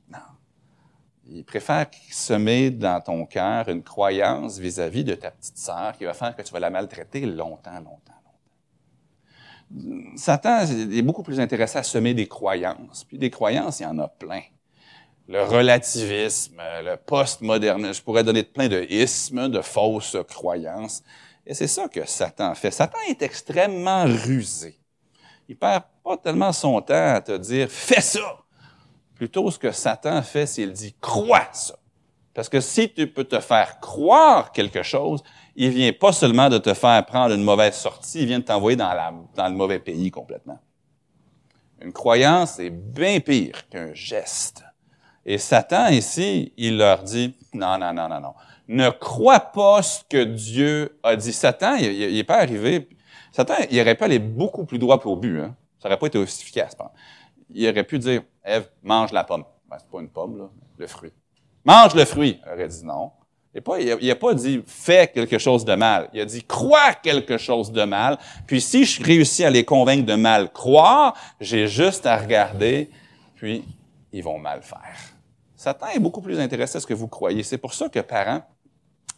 Non. 0.09 0.17
Il 1.27 1.43
préfère 1.43 1.87
semer 2.09 2.71
dans 2.71 3.01
ton 3.01 3.25
cœur 3.25 3.69
une 3.69 3.83
croyance 3.83 4.57
vis-à-vis 4.57 5.03
de 5.03 5.15
ta 5.15 5.31
petite 5.31 5.57
sœur 5.57 5.93
qui 5.97 6.05
va 6.05 6.13
faire 6.13 6.35
que 6.35 6.41
tu 6.41 6.51
vas 6.53 6.59
la 6.59 6.69
maltraiter 6.69 7.25
longtemps, 7.25 7.79
longtemps, 7.79 8.13
longtemps. 9.71 10.17
Satan 10.17 10.61
est 10.61 11.01
beaucoup 11.01 11.23
plus 11.23 11.39
intéressé 11.39 11.77
à 11.77 11.83
semer 11.83 12.13
des 12.13 12.27
croyances. 12.27 13.03
Puis 13.05 13.17
des 13.17 13.29
croyances, 13.29 13.79
il 13.79 13.83
y 13.83 13.85
en 13.85 13.99
a 13.99 14.07
plein 14.07 14.41
le 15.31 15.43
relativisme, 15.43 16.61
le 16.83 16.97
postmodernisme. 16.97 17.93
Je 17.93 18.01
pourrais 18.01 18.23
donner 18.23 18.43
plein 18.43 18.67
de 18.67 18.85
ismes, 18.89 19.49
de 19.49 19.61
fausses 19.61 20.17
croyances. 20.27 21.03
Et 21.45 21.53
c'est 21.53 21.67
ça 21.67 21.87
que 21.87 22.05
Satan 22.05 22.53
fait. 22.53 22.71
Satan 22.71 22.97
est 23.07 23.21
extrêmement 23.21 24.05
rusé. 24.05 24.77
Il 25.51 25.57
perd 25.57 25.83
pas 26.01 26.15
tellement 26.15 26.53
son 26.53 26.79
temps 26.81 27.15
à 27.15 27.19
te 27.19 27.35
dire 27.37 27.67
fais 27.69 27.99
ça. 27.99 28.37
Plutôt, 29.15 29.51
ce 29.51 29.59
que 29.59 29.73
Satan 29.73 30.21
fait, 30.21 30.45
c'est 30.45 30.61
qu'il 30.61 30.71
dit 30.71 30.95
crois 31.01 31.49
ça. 31.51 31.75
Parce 32.33 32.47
que 32.47 32.61
si 32.61 32.87
tu 32.93 33.05
peux 33.07 33.25
te 33.25 33.37
faire 33.41 33.81
croire 33.81 34.53
quelque 34.53 34.81
chose, 34.81 35.21
il 35.57 35.71
vient 35.71 35.91
pas 35.91 36.13
seulement 36.13 36.47
de 36.47 36.57
te 36.57 36.73
faire 36.73 37.05
prendre 37.05 37.35
une 37.35 37.43
mauvaise 37.43 37.75
sortie, 37.75 38.21
il 38.21 38.27
vient 38.27 38.39
de 38.39 38.45
t'envoyer 38.45 38.77
dans, 38.77 39.27
dans 39.35 39.49
le 39.49 39.53
mauvais 39.53 39.79
pays 39.79 40.09
complètement. 40.09 40.57
Une 41.81 41.91
croyance 41.91 42.57
est 42.59 42.69
bien 42.69 43.19
pire 43.19 43.67
qu'un 43.67 43.93
geste. 43.93 44.63
Et 45.25 45.37
Satan, 45.37 45.89
ici, 45.89 46.53
il 46.55 46.77
leur 46.77 47.03
dit, 47.03 47.35
non, 47.53 47.77
non, 47.77 47.91
non, 47.91 48.07
non, 48.07 48.21
non. 48.21 48.33
Ne 48.69 48.89
crois 48.89 49.41
pas 49.41 49.81
ce 49.81 49.99
que 50.09 50.23
Dieu 50.23 50.97
a 51.03 51.17
dit. 51.17 51.33
Satan, 51.33 51.75
il 51.75 52.13
n'est 52.13 52.23
pas 52.23 52.37
arrivé. 52.37 52.87
Satan, 53.31 53.55
il 53.69 53.79
aurait 53.79 53.95
pu 53.95 54.03
aller 54.03 54.19
beaucoup 54.19 54.65
plus 54.65 54.77
droit 54.77 54.99
au 55.05 55.15
but. 55.15 55.39
Hein. 55.39 55.55
Ça 55.79 55.87
n'aurait 55.87 55.99
pas 55.99 56.07
été 56.07 56.17
aussi 56.17 56.41
efficace. 56.41 56.75
Il 57.49 57.67
aurait 57.67 57.83
pu 57.83 57.97
dire, 57.97 58.23
Ève, 58.43 58.69
mange 58.83 59.11
la 59.11 59.23
pomme. 59.23 59.45
Ben, 59.69 59.77
c'est 59.79 59.89
pas 59.89 60.01
une 60.01 60.09
pomme, 60.09 60.37
là, 60.37 60.49
le 60.77 60.87
fruit. 60.87 61.11
Mange 61.63 61.95
le 61.95 62.05
fruit. 62.05 62.39
Il 62.45 62.51
aurait 62.51 62.67
dit 62.67 62.85
non. 62.85 63.11
il 63.53 64.07
n'a 64.07 64.15
pas 64.15 64.33
dit 64.33 64.63
fais 64.65 65.07
quelque 65.07 65.37
chose 65.37 65.63
de 65.63 65.75
mal. 65.75 66.09
Il 66.13 66.21
a 66.21 66.25
dit 66.25 66.43
crois 66.43 66.93
quelque 66.95 67.37
chose 67.37 67.71
de 67.71 67.83
mal. 67.83 68.17
Puis 68.47 68.59
si 68.59 68.83
je 68.83 69.03
réussis 69.03 69.45
à 69.45 69.49
les 69.49 69.63
convaincre 69.63 70.05
de 70.05 70.15
mal 70.15 70.51
croire, 70.51 71.15
j'ai 71.39 71.67
juste 71.67 72.05
à 72.05 72.17
regarder, 72.17 72.89
puis 73.35 73.63
ils 74.11 74.23
vont 74.23 74.39
mal 74.39 74.61
faire. 74.61 74.97
Satan 75.55 75.87
est 75.87 75.99
beaucoup 75.99 76.21
plus 76.21 76.39
intéressé 76.39 76.77
à 76.77 76.79
ce 76.79 76.87
que 76.87 76.93
vous 76.93 77.07
croyez. 77.07 77.43
C'est 77.43 77.59
pour 77.59 77.73
ça 77.73 77.87
que 77.87 77.99
parents, 77.99 78.41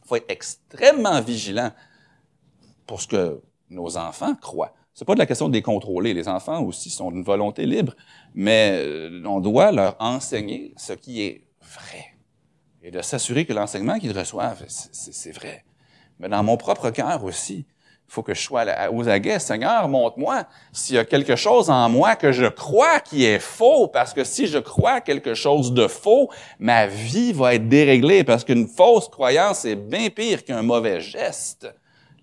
faut 0.06 0.17
être 0.17 0.30
extrêmement 0.30 1.21
vigilant 1.21 1.71
pour 2.86 3.02
ce 3.02 3.08
que 3.08 3.41
nos 3.74 3.98
enfants 3.98 4.36
croient. 4.36 4.74
C'est 4.94 5.06
pas 5.06 5.16
de 5.16 5.20
la 5.20 5.26
question 5.26 5.50
de 5.50 5.54
les 5.54 5.62
contrôler. 5.62 6.14
Les 6.14 6.28
enfants 6.28 6.62
aussi 6.62 6.90
sont 6.90 7.10
d'une 7.10 7.24
volonté 7.24 7.66
libre, 7.66 7.94
mais 8.36 8.80
euh, 8.80 9.24
on 9.26 9.40
doit 9.40 9.72
leur 9.72 9.96
enseigner 10.00 10.74
ce 10.78 10.94
qui 10.94 11.24
est 11.24 11.48
vrai 11.62 12.14
et 12.84 12.92
de 12.92 13.02
s'assurer 13.02 13.46
que 13.46 13.54
l'enseignement 13.54 13.98
qu'ils 13.98 14.18
reçoivent, 14.18 14.66
c'est 14.68 15.32
vrai. 15.32 15.64
Mais 16.20 16.28
dans 16.28 16.44
mon 16.44 16.58
propre 16.58 16.90
cœur 16.90 17.24
aussi, 17.24 17.66
il 17.66 18.14
faut 18.14 18.24
que 18.24 18.34
je 18.34 18.42
sois 18.42 18.66
aux 18.92 19.08
aguets. 19.08 19.40
Seigneur, 19.40 19.88
montre-moi 19.88 20.44
s'il 20.74 20.98
y 20.98 21.00
a 21.00 21.06
quelque 21.06 21.38
chose 21.38 21.70
en 21.70 21.90
moi 21.90 22.16
que 22.18 22.34
je 22.34 22.46
crois 22.46 23.00
qui 23.00 23.24
est 23.24 23.40
faux, 23.40 23.88
parce 23.88 24.14
que 24.14 24.26
si 24.26 24.48
je 24.48 24.60
crois 24.60 25.00
quelque 25.00 25.34
chose 25.34 25.74
de 25.74 25.88
faux, 25.88 26.30
ma 26.60 26.86
vie 26.86 27.32
va 27.32 27.56
être 27.56 27.70
déréglée, 27.70 28.26
parce 28.26 28.44
qu'une 28.44 28.68
fausse 28.68 29.08
croyance 29.08 29.64
est 29.64 29.78
bien 29.78 30.10
pire 30.10 30.44
qu'un 30.44 30.62
mauvais 30.62 31.00
geste. 31.00 31.74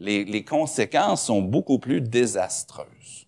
Les, 0.01 0.25
les 0.25 0.45
conséquences 0.45 1.27
sont 1.27 1.43
beaucoup 1.43 1.79
plus 1.79 2.01
désastreuses. 2.01 3.27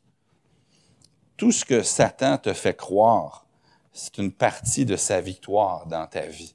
Tout 1.36 1.52
ce 1.52 1.66
que 1.66 1.82
Satan 1.82 2.38
te 2.38 2.54
fait 2.54 2.74
croire, 2.74 3.46
c'est 3.92 4.16
une 4.16 4.32
partie 4.32 4.86
de 4.86 4.96
sa 4.96 5.20
victoire 5.20 5.86
dans 5.86 6.06
ta 6.06 6.22
vie. 6.22 6.54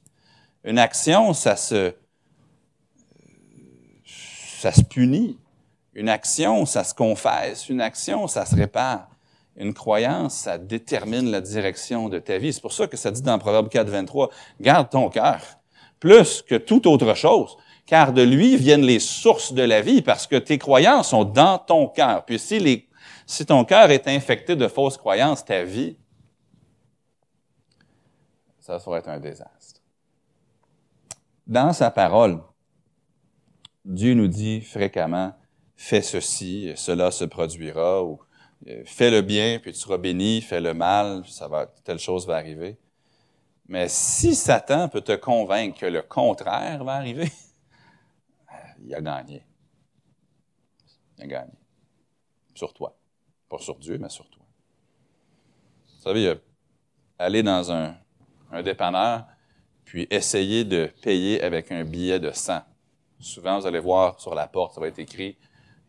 Une 0.64 0.80
action, 0.80 1.32
ça 1.34 1.54
se, 1.54 1.94
ça 4.04 4.72
se 4.72 4.82
punit. 4.82 5.38
Une 5.94 6.08
action, 6.08 6.66
ça 6.66 6.82
se 6.82 6.94
confesse. 6.94 7.68
Une 7.68 7.80
action, 7.80 8.26
ça 8.26 8.44
se 8.44 8.56
répare. 8.56 9.08
Une 9.56 9.72
croyance, 9.72 10.34
ça 10.34 10.58
détermine 10.58 11.30
la 11.30 11.40
direction 11.40 12.08
de 12.08 12.18
ta 12.18 12.38
vie. 12.38 12.52
C'est 12.52 12.60
pour 12.60 12.72
ça 12.72 12.88
que 12.88 12.96
ça 12.96 13.12
dit 13.12 13.22
dans 13.22 13.38
Proverbe 13.38 13.68
4, 13.68 13.88
23, 13.88 14.30
garde 14.60 14.90
ton 14.90 15.10
cœur 15.10 15.40
plus 16.00 16.42
que 16.42 16.54
toute 16.54 16.86
autre 16.86 17.14
chose, 17.14 17.56
car 17.88 18.12
de 18.12 18.20
lui 18.20 18.58
viennent 18.58 18.84
les 18.84 19.00
sources 19.00 19.54
de 19.54 19.62
la 19.62 19.80
vie, 19.80 20.02
parce 20.02 20.26
que 20.26 20.36
tes 20.36 20.58
croyances 20.58 21.08
sont 21.08 21.24
dans 21.24 21.58
ton 21.58 21.88
cœur. 21.88 22.22
Puis 22.26 22.38
si, 22.38 22.86
si 23.26 23.46
ton 23.46 23.64
cœur 23.64 23.90
est 23.90 24.06
infecté 24.06 24.56
de 24.56 24.68
fausses 24.68 24.98
croyances, 24.98 25.42
ta 25.42 25.64
vie, 25.64 25.96
ça 28.60 28.76
va 28.76 29.00
un 29.06 29.18
désastre. 29.18 29.80
Dans 31.46 31.72
sa 31.72 31.90
parole, 31.90 32.42
Dieu 33.86 34.12
nous 34.12 34.28
dit 34.28 34.60
fréquemment, 34.60 35.32
fais 35.74 36.02
ceci, 36.02 36.70
cela 36.76 37.10
se 37.10 37.24
produira, 37.24 38.04
ou 38.04 38.20
euh, 38.66 38.82
fais 38.84 39.10
le 39.10 39.22
bien, 39.22 39.60
puis 39.62 39.72
tu 39.72 39.78
seras 39.78 39.96
béni, 39.96 40.42
fais 40.42 40.60
le 40.60 40.74
mal, 40.74 41.22
ça 41.26 41.48
va, 41.48 41.64
telle 41.84 41.98
chose 41.98 42.26
va 42.26 42.36
arriver. 42.36 42.76
Mais 43.66 43.88
si 43.88 44.34
Satan 44.34 44.90
peut 44.90 45.00
te 45.00 45.16
convaincre 45.16 45.80
que 45.80 45.86
le 45.86 46.02
contraire 46.02 46.84
va 46.84 46.92
arriver, 46.96 47.32
il 48.82 48.94
a 48.94 49.00
gagné. 49.00 49.44
Il 51.16 51.24
a 51.24 51.26
gagné. 51.26 51.52
Sur 52.54 52.72
toi. 52.72 52.96
Pas 53.48 53.58
sur 53.58 53.76
Dieu, 53.76 53.98
mais 53.98 54.08
sur 54.08 54.28
toi. 54.28 54.42
Vous 55.96 56.02
savez, 56.02 56.38
aller 57.18 57.42
dans 57.42 57.72
un, 57.72 57.94
dépanneur, 58.62 59.26
puis 59.84 60.06
essayer 60.10 60.64
de 60.64 60.90
payer 61.02 61.42
avec 61.42 61.70
un 61.72 61.84
billet 61.84 62.20
de 62.20 62.30
100. 62.30 62.60
Souvent, 63.20 63.58
vous 63.58 63.66
allez 63.66 63.80
voir 63.80 64.20
sur 64.20 64.34
la 64.34 64.46
porte, 64.46 64.74
ça 64.74 64.80
va 64.80 64.88
être 64.88 64.98
écrit 64.98 65.36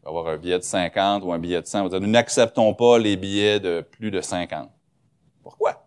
avoir 0.06 0.28
un 0.28 0.38
billet 0.38 0.58
de 0.58 0.64
50 0.64 1.24
ou 1.24 1.32
un 1.32 1.40
billet 1.40 1.62
de 1.62 1.68
100. 1.68 1.84
Vous 1.84 1.90
dire, 1.90 2.02
nous 2.02 2.08
n'acceptons 2.08 2.74
pas 2.74 2.98
les 2.98 3.16
billets 3.18 3.60
de 3.60 3.82
plus 3.82 4.12
de 4.12 4.22
50. 4.22 4.70
Pourquoi? 5.44 5.86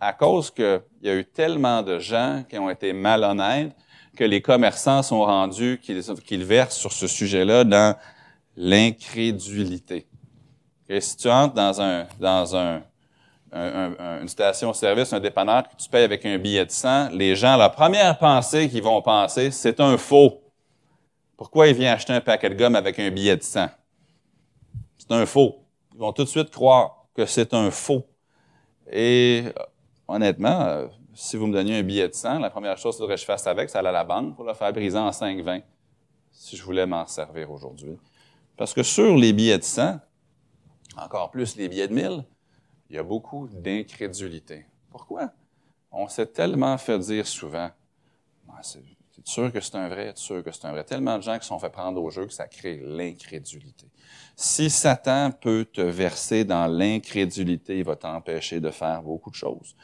À 0.00 0.12
cause 0.12 0.50
qu'il 0.50 0.82
y 1.02 1.08
a 1.08 1.16
eu 1.16 1.24
tellement 1.24 1.82
de 1.82 1.98
gens 1.98 2.44
qui 2.48 2.58
ont 2.58 2.70
été 2.70 2.92
malhonnêtes 2.92 3.74
que 4.14 4.24
les 4.24 4.40
commerçants 4.40 5.02
sont 5.02 5.24
rendus 5.24 5.80
qu'ils 5.80 6.44
versent 6.44 6.76
sur 6.76 6.92
ce 6.92 7.06
sujet-là 7.06 7.64
dans 7.64 7.96
l'incrédulité. 8.56 10.06
Et 10.88 11.00
si 11.00 11.16
tu 11.16 11.28
entres 11.28 11.54
dans 11.54 11.80
un, 11.80 12.06
dans 12.20 12.56
un, 12.56 12.82
une 13.52 14.28
station-service, 14.28 15.12
un 15.12 15.20
dépanneur 15.20 15.68
que 15.68 15.76
tu 15.76 15.88
payes 15.88 16.04
avec 16.04 16.26
un 16.26 16.38
billet 16.38 16.66
de 16.66 16.70
100, 16.70 17.10
les 17.10 17.36
gens, 17.36 17.56
la 17.56 17.68
première 17.68 18.18
pensée 18.18 18.68
qu'ils 18.68 18.82
vont 18.82 19.00
penser, 19.00 19.50
c'est 19.50 19.80
un 19.80 19.96
faux. 19.96 20.42
Pourquoi 21.36 21.68
il 21.68 21.74
vient 21.74 21.92
acheter 21.92 22.12
un 22.12 22.20
paquet 22.20 22.50
de 22.50 22.54
gomme 22.54 22.76
avec 22.76 22.98
un 22.98 23.10
billet 23.10 23.36
de 23.36 23.42
100? 23.42 23.68
C'est 24.98 25.12
un 25.12 25.26
faux. 25.26 25.64
Ils 25.92 25.98
vont 25.98 26.12
tout 26.12 26.24
de 26.24 26.28
suite 26.28 26.50
croire 26.50 27.06
que 27.14 27.26
c'est 27.26 27.54
un 27.54 27.70
faux. 27.70 28.04
Et 28.90 29.44
honnêtement, 30.08 30.88
si 31.14 31.36
vous 31.36 31.46
me 31.46 31.52
donniez 31.52 31.78
un 31.78 31.82
billet 31.82 32.08
de 32.08 32.14
100, 32.14 32.38
la 32.38 32.50
première 32.50 32.76
chose 32.76 32.98
que 32.98 33.16
je 33.16 33.24
fasse 33.24 33.46
avec, 33.46 33.70
c'est 33.70 33.78
aller 33.78 33.88
à 33.88 33.92
la 33.92 34.04
banque 34.04 34.36
pour 34.36 34.44
le 34.44 34.54
faire 34.54 34.72
briser 34.72 34.98
en 34.98 35.10
5,20 35.10 35.62
si 36.30 36.56
je 36.56 36.62
voulais 36.62 36.86
m'en 36.86 37.06
servir 37.06 37.50
aujourd'hui. 37.50 37.96
Parce 38.56 38.74
que 38.74 38.82
sur 38.82 39.16
les 39.16 39.32
billets 39.32 39.58
de 39.58 39.64
100, 39.64 40.00
encore 40.96 41.30
plus 41.30 41.56
les 41.56 41.68
billets 41.68 41.88
de 41.88 41.94
1000, 41.94 42.24
il 42.90 42.96
y 42.96 42.98
a 42.98 43.02
beaucoup 43.02 43.48
d'incrédulité. 43.48 44.66
Pourquoi? 44.90 45.30
On 45.90 46.08
s'est 46.08 46.26
tellement 46.26 46.76
fait 46.78 46.98
dire 46.98 47.26
souvent, 47.26 47.70
ah, 48.48 48.60
es 48.60 49.22
sûr 49.24 49.52
que 49.52 49.60
c'est 49.60 49.76
un 49.76 49.88
vrai? 49.88 50.08
Es 50.08 50.16
sûr 50.16 50.42
que 50.42 50.52
c'est 50.52 50.66
un 50.66 50.72
vrai? 50.72 50.84
Tellement 50.84 51.16
de 51.16 51.22
gens 51.22 51.38
qui 51.38 51.46
sont 51.46 51.58
fait 51.58 51.70
prendre 51.70 52.02
au 52.02 52.10
jeu 52.10 52.26
que 52.26 52.32
ça 52.32 52.46
crée 52.46 52.80
l'incrédulité. 52.84 53.86
Si 54.36 54.70
Satan 54.70 55.30
peut 55.30 55.64
te 55.64 55.80
verser 55.80 56.44
dans 56.44 56.66
l'incrédulité, 56.66 57.78
il 57.78 57.84
va 57.84 57.96
t'empêcher 57.96 58.60
de 58.60 58.70
faire 58.70 59.02
beaucoup 59.02 59.30
de 59.30 59.36
choses. 59.36 59.74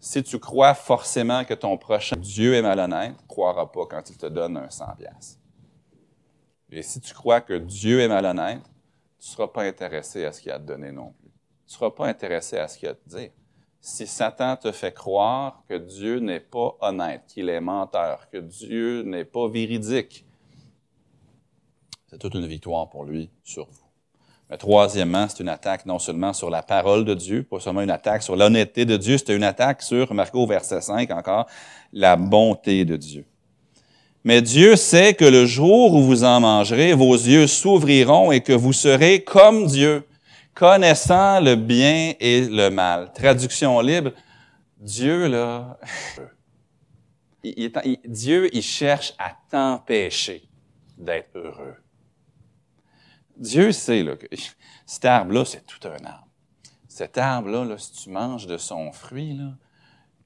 Si 0.00 0.22
tu 0.22 0.38
crois 0.38 0.74
forcément 0.74 1.44
que 1.44 1.54
ton 1.54 1.76
prochain 1.76 2.16
Dieu 2.16 2.54
est 2.54 2.62
malhonnête, 2.62 3.12
ne 3.12 3.26
croiras 3.28 3.66
pas 3.66 3.86
quand 3.86 4.08
il 4.10 4.16
te 4.16 4.26
donne 4.26 4.56
un 4.56 4.70
100 4.70 4.96
pièces. 4.96 5.38
Et 6.72 6.82
si 6.82 7.00
tu 7.00 7.12
crois 7.12 7.40
que 7.40 7.54
Dieu 7.54 8.00
est 8.00 8.08
malhonnête, 8.08 8.62
tu 9.18 9.28
ne 9.28 9.32
seras 9.34 9.48
pas 9.48 9.64
intéressé 9.64 10.24
à 10.24 10.32
ce 10.32 10.40
qu'il 10.40 10.50
a 10.50 10.54
à 10.54 10.58
te 10.58 10.64
donner 10.64 10.90
non 10.90 11.12
plus. 11.12 11.28
Tu 11.28 11.66
ne 11.66 11.72
seras 11.72 11.90
pas 11.90 12.06
intéressé 12.06 12.56
à 12.56 12.66
ce 12.66 12.78
qu'il 12.78 12.88
a 12.88 12.92
à 12.92 12.94
te 12.94 13.08
dire 13.08 13.30
si 13.80 14.06
Satan 14.06 14.56
te 14.56 14.72
fait 14.72 14.92
croire 14.92 15.64
que 15.68 15.74
Dieu 15.74 16.18
n'est 16.18 16.40
pas 16.40 16.76
honnête, 16.80 17.24
qu'il 17.26 17.48
est 17.48 17.60
menteur, 17.60 18.28
que 18.28 18.36
Dieu 18.36 19.02
n'est 19.02 19.24
pas 19.24 19.48
véridique, 19.48 20.26
c'est 22.06 22.18
toute 22.18 22.34
une 22.34 22.46
victoire 22.46 22.88
pour 22.90 23.04
lui 23.04 23.30
sur 23.42 23.70
vous. 23.70 23.89
Mais 24.50 24.56
troisièmement, 24.56 25.26
c'est 25.28 25.40
une 25.40 25.48
attaque 25.48 25.86
non 25.86 26.00
seulement 26.00 26.32
sur 26.32 26.50
la 26.50 26.62
parole 26.62 27.04
de 27.04 27.14
Dieu, 27.14 27.44
pas 27.44 27.60
seulement 27.60 27.82
une 27.82 27.90
attaque 27.90 28.24
sur 28.24 28.34
l'honnêteté 28.34 28.84
de 28.84 28.96
Dieu, 28.96 29.16
c'est 29.16 29.34
une 29.34 29.44
attaque 29.44 29.80
sur, 29.80 30.10
au 30.34 30.46
verset 30.46 30.80
5 30.80 31.08
encore, 31.12 31.46
la 31.92 32.16
bonté 32.16 32.84
de 32.84 32.96
Dieu. 32.96 33.24
Mais 34.24 34.42
Dieu 34.42 34.74
sait 34.74 35.14
que 35.14 35.24
le 35.24 35.46
jour 35.46 35.94
où 35.94 36.02
vous 36.02 36.24
en 36.24 36.40
mangerez, 36.40 36.94
vos 36.94 37.14
yeux 37.14 37.46
s'ouvriront 37.46 38.32
et 38.32 38.40
que 38.40 38.52
vous 38.52 38.72
serez 38.72 39.22
comme 39.22 39.66
Dieu, 39.66 40.04
connaissant 40.52 41.40
le 41.40 41.54
bien 41.54 42.14
et 42.18 42.42
le 42.42 42.70
mal. 42.70 43.12
Traduction 43.14 43.80
libre, 43.80 44.10
Dieu, 44.78 45.28
là, 45.28 45.78
Dieu, 48.04 48.48
il 48.52 48.62
cherche 48.62 49.14
à 49.16 49.32
t'empêcher 49.48 50.42
d'être 50.98 51.36
heureux. 51.36 51.76
Dieu 53.40 53.72
sait 53.72 54.04
là, 54.04 54.16
que 54.16 54.26
cet 54.86 55.04
arbre-là, 55.04 55.44
c'est 55.44 55.66
tout 55.66 55.88
un 55.88 56.04
arbre. 56.04 56.28
Cet 56.88 57.18
arbre-là, 57.18 57.64
là, 57.64 57.78
si 57.78 57.92
tu 57.92 58.10
manges 58.10 58.46
de 58.46 58.58
son 58.58 58.92
fruit, 58.92 59.36
là, 59.36 59.56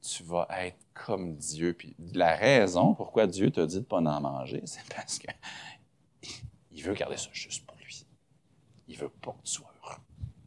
tu 0.03 0.23
vas 0.25 0.47
être 0.61 0.79
comme 0.93 1.37
Dieu. 1.37 1.73
Puis 1.73 1.97
la 2.13 2.37
raison 2.37 2.95
pourquoi 2.95 3.27
Dieu 3.27 3.51
t'a 3.51 3.67
dit 3.67 3.77
de 3.77 3.81
ne 3.81 3.85
pas 3.85 3.99
en 3.99 4.21
manger, 4.21 4.63
c'est 4.67 4.87
parce 4.95 5.19
que 5.19 5.29
il 6.73 6.83
veut 6.83 6.95
garder 6.95 7.17
ça 7.17 7.31
juste 7.33 7.65
pour 7.65 7.77
lui. 7.79 8.05
Il 8.89 8.99
veut 8.99 9.09
pas 9.09 9.33
que 9.33 9.47
tu 9.47 9.53
sois. 9.53 9.71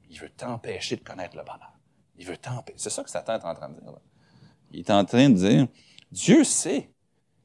Il 0.10 0.20
veut 0.20 0.30
t'empêcher 0.30 0.96
de 0.96 1.04
connaître 1.04 1.36
le 1.36 1.44
bonheur. 1.44 1.74
Il 2.18 2.26
veut 2.26 2.38
t'empêcher. 2.38 2.80
C'est 2.80 2.90
ça 2.90 3.04
que 3.04 3.10
Satan 3.10 3.34
est 3.34 3.46
en 3.46 3.54
train 3.54 3.70
de 3.70 3.80
dire. 3.80 3.94
Il 4.72 4.80
est 4.80 4.90
en 4.90 5.06
train 5.06 5.30
de 5.30 5.36
dire, 5.36 5.68
Dieu 6.12 6.44
sait 6.44 6.90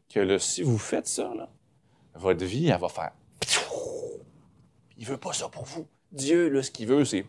que 0.08 0.38
si 0.38 0.62
vous 0.62 0.78
faites 0.78 1.06
ça, 1.06 1.34
là, 1.34 1.48
votre 2.14 2.44
vie, 2.44 2.68
elle 2.68 2.80
va 2.80 2.88
faire. 2.88 3.12
Il 5.02 5.08
veut 5.08 5.16
pas 5.16 5.32
ça 5.32 5.48
pour 5.48 5.64
vous. 5.64 5.88
Dieu, 6.12 6.48
là, 6.48 6.62
ce 6.62 6.70
qu'il 6.70 6.86
veut, 6.86 7.04
c'est. 7.04 7.26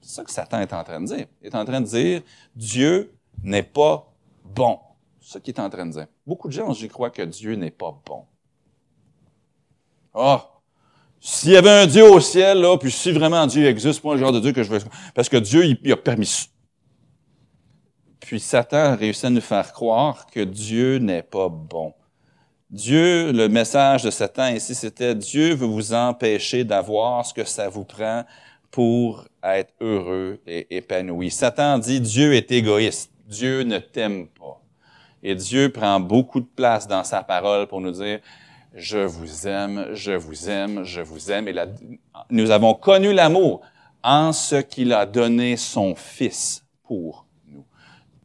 C'est 0.00 0.14
ça 0.16 0.24
que 0.24 0.30
Satan 0.32 0.58
est 0.58 0.72
en 0.72 0.82
train 0.82 1.00
de 1.00 1.06
dire. 1.06 1.26
Il 1.40 1.46
est 1.46 1.54
en 1.54 1.64
train 1.64 1.80
de 1.80 1.86
dire, 1.86 2.20
Dieu 2.56 3.14
n'est 3.44 3.62
pas 3.62 4.12
bon. 4.42 4.80
C'est 5.20 5.34
ce 5.34 5.38
qu'il 5.38 5.54
est 5.54 5.60
en 5.60 5.70
train 5.70 5.86
de 5.86 5.92
dire. 5.92 6.08
Beaucoup 6.26 6.48
de 6.48 6.52
gens, 6.52 6.72
j'y 6.72 6.88
crois 6.88 7.10
que 7.10 7.22
Dieu 7.22 7.54
n'est 7.54 7.70
pas 7.70 7.96
bon. 8.04 8.24
Ah! 10.14 10.50
S'il 11.20 11.52
y 11.52 11.56
avait 11.56 11.70
un 11.70 11.86
Dieu 11.86 12.10
au 12.10 12.18
ciel, 12.18 12.58
là, 12.58 12.76
puis 12.76 12.90
si 12.90 13.12
vraiment 13.12 13.46
Dieu 13.46 13.64
existe, 13.64 14.02
pas 14.02 14.14
le 14.14 14.18
genre 14.18 14.32
de 14.32 14.40
Dieu 14.40 14.50
que 14.50 14.64
je 14.64 14.70
veux. 14.70 14.80
Parce 15.14 15.28
que 15.28 15.36
Dieu, 15.36 15.64
il, 15.64 15.92
a 15.92 15.96
permis 15.96 16.50
Puis 18.18 18.40
Satan 18.40 18.76
a 18.78 18.96
réussi 18.96 19.26
à 19.26 19.30
nous 19.30 19.40
faire 19.40 19.72
croire 19.72 20.26
que 20.26 20.40
Dieu 20.40 20.98
n'est 20.98 21.22
pas 21.22 21.48
bon. 21.48 21.94
Dieu, 22.70 23.30
le 23.30 23.48
message 23.48 24.02
de 24.02 24.10
Satan 24.10 24.48
ici, 24.48 24.74
c'était 24.74 25.14
Dieu 25.14 25.54
veut 25.54 25.68
vous 25.68 25.94
empêcher 25.94 26.64
d'avoir 26.64 27.24
ce 27.24 27.32
que 27.32 27.44
ça 27.44 27.68
vous 27.68 27.84
prend 27.84 28.24
pour 28.72 29.24
être 29.44 29.72
heureux 29.80 30.40
et 30.48 30.76
épanoui. 30.76 31.30
Satan 31.30 31.78
dit 31.78 32.00
Dieu 32.00 32.34
est 32.34 32.50
égoïste. 32.50 33.12
Dieu 33.28 33.62
ne 33.62 33.78
t'aime 33.78 34.26
pas. 34.26 34.60
Et 35.22 35.36
Dieu 35.36 35.70
prend 35.70 36.00
beaucoup 36.00 36.40
de 36.40 36.48
place 36.56 36.88
dans 36.88 37.04
sa 37.04 37.22
parole 37.22 37.68
pour 37.68 37.80
nous 37.80 37.92
dire, 37.92 38.18
je 38.74 38.98
vous 38.98 39.46
aime, 39.46 39.86
je 39.92 40.12
vous 40.12 40.50
aime, 40.50 40.82
je 40.82 41.00
vous 41.00 41.30
aime. 41.30 41.46
Et 41.46 41.54
nous 42.30 42.50
avons 42.50 42.74
connu 42.74 43.12
l'amour 43.12 43.60
en 44.02 44.32
ce 44.32 44.56
qu'il 44.56 44.92
a 44.92 45.06
donné 45.06 45.56
son 45.56 45.94
Fils 45.94 46.64
pour 46.82 47.26
nous. 47.46 47.64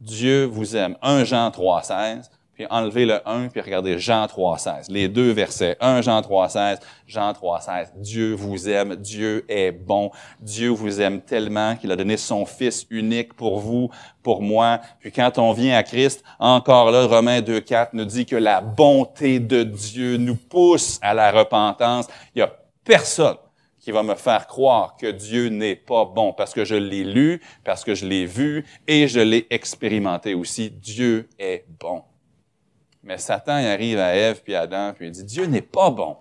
Dieu 0.00 0.46
vous 0.46 0.76
aime. 0.76 0.96
1 1.00 1.22
Jean 1.22 1.52
3, 1.52 1.82
16 1.84 2.30
enlevez 2.70 3.06
le 3.06 3.26
1, 3.28 3.48
puis 3.48 3.60
regardez 3.60 3.98
Jean 3.98 4.26
3.16. 4.26 4.90
Les 4.90 5.08
deux 5.08 5.30
versets, 5.30 5.76
1 5.80 6.02
Jean 6.02 6.20
3.16, 6.20 6.78
Jean 7.06 7.32
3.16. 7.32 7.92
Dieu 7.96 8.34
vous 8.34 8.68
aime, 8.68 8.96
Dieu 8.96 9.44
est 9.48 9.72
bon, 9.72 10.10
Dieu 10.40 10.70
vous 10.70 11.00
aime 11.00 11.20
tellement 11.20 11.76
qu'il 11.76 11.90
a 11.92 11.96
donné 11.96 12.16
son 12.16 12.46
Fils 12.46 12.86
unique 12.90 13.34
pour 13.34 13.60
vous, 13.60 13.90
pour 14.22 14.42
moi. 14.42 14.80
Puis 15.00 15.12
quand 15.12 15.38
on 15.38 15.52
vient 15.52 15.76
à 15.76 15.82
Christ, 15.82 16.22
encore 16.38 16.90
là, 16.90 17.06
Romains 17.06 17.40
2.4 17.40 17.88
nous 17.92 18.04
dit 18.04 18.26
que 18.26 18.36
la 18.36 18.60
bonté 18.60 19.40
de 19.40 19.62
Dieu 19.62 20.16
nous 20.16 20.36
pousse 20.36 20.98
à 21.02 21.14
la 21.14 21.30
repentance. 21.30 22.06
Il 22.34 22.40
y 22.40 22.42
a 22.42 22.52
personne 22.84 23.36
qui 23.82 23.90
va 23.90 24.04
me 24.04 24.14
faire 24.14 24.46
croire 24.46 24.96
que 24.96 25.08
Dieu 25.10 25.48
n'est 25.48 25.74
pas 25.74 26.04
bon, 26.04 26.32
parce 26.32 26.54
que 26.54 26.64
je 26.64 26.76
l'ai 26.76 27.02
lu, 27.02 27.42
parce 27.64 27.82
que 27.82 27.96
je 27.96 28.06
l'ai 28.06 28.26
vu 28.26 28.64
et 28.86 29.08
je 29.08 29.18
l'ai 29.18 29.46
expérimenté 29.50 30.34
aussi. 30.34 30.70
Dieu 30.70 31.28
est 31.38 31.64
bon. 31.80 32.04
Mais 33.02 33.18
Satan, 33.18 33.58
il 33.58 33.66
arrive 33.66 33.98
à 33.98 34.14
Ève 34.14 34.42
puis 34.42 34.54
à 34.54 34.62
Adam, 34.62 34.92
puis 34.94 35.06
il 35.06 35.12
dit, 35.12 35.24
Dieu 35.24 35.46
n'est 35.46 35.60
pas 35.60 35.90
bon. 35.90 36.16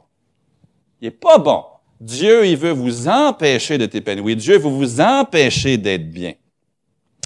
Il 1.00 1.06
n'est 1.06 1.12
pas 1.12 1.38
bon. 1.38 1.64
Dieu, 2.00 2.48
il 2.48 2.58
veut 2.58 2.72
vous 2.72 3.08
empêcher 3.08 3.78
de 3.78 3.86
t'épanouir. 3.86 4.36
Dieu 4.36 4.58
veut 4.58 4.70
vous 4.70 5.00
empêcher 5.00 5.78
d'être 5.78 6.10
bien. 6.10 6.34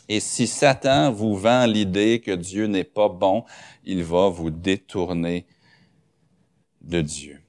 Et 0.09 0.19
si 0.19 0.47
Satan 0.47 1.11
vous 1.11 1.35
vend 1.35 1.65
l'idée 1.65 2.19
que 2.19 2.31
Dieu 2.31 2.67
n'est 2.67 2.83
pas 2.83 3.09
bon, 3.09 3.45
il 3.85 4.03
va 4.03 4.27
vous 4.27 4.51
détourner 4.51 5.47
de 6.81 7.01
Dieu. 7.01 7.41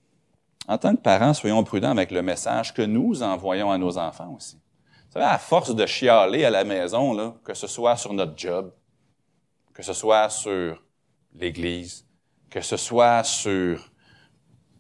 En 0.69 0.79
tant 0.79 0.95
que 0.97 1.01
parents, 1.01 1.35
soyons 1.35 1.63
prudents 1.65 1.91
avec 1.91 2.11
le 2.11 2.23
message 2.23 2.73
que 2.73 2.83
nous 2.83 3.23
envoyons 3.23 3.71
à 3.71 3.79
nos 3.79 3.99
enfants 3.99 4.35
aussi. 4.37 4.57
Vous 4.57 5.13
savez, 5.13 5.27
à 5.27 5.39
force 5.39 5.75
de 5.75 5.87
chialer 5.87 6.45
à 6.45 6.51
la 6.51 6.65
maison, 6.65 7.13
là, 7.13 7.35
que 7.45 7.55
ce 7.55 7.67
soit 7.67 7.97
sur 7.97 8.13
notre 8.13 8.37
job, 8.37 8.73
que 9.75 9.83
ce 9.83 9.93
soit 9.93 10.31
sur 10.31 10.83
l'Église, 11.39 12.07
que 12.51 12.61
ce 12.61 12.77
soit 12.77 13.23
sur 13.25 13.91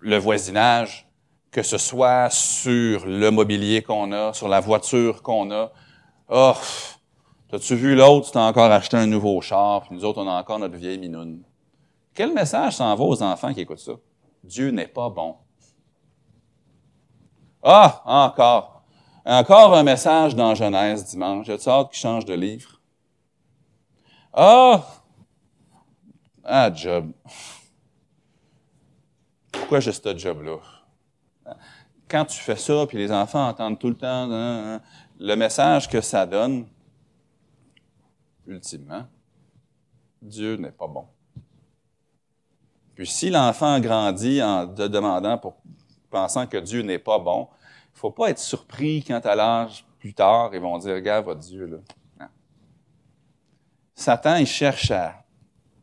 le 0.01 0.19
voisinage, 0.19 1.09
que 1.51 1.63
ce 1.63 1.79
soit 1.79 2.31
sur 2.31 3.07
le 3.07 3.31
mobilier 3.31 3.83
qu'on 3.83 4.13
a, 4.13 4.33
sur 4.33 4.49
la 4.49 4.61
voiture 4.61 5.23
qu'on 5.23 5.51
a. 5.51 5.73
Oh, 6.29 6.55
t'as-tu 7.51 7.75
vu 7.77 7.95
l'autre, 7.95 8.31
tu 8.31 8.39
as 8.39 8.43
encore 8.43 8.71
acheté 8.71 8.97
un 8.97 9.07
nouveau 9.07 9.41
char, 9.41 9.83
puis 9.83 9.95
nous 9.95 10.05
autres, 10.05 10.23
on 10.23 10.29
a 10.29 10.39
encore 10.39 10.59
notre 10.59 10.77
vieille 10.77 10.99
minoune. 10.99 11.43
Quel 12.15 12.33
message 12.33 12.77
s'en 12.77 12.95
va 12.95 13.05
aux 13.05 13.23
enfants 13.23 13.53
qui 13.53 13.61
écoutent 13.61 13.79
ça? 13.79 13.93
Dieu 14.43 14.71
n'est 14.71 14.89
pas 14.89 15.11
bon. 15.11 15.37
Ah, 17.63 18.03
encore. 18.05 18.83
Encore 19.25 19.75
un 19.75 19.83
message 19.83 20.37
dans 20.37 20.55
Genèse 20.55 21.05
dimanche. 21.05 21.47
J'ai 21.47 21.59
hâte 21.69 21.91
qu'il 21.91 21.99
change 21.99 22.25
de 22.25 22.35
livre? 22.35 22.81
Ah, 24.33 24.83
ah, 26.49 26.73
job. 26.73 27.13
Pourquoi 29.51 29.81
j'ai 29.81 29.93
ce 29.93 30.17
job-là? 30.17 30.59
Quand 32.09 32.25
tu 32.25 32.39
fais 32.39 32.55
ça, 32.55 32.87
puis 32.87 32.99
les 32.99 33.11
enfants 33.11 33.49
entendent 33.49 33.81
tout 33.81 33.89
le 33.89 33.97
temps 33.97 34.31
hein, 34.31 34.77
hein, 34.77 34.81
le 35.19 35.35
message 35.35 35.89
que 35.89 36.01
ça 36.01 36.25
donne, 36.25 36.67
ultimement, 38.47 39.07
Dieu 40.23 40.55
n'est 40.55 40.71
pas 40.71 40.87
bon. 40.87 41.09
Puis 42.95 43.09
si 43.09 43.29
l'enfant 43.29 43.81
grandit 43.81 44.41
en 44.41 44.69
te 44.69 44.83
demandant, 44.83 45.39
pour, 45.39 45.57
pensant 46.11 46.47
que 46.47 46.59
Dieu 46.59 46.83
n'est 46.83 47.01
pas 47.01 47.19
bon, 47.19 47.49
il 47.93 47.99
faut 47.99 48.13
pas 48.13 48.31
être 48.31 48.39
surpris 48.39 49.03
quand 49.03 49.25
à 49.27 49.35
l'âge 49.35 49.85
plus 49.99 50.15
tard, 50.15 50.51
ils 50.55 50.61
vont 50.61 50.79
dire, 50.79 50.95
regarde 50.95 51.25
votre 51.25 51.41
Dieu, 51.41 51.67
là. 51.67 52.29
Satan, 53.97 54.37
il 54.37 54.47
cherche 54.47 54.91
à 54.91 55.26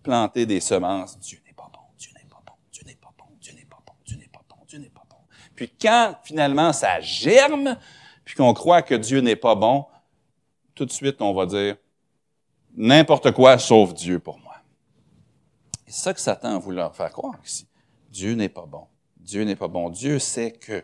planter 0.04 0.46
des 0.46 0.60
semences. 0.60 1.18
Dieu 1.20 1.40
n'est 1.46 1.54
pas 1.54 1.70
bon, 1.74 1.80
Dieu 1.98 2.12
n'est 2.16 2.30
pas 2.30 2.42
bon, 2.46 2.54
Dieu 2.72 2.84
n'est 2.86 2.96
pas 2.96 3.14
bon, 3.18 3.26
Dieu 3.40 3.54
n'est 3.54 3.66
pas 3.66 3.80
bon, 3.86 3.94
Dieu 4.06 4.18
n'est 4.18 4.28
pas 4.28 4.42
bon, 4.48 4.56
Dieu 4.68 4.80
n'est 4.80 4.90
pas 4.90 5.06
bon. 5.10 5.18
Puis 5.56 5.72
quand 5.82 6.16
finalement 6.24 6.74
ça 6.74 7.00
germe, 7.00 7.78
puis 8.26 8.36
qu'on 8.36 8.54
croit 8.54 8.82
que 8.82 8.96
Dieu 8.96 9.22
n'est 9.22 9.36
pas 9.36 9.56
bon, 9.56 9.86
tout 10.76 10.86
de 10.86 10.92
suite 10.92 11.22
on 11.22 11.34
va 11.34 11.46
dire 11.46 11.78
n'importe 12.76 13.32
quoi 13.32 13.58
sauf 13.58 13.94
Dieu 13.94 14.20
pour 14.20 14.40
moi. 14.40 14.56
C'est 15.88 16.04
ça 16.04 16.14
que 16.14 16.20
Satan 16.20 16.60
voulu 16.60 16.78
leur 16.78 16.96
faire 16.96 17.12
croire 17.12 17.40
ici. 17.46 17.68
Dieu 18.10 18.34
n'est 18.34 18.50
pas 18.50 18.66
bon. 18.66 18.88
Dieu 19.18 19.44
n'est 19.44 19.56
pas 19.56 19.68
bon. 19.68 19.90
Dieu 19.90 20.20
sait 20.20 20.52
que 20.52 20.84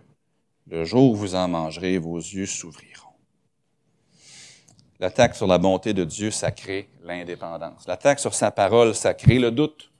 le 0.67 0.85
jour 0.85 1.11
où 1.11 1.15
vous 1.15 1.35
en 1.35 1.47
mangerez, 1.47 1.97
vos 1.97 2.17
yeux 2.17 2.45
s'ouvriront. 2.45 3.08
L'attaque 5.01 5.35
sur 5.35 5.47
la 5.47 5.57
bonté 5.57 5.93
de 5.93 6.03
Dieu, 6.03 6.29
ça 6.29 6.51
crée 6.51 6.89
l'indépendance. 7.05 7.87
L'attaque 7.87 8.19
sur 8.19 8.33
sa 8.33 8.51
parole, 8.51 8.93
ça 8.93 9.13
crée 9.13 9.39
le 9.39 9.49
doute. 9.49 9.91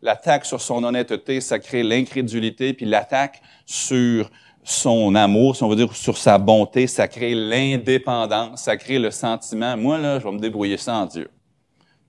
L'attaque 0.00 0.46
sur 0.46 0.62
son 0.62 0.82
honnêteté, 0.82 1.42
ça 1.42 1.58
crée 1.58 1.82
l'incrédulité. 1.82 2.72
Puis 2.72 2.86
l'attaque 2.86 3.42
sur 3.66 4.30
son 4.64 5.14
amour, 5.14 5.56
si 5.56 5.62
on 5.62 5.68
veut 5.68 5.76
dire, 5.76 5.94
sur 5.94 6.16
sa 6.16 6.38
bonté, 6.38 6.86
ça 6.86 7.06
crée 7.06 7.34
l'indépendance, 7.34 8.62
ça 8.62 8.78
crée 8.78 8.98
le 8.98 9.10
sentiment, 9.10 9.76
moi, 9.76 9.98
là, 9.98 10.18
je 10.18 10.24
vais 10.24 10.32
me 10.32 10.40
débrouiller 10.40 10.78
sans 10.78 11.04
Dieu. 11.04 11.30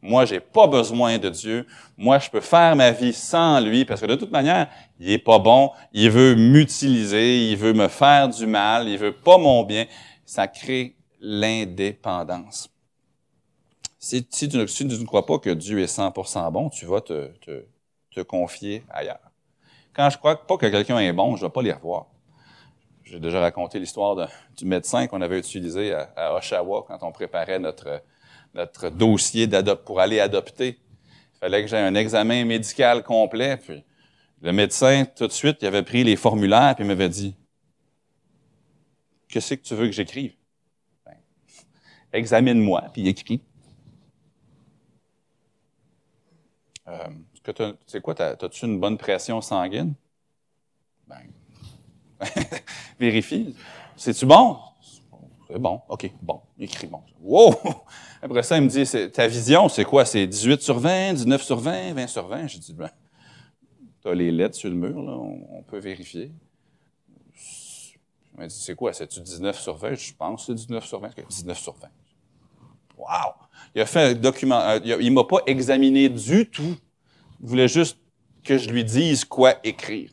Moi, 0.02 0.24
j'ai 0.24 0.40
pas 0.40 0.68
besoin 0.68 1.18
de 1.18 1.28
Dieu. 1.28 1.68
Moi, 1.98 2.20
je 2.20 2.30
peux 2.30 2.40
faire 2.40 2.78
ma 2.78 2.92
vie 2.92 3.12
sans 3.14 3.60
lui 3.60 3.84
parce 3.84 4.00
que 4.00 4.06
de 4.06 4.16
toute 4.16 4.32
manière, 4.32 4.68
il 5.00 5.12
est 5.12 5.18
pas 5.18 5.40
bon. 5.40 5.72
Il 5.92 6.12
veut 6.12 6.36
m'utiliser. 6.36 7.50
Il 7.50 7.58
veut 7.58 7.74
me 7.74 7.90
faire 7.90 8.30
du 8.30 8.46
mal. 8.46 8.88
Il 8.88 8.98
veut 8.98 9.12
pas 9.12 9.38
mon 9.38 9.64
bien. 9.64 9.86
Ça 10.24 10.48
crée 10.48 10.97
l'indépendance. 11.19 12.69
Si, 13.99 14.25
tu, 14.25 14.47
ne 14.47 15.06
crois 15.06 15.25
pas 15.25 15.39
que 15.39 15.49
Dieu 15.49 15.80
est 15.82 15.97
100% 15.97 16.51
bon, 16.51 16.69
tu 16.69 16.86
vas 16.86 17.01
te, 17.01 17.32
te, 18.12 18.21
confier 18.21 18.84
ailleurs. 18.89 19.19
Quand 19.93 20.10
je 20.10 20.17
crois 20.17 20.47
pas 20.47 20.58
que 20.58 20.65
quelqu'un 20.67 20.97
est 20.99 21.13
bon, 21.13 21.36
je 21.36 21.43
ne 21.43 21.47
vais 21.47 21.53
pas 21.53 21.62
les 21.62 21.73
revoir. 21.73 22.08
J'ai 23.03 23.19
déjà 23.19 23.39
raconté 23.39 23.80
l'histoire 23.80 24.15
du 24.56 24.65
médecin 24.65 25.08
qu'on 25.08 25.21
avait 25.21 25.39
utilisé 25.39 25.93
à, 25.93 26.36
Oshawa 26.36 26.86
quand 26.88 26.97
on 27.03 27.12
préparait 27.12 27.60
notre, 27.60 28.01
notre 28.53 28.89
dossier 28.89 29.47
pour 29.86 29.99
aller 29.99 30.19
adopter. 30.19 30.80
Il 31.36 31.39
fallait 31.39 31.62
que 31.62 31.67
j'aie 31.67 31.77
un 31.77 31.95
examen 31.95 32.43
médical 32.45 33.03
complet, 33.03 33.58
puis 33.58 33.84
Le 34.41 34.51
médecin, 34.51 35.06
tout 35.06 35.27
de 35.27 35.32
suite, 35.32 35.58
il 35.62 35.67
avait 35.67 35.84
pris 35.84 36.03
les 36.03 36.15
formulaires 36.15 36.75
et 36.77 36.82
il 36.82 36.88
m'avait 36.88 37.10
dit 37.10 37.36
Qu'est-ce 39.27 39.56
que 39.56 39.62
tu 39.62 39.75
veux 39.75 39.86
que 39.88 39.91
j'écrive? 39.91 40.37
Examine-moi, 42.13 42.84
puis 42.93 43.08
écris. 43.08 43.41
Euh, 46.88 47.10
c'est 47.86 48.02
quoi, 48.02 48.20
as-tu 48.22 48.65
une 48.65 48.80
bonne 48.80 48.98
pression 48.98 49.41
sanguine? 49.41 49.93
Ben, 51.08 51.22
vérifie. 53.00 53.56
C'est-tu 53.96 54.26
bon? 54.26 54.58
C'est 55.48 55.60
bon. 55.60 55.82
OK, 55.88 56.12
bon. 56.22 56.41
Écris 56.60 56.88
bon. 56.88 57.02
Wow! 57.22 57.56
Après 58.22 58.43
ça, 58.43 58.58
il 58.58 58.63
me 58.63 58.67
dit, 58.67 59.12
ta 59.12 59.28
vision, 59.28 59.70
c'est 59.70 59.86
quoi? 59.86 60.04
C'est 60.06 60.28
18 60.28 60.62
sur 60.62 60.80
20, 60.80 61.13
19 61.13 61.41
sur 61.41 61.60
20, 61.60 61.93
20 61.93 62.08
sur 62.08 62.28
20? 62.28 62.48
J'ai 62.48 62.60
dit, 62.60 62.74
ben, 62.74 62.89
tu 64.02 64.08
as 64.10 64.13
les 64.13 64.32
lettres 64.32 64.56
sur 64.56 64.70
le 64.70 64.76
mur, 64.76 65.02
là, 65.02 65.13
on, 65.13 65.63
peut 65.63 65.80
vérifier. 65.80 66.32
Il 68.38 68.41
m'a 68.41 68.47
dit, 68.47 68.56
c'est 68.56 68.76
quoi? 68.76 68.93
C'est-tu 68.93 69.19
19 69.19 69.60
sur 69.60 69.76
20? 69.76 69.95
Je 69.95 70.13
pense 70.13 70.41
que 70.41 70.45
c'est 70.47 70.56
19 70.56 70.86
sur 70.86 71.00
20. 71.00 71.10
19 71.28 71.58
sur 71.58 71.73
20. 71.73 71.88
Wow! 72.97 73.34
Il 73.73 73.82
a 73.82 73.86
fait 73.86 74.02
un 74.02 74.13
document, 74.13 74.60
euh, 74.60 74.80
il 74.84 75.12
m'a 75.12 75.23
pas 75.23 75.39
examiné 75.47 76.08
du 76.08 76.47
tout. 76.47 76.76
Il 77.41 77.47
voulait 77.47 77.67
juste 77.67 77.97
que 78.43 78.58
je 78.58 78.69
lui 78.69 78.84
dise 78.84 79.26
quoi 79.26 79.56
écrire. 79.63 80.12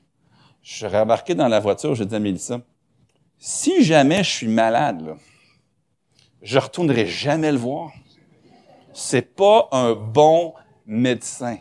Je 0.63 0.75
suis 0.75 0.87
rembarqué 0.87 1.35
dans 1.35 1.49
la 1.49 1.61
voiture, 1.61 1.95
j'ai 1.95 2.07
dit 2.07 2.15
à 2.15 2.19
Mélissa, 2.19 2.61
si 3.39 3.85
jamais 3.85 4.25
je 4.25 4.31
suis 4.31 4.49
malade, 4.49 5.03
là, 5.03 5.17
je 6.43 6.59
retournerai 6.59 7.07
jamais 7.07 7.53
le 7.53 7.59
voir. 7.59 7.93
C'est 8.93 9.35
pas 9.35 9.69
un 9.73 9.93
bon 9.93 10.55
médecin. 10.87 11.59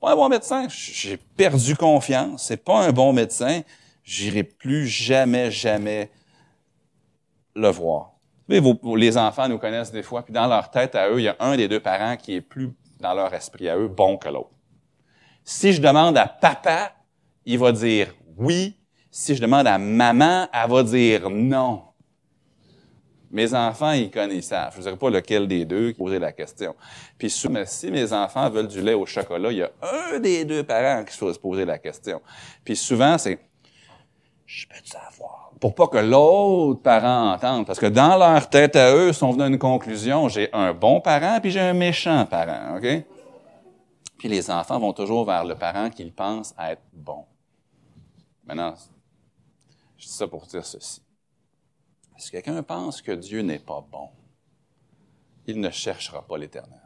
Pas 0.00 0.12
un 0.12 0.16
bon 0.16 0.28
médecin. 0.28 0.66
J'ai 0.68 1.16
perdu 1.16 1.74
confiance. 1.74 2.44
C'est 2.44 2.62
pas 2.62 2.86
un 2.86 2.92
bon 2.92 3.12
médecin. 3.12 3.62
J'irai 4.06 4.44
plus 4.44 4.86
jamais, 4.86 5.50
jamais 5.50 6.10
le 7.56 7.68
voir. 7.68 8.12
les 8.48 9.18
enfants 9.18 9.48
nous 9.48 9.58
connaissent 9.58 9.90
des 9.90 10.04
fois, 10.04 10.22
puis 10.22 10.32
dans 10.32 10.46
leur 10.46 10.70
tête 10.70 10.94
à 10.94 11.10
eux, 11.10 11.18
il 11.18 11.24
y 11.24 11.28
a 11.28 11.36
un 11.40 11.56
des 11.56 11.66
deux 11.66 11.80
parents 11.80 12.16
qui 12.16 12.34
est 12.34 12.40
plus 12.40 12.70
dans 13.00 13.14
leur 13.14 13.34
esprit 13.34 13.68
à 13.68 13.76
eux 13.76 13.88
bon 13.88 14.16
que 14.16 14.28
l'autre. 14.28 14.52
Si 15.44 15.72
je 15.72 15.82
demande 15.82 16.16
à 16.16 16.28
papa, 16.28 16.92
il 17.44 17.58
va 17.58 17.72
dire 17.72 18.14
oui. 18.36 18.76
Si 19.10 19.34
je 19.34 19.42
demande 19.42 19.66
à 19.66 19.76
maman, 19.76 20.48
elle 20.52 20.70
va 20.70 20.82
dire 20.84 21.28
non. 21.28 21.82
Mes 23.32 23.54
enfants, 23.54 23.90
ils 23.90 24.10
connaissent, 24.10 24.46
ça. 24.46 24.70
Je 24.72 24.78
ne 24.78 24.82
dirais 24.82 24.96
pas 24.96 25.10
lequel 25.10 25.48
des 25.48 25.64
deux 25.64 25.90
qui 25.90 25.98
posait 25.98 26.20
la 26.20 26.30
question. 26.30 26.76
Puis 27.18 27.28
si 27.28 27.90
mes 27.90 28.12
enfants 28.12 28.48
veulent 28.50 28.68
du 28.68 28.80
lait 28.80 28.94
au 28.94 29.04
chocolat, 29.04 29.50
il 29.50 29.58
y 29.58 29.62
a 29.62 29.70
un 29.82 30.20
des 30.20 30.44
deux 30.44 30.62
parents 30.62 31.04
qui 31.04 31.12
se 31.12 31.38
poser 31.38 31.64
la 31.64 31.78
question. 31.78 32.22
Puis 32.64 32.76
souvent, 32.76 33.18
c'est 33.18 33.40
je 34.46 34.66
peux 34.66 34.74
savoir. 34.84 35.52
Pour 35.60 35.74
pas 35.74 35.88
que 35.88 35.98
l'autre 35.98 36.80
parent 36.82 37.32
entende. 37.32 37.66
Parce 37.66 37.78
que 37.78 37.86
dans 37.86 38.16
leur 38.16 38.48
tête 38.48 38.76
à 38.76 38.94
eux, 38.94 39.08
ils 39.08 39.14
sont 39.14 39.32
venus 39.32 39.44
à 39.44 39.48
une 39.48 39.58
conclusion. 39.58 40.28
J'ai 40.28 40.48
un 40.52 40.72
bon 40.72 41.00
parent, 41.00 41.40
puis 41.40 41.50
j'ai 41.50 41.60
un 41.60 41.72
méchant 41.74 42.24
parent. 42.26 42.76
OK? 42.76 43.04
Puis 44.18 44.28
les 44.28 44.50
enfants 44.50 44.78
vont 44.78 44.92
toujours 44.92 45.24
vers 45.24 45.44
le 45.44 45.56
parent 45.56 45.90
qu'ils 45.90 46.12
pensent 46.12 46.54
être 46.58 46.82
bon. 46.92 47.24
Maintenant, 48.44 48.74
je 49.98 50.06
dis 50.06 50.12
ça 50.12 50.26
pour 50.26 50.46
dire 50.46 50.64
ceci. 50.64 51.02
Si 52.16 52.30
quelqu'un 52.30 52.62
pense 52.62 53.02
que 53.02 53.12
Dieu 53.12 53.42
n'est 53.42 53.58
pas 53.58 53.84
bon, 53.90 54.08
il 55.46 55.60
ne 55.60 55.70
cherchera 55.70 56.22
pas 56.22 56.38
l'éternel. 56.38 56.80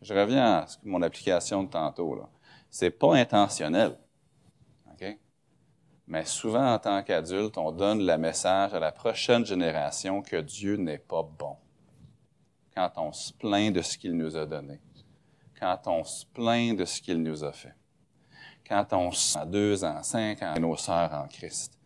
Je 0.00 0.12
reviens 0.14 0.44
à 0.44 0.66
mon 0.82 1.00
application 1.02 1.62
de 1.62 1.68
tantôt. 1.68 2.20
Ce 2.70 2.84
n'est 2.84 2.90
pas 2.90 3.14
intentionnel. 3.14 3.96
Mais 6.06 6.24
souvent, 6.24 6.74
en 6.74 6.78
tant 6.78 7.02
qu'adulte, 7.02 7.56
on 7.56 7.72
donne 7.72 8.04
le 8.04 8.18
message 8.18 8.74
à 8.74 8.80
la 8.80 8.92
prochaine 8.92 9.46
génération 9.46 10.22
que 10.22 10.36
Dieu 10.36 10.76
n'est 10.76 10.98
pas 10.98 11.22
bon. 11.22 11.56
Quand 12.74 12.90
on 12.96 13.12
se 13.12 13.32
plaint 13.32 13.74
de 13.74 13.82
ce 13.82 13.96
qu'il 13.96 14.16
nous 14.16 14.36
a 14.36 14.46
donné. 14.46 14.80
Quand 15.58 15.80
on 15.86 16.04
se 16.04 16.26
plaint 16.26 16.76
de 16.76 16.84
ce 16.84 17.00
qu'il 17.00 17.22
nous 17.22 17.44
a 17.44 17.52
fait. 17.52 17.74
Quand 18.66 18.92
on 18.92 19.10
se 19.10 19.44
deux 19.46 19.84
ans, 19.84 20.02
cinq 20.02 20.42
ans, 20.42 20.54
nos 20.58 20.76
sœurs 20.76 21.12
en 21.12 21.28
Christ 21.28 21.78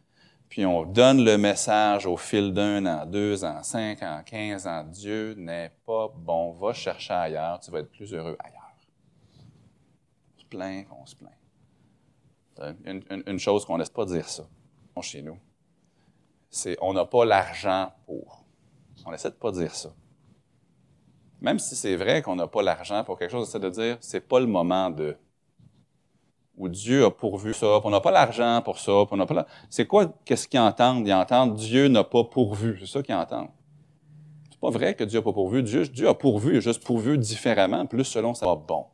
puis 0.49 0.65
on 0.65 0.85
donne 0.85 1.25
le 1.25 1.37
message 1.37 2.07
au 2.07 2.17
fil 2.17 2.53
d'un 2.53 2.87
an, 2.87 3.05
deux 3.07 3.45
ans, 3.45 3.63
cinq 3.63 4.03
ans, 4.03 4.23
quinze 4.25 4.67
ans, 4.67 4.85
Dieu 4.85 5.35
n'est 5.37 5.73
pas 5.85 6.09
bon, 6.15 6.53
va 6.53 6.73
chercher 6.73 7.15
ailleurs, 7.15 7.61
tu 7.61 7.71
vas 7.71 7.81
être 7.81 7.91
plus 7.91 8.15
heureux 8.15 8.37
ailleurs. 8.39 8.63
On 10.37 10.41
se 10.41 10.45
plaint, 10.47 10.87
on 10.91 11.07
se 11.07 11.17
plaint. 11.17 11.33
Une, 12.85 13.39
chose 13.39 13.65
qu'on 13.65 13.75
ne 13.75 13.81
laisse 13.81 13.91
pas 13.91 14.07
dire 14.07 14.29
ça 14.29 14.47
chez 15.03 15.21
nous, 15.21 15.39
c'est 16.49 16.77
on 16.81 16.95
n'a 16.95 17.05
pas 17.05 17.25
l'argent 17.25 17.93
pour. 18.07 18.45
On 19.05 19.13
essaie 19.13 19.31
de 19.31 19.35
pas 19.35 19.53
dire 19.53 19.75
ça. 19.75 19.91
Même 21.41 21.59
si 21.59 21.77
c'est 21.77 21.97
vrai 21.97 22.23
qu'on 22.23 22.37
n'a 22.37 22.47
pas 22.47 22.63
l'argent 22.63 23.05
pour 23.05 23.19
quelque 23.19 23.31
chose, 23.31 23.47
on 23.47 23.49
essaie 23.49 23.61
de 23.61 23.69
dire 23.69 23.99
c'est 24.01 24.27
pas 24.27 24.41
le 24.41 24.47
moment 24.47 24.89
de 24.91 25.17
où 26.57 26.69
Dieu 26.69 27.05
a 27.05 27.11
pourvu 27.11 27.53
ça, 27.53 27.81
on 27.85 27.91
n'a 27.91 28.01
pas 28.01 28.11
l'argent 28.11 28.63
pour 28.65 28.79
ça, 28.79 29.05
on 29.11 29.17
n'a 29.17 29.27
pas 29.27 29.47
C'est 29.69 29.87
quoi, 29.87 30.15
qu'est-ce 30.25 30.49
qu'ils 30.49 30.61
entendent? 30.61 31.07
Ils 31.07 31.13
entendent 31.13 31.55
Dieu 31.55 31.89
n'a 31.89 32.05
pas 32.05 32.25
pourvu. 32.25 32.79
C'est 32.81 32.87
ça 32.87 33.03
qu'ils 33.03 33.15
entendent. 33.15 33.51
C'est 34.51 34.61
pas 34.61 34.71
vrai 34.71 34.95
que 34.95 35.05
Dieu 35.05 35.19
n'a 35.19 35.25
pas 35.25 35.35
pourvu. 35.35 35.63
Dieu, 35.63 35.87
Dieu 35.87 36.09
a 36.09 36.15
pourvu, 36.15 36.53
il 36.53 36.57
a 36.57 36.61
juste 36.61 36.83
pourvu 36.83 37.19
différemment, 37.19 37.85
plus 37.85 38.05
selon 38.05 38.33
va 38.33 38.55
bon. 38.55 38.87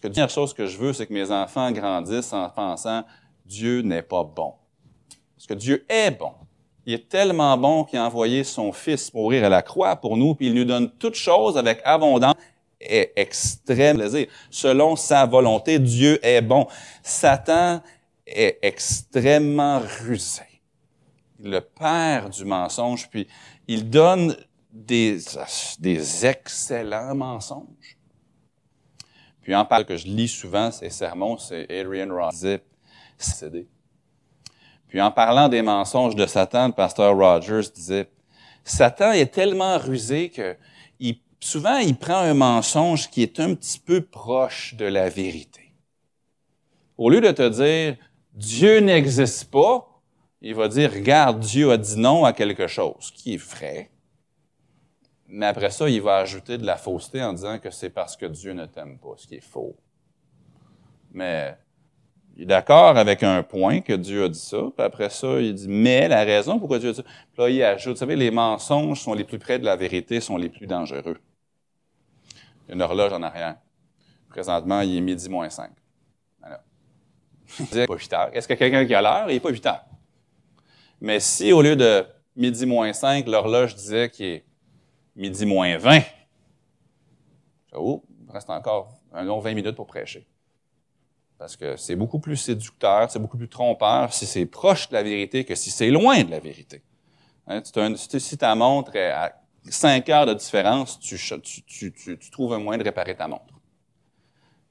Parce 0.00 0.14
que 0.14 0.20
la 0.20 0.28
chose 0.28 0.54
que 0.54 0.66
je 0.66 0.78
veux, 0.78 0.92
c'est 0.92 1.06
que 1.06 1.12
mes 1.12 1.30
enfants 1.30 1.72
grandissent 1.72 2.32
en 2.32 2.48
pensant 2.50 3.04
Dieu 3.44 3.80
n'est 3.82 4.02
pas 4.02 4.22
bon. 4.22 4.54
Parce 5.36 5.46
que 5.46 5.54
Dieu 5.54 5.84
est 5.88 6.12
bon. 6.12 6.32
Il 6.86 6.94
est 6.94 7.08
tellement 7.08 7.56
bon 7.58 7.84
qu'il 7.84 7.98
a 7.98 8.04
envoyé 8.04 8.44
son 8.44 8.72
Fils 8.72 9.12
mourir 9.12 9.44
à 9.44 9.48
la 9.48 9.62
croix 9.62 9.96
pour 9.96 10.16
nous, 10.16 10.34
puis 10.34 10.46
il 10.46 10.54
nous 10.54 10.64
donne 10.64 10.90
toutes 10.98 11.16
choses 11.16 11.58
avec 11.58 11.80
abondance 11.84 12.34
est 12.80 13.12
extrême 13.16 13.96
plaisir. 13.96 14.28
Selon 14.50 14.94
sa 14.94 15.26
volonté, 15.26 15.80
Dieu 15.80 16.24
est 16.24 16.42
bon. 16.42 16.68
Satan 17.02 17.82
est 18.24 18.58
extrêmement 18.62 19.80
rusé. 20.00 20.42
Le 21.42 21.60
père 21.60 22.30
du 22.30 22.44
mensonge, 22.44 23.10
puis 23.10 23.26
il 23.66 23.90
donne 23.90 24.36
des, 24.72 25.18
des 25.80 26.26
excellents 26.26 27.16
mensonges. 27.16 27.97
Puis 29.48 29.54
en 29.54 29.64
que 29.86 29.96
je 29.96 30.06
lis 30.06 30.28
souvent 30.28 30.70
sermons, 30.90 31.38
c'est 31.38 31.70
Puis 34.88 35.00
en 35.00 35.10
parlant 35.10 35.48
des 35.48 35.62
mensonges 35.62 36.14
de 36.14 36.26
Satan, 36.26 36.66
le 36.66 36.74
pasteur 36.74 37.16
Rogers 37.16 37.70
disait, 37.74 38.10
Satan 38.62 39.12
est 39.12 39.32
tellement 39.32 39.78
rusé 39.78 40.28
que 40.28 40.54
souvent, 41.40 41.78
il 41.78 41.96
prend 41.96 42.18
un 42.18 42.34
mensonge 42.34 43.08
qui 43.08 43.22
est 43.22 43.40
un 43.40 43.54
petit 43.54 43.78
peu 43.78 44.02
proche 44.02 44.74
de 44.74 44.84
la 44.84 45.08
vérité. 45.08 45.72
Au 46.98 47.08
lieu 47.08 47.22
de 47.22 47.30
te 47.30 47.48
dire 47.48 47.96
Dieu 48.34 48.80
n'existe 48.80 49.50
pas, 49.50 50.02
il 50.42 50.56
va 50.56 50.68
dire 50.68 50.92
regarde, 50.92 51.40
Dieu 51.40 51.72
a 51.72 51.78
dit 51.78 51.98
non 51.98 52.26
à 52.26 52.34
quelque 52.34 52.66
chose, 52.66 53.10
qui 53.14 53.32
est 53.32 53.42
vrai. 53.42 53.90
Mais 55.28 55.46
après 55.46 55.70
ça, 55.70 55.88
il 55.88 56.00
va 56.00 56.16
ajouter 56.16 56.58
de 56.58 56.64
la 56.64 56.76
fausseté 56.76 57.22
en 57.22 57.32
disant 57.32 57.58
que 57.58 57.70
c'est 57.70 57.90
parce 57.90 58.16
que 58.16 58.26
Dieu 58.26 58.52
ne 58.52 58.66
t'aime 58.66 58.98
pas, 58.98 59.14
ce 59.16 59.26
qui 59.26 59.36
est 59.36 59.44
faux. 59.44 59.76
Mais 61.12 61.56
il 62.36 62.44
est 62.44 62.46
d'accord 62.46 62.96
avec 62.96 63.22
un 63.22 63.42
point 63.42 63.80
que 63.80 63.92
Dieu 63.92 64.24
a 64.24 64.28
dit 64.28 64.38
ça, 64.38 64.58
puis 64.74 64.84
après 64.84 65.10
ça, 65.10 65.40
il 65.40 65.54
dit 65.54 65.68
mais 65.68 66.08
la 66.08 66.24
raison 66.24 66.58
pourquoi 66.58 66.78
Dieu 66.78 66.90
a 66.90 66.92
dit 66.92 66.98
ça. 66.98 67.02
Puis 67.02 67.42
là, 67.42 67.50
il 67.50 67.62
ajoute, 67.62 67.94
vous 67.94 67.98
savez, 67.98 68.16
les 68.16 68.30
mensonges 68.30 69.00
sont 69.00 69.14
les 69.14 69.24
plus 69.24 69.38
près 69.38 69.58
de 69.58 69.64
la 69.64 69.76
vérité, 69.76 70.20
sont 70.20 70.36
les 70.36 70.48
plus 70.48 70.66
dangereux 70.66 71.18
une 72.68 72.82
horloge 72.82 73.12
en 73.12 73.22
arrière. 73.22 73.56
Présentement, 74.28 74.80
il 74.82 74.96
est 74.96 75.00
midi 75.00 75.28
moins 75.28 75.48
5. 75.48 75.70
Voilà. 76.40 76.62
Il 77.60 77.86
pas 77.86 77.94
8 77.94 78.12
heures. 78.12 78.30
Est-ce 78.32 78.46
que 78.46 78.54
quelqu'un 78.54 78.86
qui 78.86 78.94
a 78.94 79.00
l'heure? 79.00 79.30
Il 79.30 79.34
n'est 79.34 79.40
pas 79.40 79.50
8 79.50 79.66
heures. 79.66 79.84
Mais 81.00 81.20
si, 81.20 81.52
au 81.52 81.62
lieu 81.62 81.76
de 81.76 82.04
midi 82.36 82.66
moins 82.66 82.92
5, 82.92 83.26
l'horloge 83.26 83.74
disait 83.74 84.10
qu'il 84.10 84.26
est 84.26 84.44
midi 85.18 85.44
moins 85.44 85.76
20, 85.76 86.00
oh, 87.74 88.02
il 88.26 88.32
reste 88.32 88.48
encore 88.50 88.88
un 89.12 89.24
long 89.24 89.40
20 89.40 89.54
minutes 89.54 89.76
pour 89.76 89.86
prêcher. 89.86 90.26
Parce 91.38 91.56
que 91.56 91.76
c'est 91.76 91.96
beaucoup 91.96 92.18
plus 92.18 92.36
séducteur, 92.36 93.10
c'est 93.10 93.18
beaucoup 93.18 93.36
plus 93.36 93.48
trompeur 93.48 94.12
si 94.12 94.26
c'est 94.26 94.46
proche 94.46 94.88
de 94.88 94.94
la 94.94 95.02
vérité 95.02 95.44
que 95.44 95.54
si 95.54 95.70
c'est 95.70 95.90
loin 95.90 96.22
de 96.22 96.30
la 96.30 96.40
vérité. 96.40 96.82
Hein, 97.46 97.62
si 97.64 98.36
ta 98.36 98.54
montre 98.54 98.94
est 98.96 99.10
à 99.10 99.40
5 99.64 100.08
heures 100.08 100.26
de 100.26 100.34
différence, 100.34 100.98
tu, 100.98 101.18
trouves 102.30 102.52
un 102.52 102.58
moyen 102.58 102.78
de 102.78 102.84
réparer 102.84 103.16
ta 103.16 103.28
montre. 103.28 103.54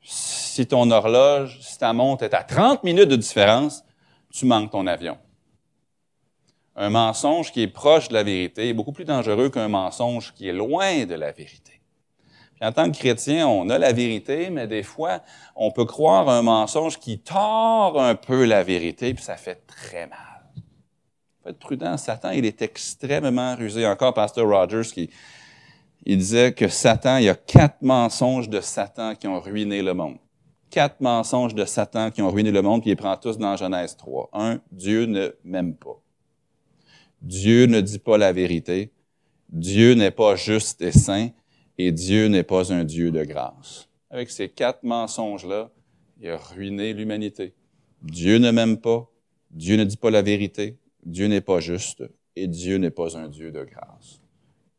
Si 0.02 0.66
ton 0.66 0.90
horloge, 0.92 1.60
si 1.62 1.78
ta 1.78 1.92
montre 1.94 2.24
est 2.24 2.34
à 2.34 2.44
30 2.44 2.84
minutes 2.84 3.10
de 3.10 3.16
différence, 3.16 3.84
tu 4.32 4.46
manques 4.46 4.72
ton 4.72 4.88
avion. 4.88 5.18
Un 6.80 6.92
mensonge 6.92 7.52
qui 7.52 7.64
est 7.64 7.68
proche 7.68 8.08
de 8.08 8.14
la 8.14 8.22
vérité 8.22 8.70
est 8.70 8.74
beaucoup 8.74 8.92
plus 8.92 9.04
dangereux 9.04 9.50
qu'un 9.50 9.68
mensonge 9.68 10.34
qui 10.36 10.48
est 10.48 10.54
loin 10.54 11.06
de 11.06 11.16
la 11.16 11.32
vérité. 11.32 11.82
Puis 12.54 12.68
en 12.68 12.72
tant 12.72 12.92
que 12.92 12.98
chrétien, 12.98 13.48
on 13.48 13.68
a 13.70 13.80
la 13.80 13.92
vérité, 13.94 14.52
mais 14.52 14.68
des 14.68 14.84
fois, 14.84 15.22
on 15.56 15.72
peut 15.72 15.86
croire 15.86 16.30
un 16.30 16.44
mensonge 16.44 17.00
qui 17.00 17.18
tord 17.18 18.00
un 18.00 18.14
peu 18.14 18.46
la 18.46 18.64
vérité, 18.64 19.16
puis 19.16 19.24
ça 19.24 19.38
fait 19.38 19.66
très 19.66 20.06
mal. 20.06 20.20
Faut 21.42 21.50
être 21.50 21.60
prudent. 21.60 21.98
Satan, 21.98 22.30
il 22.30 22.46
est 22.46 22.62
extrêmement 22.62 23.56
rusé. 23.56 23.86
Encore, 23.88 24.14
Pasteur 24.14 24.48
Rogers, 24.48 24.92
qui 24.94 25.10
il 26.06 26.20
disait 26.20 26.54
que 26.54 26.68
Satan, 26.68 27.18
il 27.18 27.26
y 27.26 27.30
a 27.30 27.36
quatre 27.36 27.82
mensonges 27.82 28.50
de 28.50 28.62
Satan 28.62 29.16
qui 29.16 29.28
ont 29.28 29.40
ruiné 29.40 29.82
le 29.82 29.96
monde. 29.96 30.18
Quatre 30.70 31.02
mensonges 31.02 31.56
de 31.56 31.66
Satan 31.66 32.12
qui 32.12 32.22
ont 32.22 32.30
ruiné 32.30 32.52
le 32.52 32.62
monde, 32.62 32.82
puis 32.82 32.92
il 32.92 32.96
prend 32.96 33.18
tous 33.18 33.38
dans 33.38 33.56
Genèse 33.56 33.98
3. 33.98 34.30
Un, 34.34 34.60
Dieu 34.72 35.06
ne 35.06 35.32
m'aime 35.44 35.76
pas. 35.76 36.00
Dieu 37.22 37.66
ne 37.66 37.82
dit 37.82 38.00
pas 38.00 38.18
la 38.18 38.32
vérité. 38.32 38.92
Dieu 39.50 39.94
n'est 39.94 40.12
pas 40.12 40.36
juste 40.36 40.82
et 40.82 40.92
saint 40.92 41.30
et 41.78 41.92
Dieu 41.92 42.28
n'est 42.28 42.44
pas 42.44 42.74
un 42.74 42.84
Dieu 42.84 43.12
de 43.12 43.24
grâce. 43.24 43.88
Avec 44.10 44.30
ces 44.30 44.50
quatre 44.50 44.84
mensonges-là, 44.84 45.72
il 46.20 46.30
a 46.30 46.38
ruiné 46.38 46.94
l'humanité. 46.94 47.54
Dieu 48.02 48.38
ne 48.38 48.52
m'aime 48.52 48.78
pas, 48.78 49.10
Dieu 49.52 49.78
ne 49.78 49.84
dit 49.84 49.98
pas 49.98 50.12
la 50.12 50.22
vérité, 50.22 50.78
Dieu 51.04 51.28
n'est 51.28 51.42
pas 51.42 51.60
juste 51.60 52.04
et 52.36 52.48
Dieu 52.48 52.78
n'est 52.78 52.92
pas 52.92 53.18
un 53.18 53.28
Dieu 53.28 53.52
de 53.52 53.64
grâce. 53.64 54.22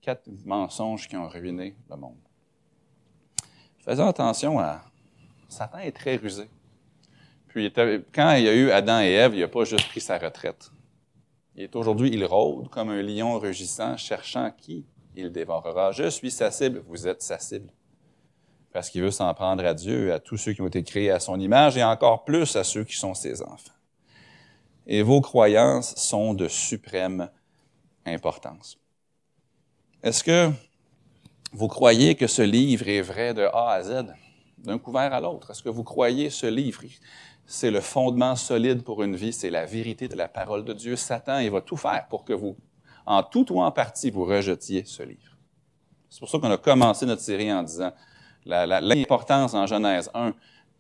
Quatre 0.01 0.29
mensonges 0.45 1.09
qui 1.09 1.17
ont 1.17 1.29
ruiné 1.29 1.75
le 1.91 1.97
monde. 1.97 2.19
Faisons 3.85 4.07
attention 4.07 4.59
à... 4.59 4.85
Satan 5.49 5.79
est 5.79 5.93
très 5.93 6.17
rusé. 6.17 6.45
Puis 7.49 7.73
quand 8.13 8.35
il 8.35 8.45
y 8.45 8.49
a 8.49 8.55
eu 8.55 8.71
Adam 8.71 9.01
et 9.01 9.13
Ève, 9.13 9.35
il 9.35 9.41
n'a 9.41 9.49
pas 9.49 9.65
juste 9.65 9.89
pris 9.89 10.01
sa 10.01 10.19
retraite. 10.19 10.71
Il 11.61 11.69
aujourd'hui, 11.75 12.11
il 12.13 12.25
rôde 12.25 12.69
comme 12.69 12.91
un 12.91 13.03
lion 13.03 13.37
rugissant, 13.37 13.97
cherchant 13.97 14.53
qui 14.57 14.87
il 15.17 15.33
dévorera. 15.33 15.91
Je 15.91 16.09
suis 16.09 16.31
sa 16.31 16.53
cible, 16.53 16.85
vous 16.87 17.09
êtes 17.09 17.21
sa 17.21 17.41
cible. 17.41 17.73
Parce 18.73 18.89
qu'il 18.89 19.03
veut 19.03 19.11
s'en 19.11 19.35
prendre 19.35 19.65
à 19.65 19.75
Dieu, 19.75 20.13
à 20.13 20.21
tous 20.21 20.37
ceux 20.37 20.53
qui 20.53 20.63
ont 20.63 20.69
été 20.69 20.85
créés 20.85 21.11
à 21.11 21.19
son 21.19 21.41
image 21.41 21.77
et 21.77 21.83
encore 21.83 22.25
plus 22.25 22.55
à 22.55 22.63
ceux 22.63 22.85
qui 22.85 22.95
sont 22.95 23.13
ses 23.13 23.43
enfants. 23.43 23.73
Et 24.87 25.03
vos 25.03 25.21
croyances 25.21 25.97
sont 25.97 26.33
de 26.33 26.47
suprême 26.47 27.29
importance. 28.07 28.79
Est-ce 30.05 30.23
que 30.23 30.53
vous 31.53 31.67
croyez 31.67 32.15
que 32.15 32.29
ce 32.29 32.43
livre 32.43 32.87
est 32.87 33.03
vrai 33.03 33.35
de 33.35 33.43
A 33.43 33.73
à 33.73 33.83
Z, 33.83 34.15
d'un 34.59 34.79
couvert 34.79 35.13
à 35.13 35.21
l'autre? 35.21 35.51
Est-ce 35.51 35.65
que 35.65 35.69
vous 35.71 35.83
croyez 35.83 36.31
ce 36.31 36.47
livre? 36.47 36.85
C'est 37.51 37.71
le 37.71 37.81
fondement 37.81 38.37
solide 38.37 38.83
pour 38.83 39.03
une 39.03 39.17
vie, 39.17 39.33
c'est 39.33 39.49
la 39.49 39.65
vérité 39.65 40.07
de 40.07 40.17
la 40.17 40.29
parole 40.29 40.67
de 40.67 40.75
Dieu. 40.75 40.97
Satan, 40.97 41.39
il 41.39 41.51
va 41.51 41.63
tout 41.63 41.79
faire 41.79 42.07
pour 42.09 42.25
que 42.25 42.35
vous 42.35 42.57
en 43.07 43.23
tout 43.23 43.51
ou 43.51 43.63
en 43.63 43.73
partie, 43.73 44.11
vous 44.11 44.27
rejetiez 44.27 44.85
ce 44.85 45.03
livre. 45.03 45.35
C'est 46.11 46.21
pour 46.21 46.29
ça 46.29 46.39
qu'on 46.39 46.51
a 46.51 46.59
commencé 46.59 47.07
notre 47.07 47.23
série 47.23 47.51
en 47.51 47.63
disant 47.63 47.91
l'importance 48.45 49.55
en 49.55 49.67
Genèse 49.67 50.11
1, 50.13 50.35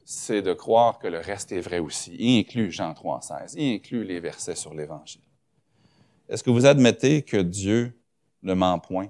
c'est 0.04 0.42
de 0.42 0.52
croire 0.52 0.98
que 0.98 1.08
le 1.08 1.20
reste 1.20 1.52
est 1.52 1.60
vrai 1.60 1.78
aussi. 1.78 2.14
Il 2.18 2.40
inclut 2.40 2.70
Jean 2.70 2.92
3, 2.92 3.22
16. 3.22 3.54
Il 3.56 3.76
inclut 3.76 4.04
les 4.04 4.20
versets 4.20 4.54
sur 4.54 4.74
l'Évangile. 4.74 5.22
Est-ce 6.28 6.42
que 6.42 6.50
vous 6.50 6.66
admettez 6.66 7.22
que 7.22 7.38
Dieu 7.38 7.98
ne 8.42 8.52
ment 8.52 8.78
point 8.78 9.08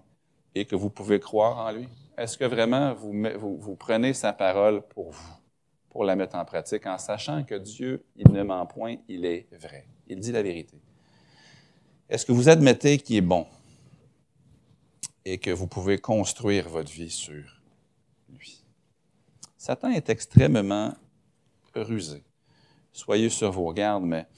et 0.54 0.64
que 0.64 0.76
vous 0.76 0.90
pouvez 0.90 1.18
croire 1.18 1.58
en 1.58 1.72
lui? 1.72 1.88
Est-ce 2.16 2.38
que 2.38 2.44
vraiment 2.44 2.94
vous, 2.94 3.12
vous, 3.58 3.74
prenez 3.74 4.12
sa 4.12 4.32
parole 4.32 4.82
pour 4.82 5.10
vous, 5.10 5.32
pour 5.98 6.04
la 6.04 6.14
mettre 6.14 6.36
en 6.36 6.44
pratique, 6.44 6.86
en 6.86 6.96
sachant 6.96 7.42
que 7.42 7.56
Dieu, 7.56 8.04
il 8.14 8.30
ne 8.30 8.44
ment 8.44 8.64
point, 8.66 8.98
il 9.08 9.24
est 9.24 9.48
vrai. 9.50 9.84
Il 10.06 10.20
dit 10.20 10.30
la 10.30 10.42
vérité. 10.42 10.80
Est-ce 12.08 12.24
que 12.24 12.30
vous 12.30 12.48
admettez 12.48 12.98
qu'il 12.98 13.16
est 13.16 13.20
bon 13.20 13.48
et 15.24 15.38
que 15.38 15.50
vous 15.50 15.66
pouvez 15.66 15.98
construire 15.98 16.68
votre 16.68 16.92
vie 16.92 17.10
sur 17.10 17.42
lui? 18.28 18.62
Satan 19.56 19.90
est 19.90 20.08
extrêmement 20.08 20.94
rusé. 21.74 22.22
Soyez 22.92 23.28
sur 23.28 23.50
vos 23.50 23.72
gardes, 23.72 24.04
mais 24.04 24.28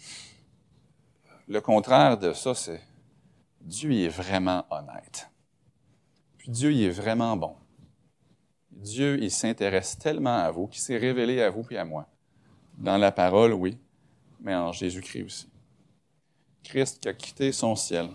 le 1.47 1.61
contraire 1.61 2.17
de 2.17 2.33
ça, 2.33 2.55
c'est 2.55 2.81
Dieu 3.61 3.93
est 3.93 4.09
vraiment 4.09 4.65
honnête. 4.71 5.29
Puis 6.39 6.51
Dieu 6.51 6.73
il 6.73 6.85
est 6.85 6.89
vraiment 6.89 7.37
bon. 7.37 7.55
Dieu, 8.81 9.23
il 9.23 9.31
s'intéresse 9.31 9.99
tellement 9.99 10.39
à 10.39 10.51
vous, 10.51 10.67
qu'il 10.67 10.81
s'est 10.81 10.97
révélé 10.97 11.43
à 11.43 11.51
vous 11.51 11.67
et 11.71 11.77
à 11.77 11.85
moi. 11.85 12.07
Dans 12.79 12.97
la 12.97 13.13
parole, 13.13 13.53
oui, 13.53 13.79
mais 14.41 14.55
en 14.55 14.73
Jésus-Christ 14.73 15.23
aussi. 15.23 15.49
Christ 16.65 17.01
qui 17.01 17.09
a 17.09 17.13
quitté 17.13 17.53
son 17.53 17.77
ciel 17.77 18.09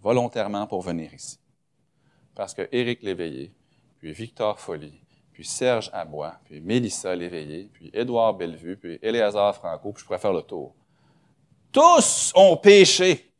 volontairement 0.00 0.66
pour 0.66 0.80
venir 0.80 1.12
ici. 1.12 1.38
Parce 2.34 2.54
que 2.54 2.66
Éric 2.72 3.02
Léveillé, 3.02 3.52
puis 3.98 4.12
Victor 4.12 4.58
Folly, 4.58 4.98
puis 5.32 5.44
Serge 5.44 5.90
Abois, 5.92 6.40
puis 6.44 6.60
Mélissa 6.62 7.14
Léveillé, 7.14 7.68
puis 7.70 7.90
Édouard 7.92 8.34
Bellevue, 8.34 8.78
puis 8.78 8.98
Éléazar 9.02 9.54
Franco, 9.54 9.92
puis 9.92 10.00
je 10.00 10.06
pourrais 10.06 10.18
faire 10.18 10.32
le 10.32 10.42
tour. 10.42 10.74
Tous 11.70 12.32
ont 12.34 12.56
péché. 12.56 13.30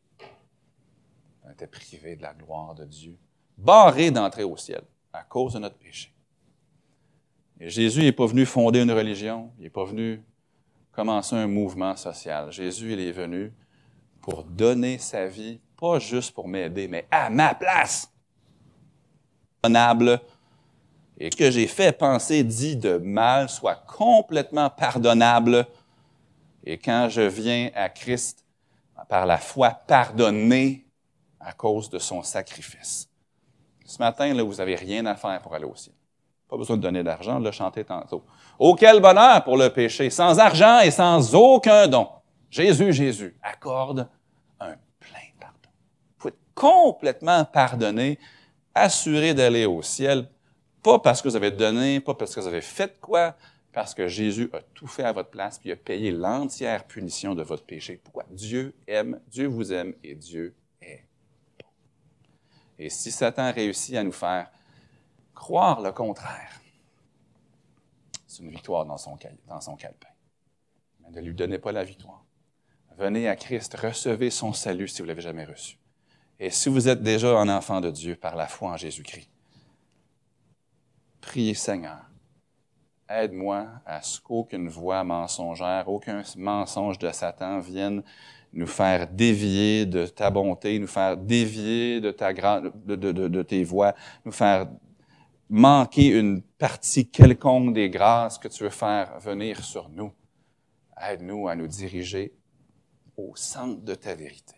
On 1.45 1.51
était 1.51 1.67
privés 1.67 2.17
de 2.17 2.23
la 2.23 2.35
gloire 2.35 2.75
de 2.75 2.85
Dieu, 2.85 3.17
barrés 3.57 4.11
d'entrer 4.11 4.45
au 4.45 4.57
ciel 4.59 4.83
à 5.13 5.23
cause 5.23 5.55
de 5.55 5.59
notre 5.59 5.77
péché. 5.77 6.13
Et 7.61 7.69
Jésus 7.69 8.03
n'est 8.03 8.13
pas 8.13 8.27
venu 8.27 8.47
fonder 8.47 8.81
une 8.81 8.93
religion, 8.93 9.51
il 9.59 9.65
n'est 9.65 9.71
pas 9.71 9.85
venu 9.85 10.23
commencer 10.91 11.37
un 11.37 11.47
mouvement 11.47 11.97
social. 11.97 12.51
Jésus, 12.51 12.93
il 12.93 13.01
est 13.01 13.13
venu 13.13 13.53
pour 14.21 14.45
donner 14.45 14.99
sa 14.99 15.27
vie, 15.27 15.61
pas 15.79 15.99
juste 15.99 16.35
pour 16.35 16.49
m'aider, 16.49 16.89
mais 16.89 17.07
à 17.11 17.31
ma 17.31 17.55
place. 17.55 18.13
Et 21.19 21.31
que 21.31 21.51
j'ai 21.51 21.67
fait, 21.67 21.97
penser, 21.97 22.43
dit 22.43 22.77
de 22.77 22.99
mal 22.99 23.49
soit 23.49 23.77
complètement 23.87 24.71
pardonnable. 24.71 25.67
Et 26.65 26.79
quand 26.79 27.09
je 27.09 27.23
viens 27.23 27.71
à 27.75 27.89
Christ, 27.89 28.45
par 29.09 29.27
la 29.27 29.39
foi, 29.39 29.71
pardonné 29.71 30.87
à 31.39 31.53
cause 31.53 31.91
de 31.91 31.99
son 31.99 32.23
sacrifice. 32.23 33.09
Ce 33.85 33.99
matin, 33.99 34.33
là, 34.33 34.43
vous 34.43 34.55
n'avez 34.55 34.75
rien 34.75 35.05
à 35.07 35.15
faire 35.15 35.41
pour 35.43 35.55
aller 35.55 35.65
au 35.65 35.75
ciel. 35.75 35.95
Pas 36.49 36.57
besoin 36.57 36.77
de 36.77 36.83
donner 36.83 37.03
d'argent, 37.03 37.39
le 37.39 37.51
chanter 37.51 37.85
tantôt. 37.85 38.25
Oh, 38.59 38.75
quel 38.79 39.01
bonheur 39.01 39.43
pour 39.43 39.57
le 39.57 39.71
péché, 39.71 40.11
sans 40.11 40.39
argent 40.39 40.81
et 40.81 40.91
sans 40.91 41.35
aucun 41.35 41.89
don. 41.89 42.09
Jésus, 42.51 42.93
Jésus, 42.93 43.35
accorde 43.43 44.09
un 44.61 44.75
plein 45.01 45.31
pardon. 45.41 45.71
Vous 46.19 46.29
être 46.29 46.39
complètement 46.55 47.47
pardonné, 47.47 48.19
assuré 48.75 49.33
d'aller 49.33 49.65
au 49.65 49.81
ciel, 49.81 50.29
pas 50.83 50.99
parce 50.99 51.23
que 51.23 51.29
vous 51.29 51.37
avez 51.37 51.51
donné, 51.51 52.01
pas 52.01 52.15
parce 52.15 52.35
que 52.35 52.41
vous 52.41 52.49
avez 52.49 52.61
fait 52.61 53.01
quoi, 53.01 53.35
parce 53.73 53.95
que 53.95 54.07
Jésus 54.07 54.51
a 54.53 54.61
tout 54.75 54.87
fait 54.87 55.05
à 55.05 55.13
votre 55.13 55.31
place, 55.31 55.59
puis 55.59 55.73
a 55.73 55.77
payé 55.77 56.11
l'entière 56.11 56.85
punition 56.85 57.35
de 57.35 57.43
votre 57.43 57.65
péché. 57.65 57.99
Pourquoi? 58.03 58.25
Dieu 58.31 58.75
aime, 58.87 59.21
Dieu 59.29 59.47
vous 59.47 59.73
aime 59.73 59.95
et 60.05 60.15
Dieu. 60.15 60.55
Et 62.83 62.91
si 62.91 63.13
Satan 63.13 63.53
réussit 63.53 63.95
à 63.95 64.03
nous 64.03 64.13
faire 64.13 64.51
Croire 65.35 65.81
le 65.81 65.93
contraire, 65.93 66.61
c'est 68.27 68.43
une 68.43 68.51
victoire 68.51 68.85
dans 68.85 68.99
son, 68.99 69.17
dans 69.49 69.77
calepin. 69.77 70.09
Mais 71.01 71.11
ne 71.11 71.21
lui 71.21 71.35
donnez 71.35 71.59
pas 71.59 71.73
la 71.73 71.85
victoire. 71.85 72.25
Venez 72.99 73.29
à 73.29 73.37
Christ, 73.37 73.75
recevez 73.75 74.31
son 74.31 74.53
salut 74.53 74.89
si 74.89 75.01
vous 75.01 75.09
l'avez 75.09 75.23
jamais 75.23 75.45
reçu. 75.45 75.79
Et 76.39 76.51
si 76.51 76.69
vous 76.69 76.89
êtes 76.89 77.03
déjà 77.03 77.39
un 77.39 77.49
enfant 77.49 77.81
de 77.81 77.91
Dieu 77.91 78.15
par 78.15 78.37
la 78.37 78.47
foi 78.47 78.71
en 78.71 78.77
Jésus-Christ, 78.77 79.31
priez 81.21 81.55
Seigneur, 81.55 82.05
aide-moi 83.13 83.69
à 83.87 84.03
ce 84.03 84.21
qu'aucune 84.21 84.69
voix 84.69 85.05
mensongère, 85.05 85.89
aucun 85.89 86.23
mensonge 86.37 86.99
de 86.99 87.11
Satan 87.11 87.61
vienne 87.61 88.03
nous 88.53 88.67
faire 88.67 89.09
dévier 89.09 89.87
de 89.87 90.07
ta 90.07 90.31
bonté, 90.31 90.79
nous 90.79 90.87
faire 90.87 91.17
dévier 91.17 92.01
de, 92.01 92.11
ta 92.11 92.33
de, 92.33 92.97
de, 92.97 93.13
de 93.13 93.43
tes 93.43 93.65
voies, 93.65 93.95
nous 94.25 94.33
faire 94.33 94.69
manquer 95.49 96.09
une 96.09 96.43
partie 96.43 97.09
quelconque 97.09 97.73
des 97.73 97.89
grâces 97.89 98.39
que 98.39 98.49
tu 98.49 98.65
veux 98.65 98.71
faire 98.71 99.19
venir 99.21 99.65
sur 99.65 99.89
nous. 99.89 100.13
Aide-nous 101.01 101.49
à 101.49 101.57
nous 101.57 101.67
diriger 101.67 102.35
au 103.17 103.35
centre 103.37 103.83
de 103.83 103.95
ta 103.95 104.15
vérité, 104.15 104.57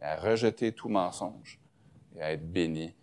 à 0.00 0.16
rejeter 0.16 0.72
tout 0.72 0.88
mensonge 0.88 1.58
et 2.16 2.22
à 2.22 2.32
être 2.32 2.50
béni 2.50 2.94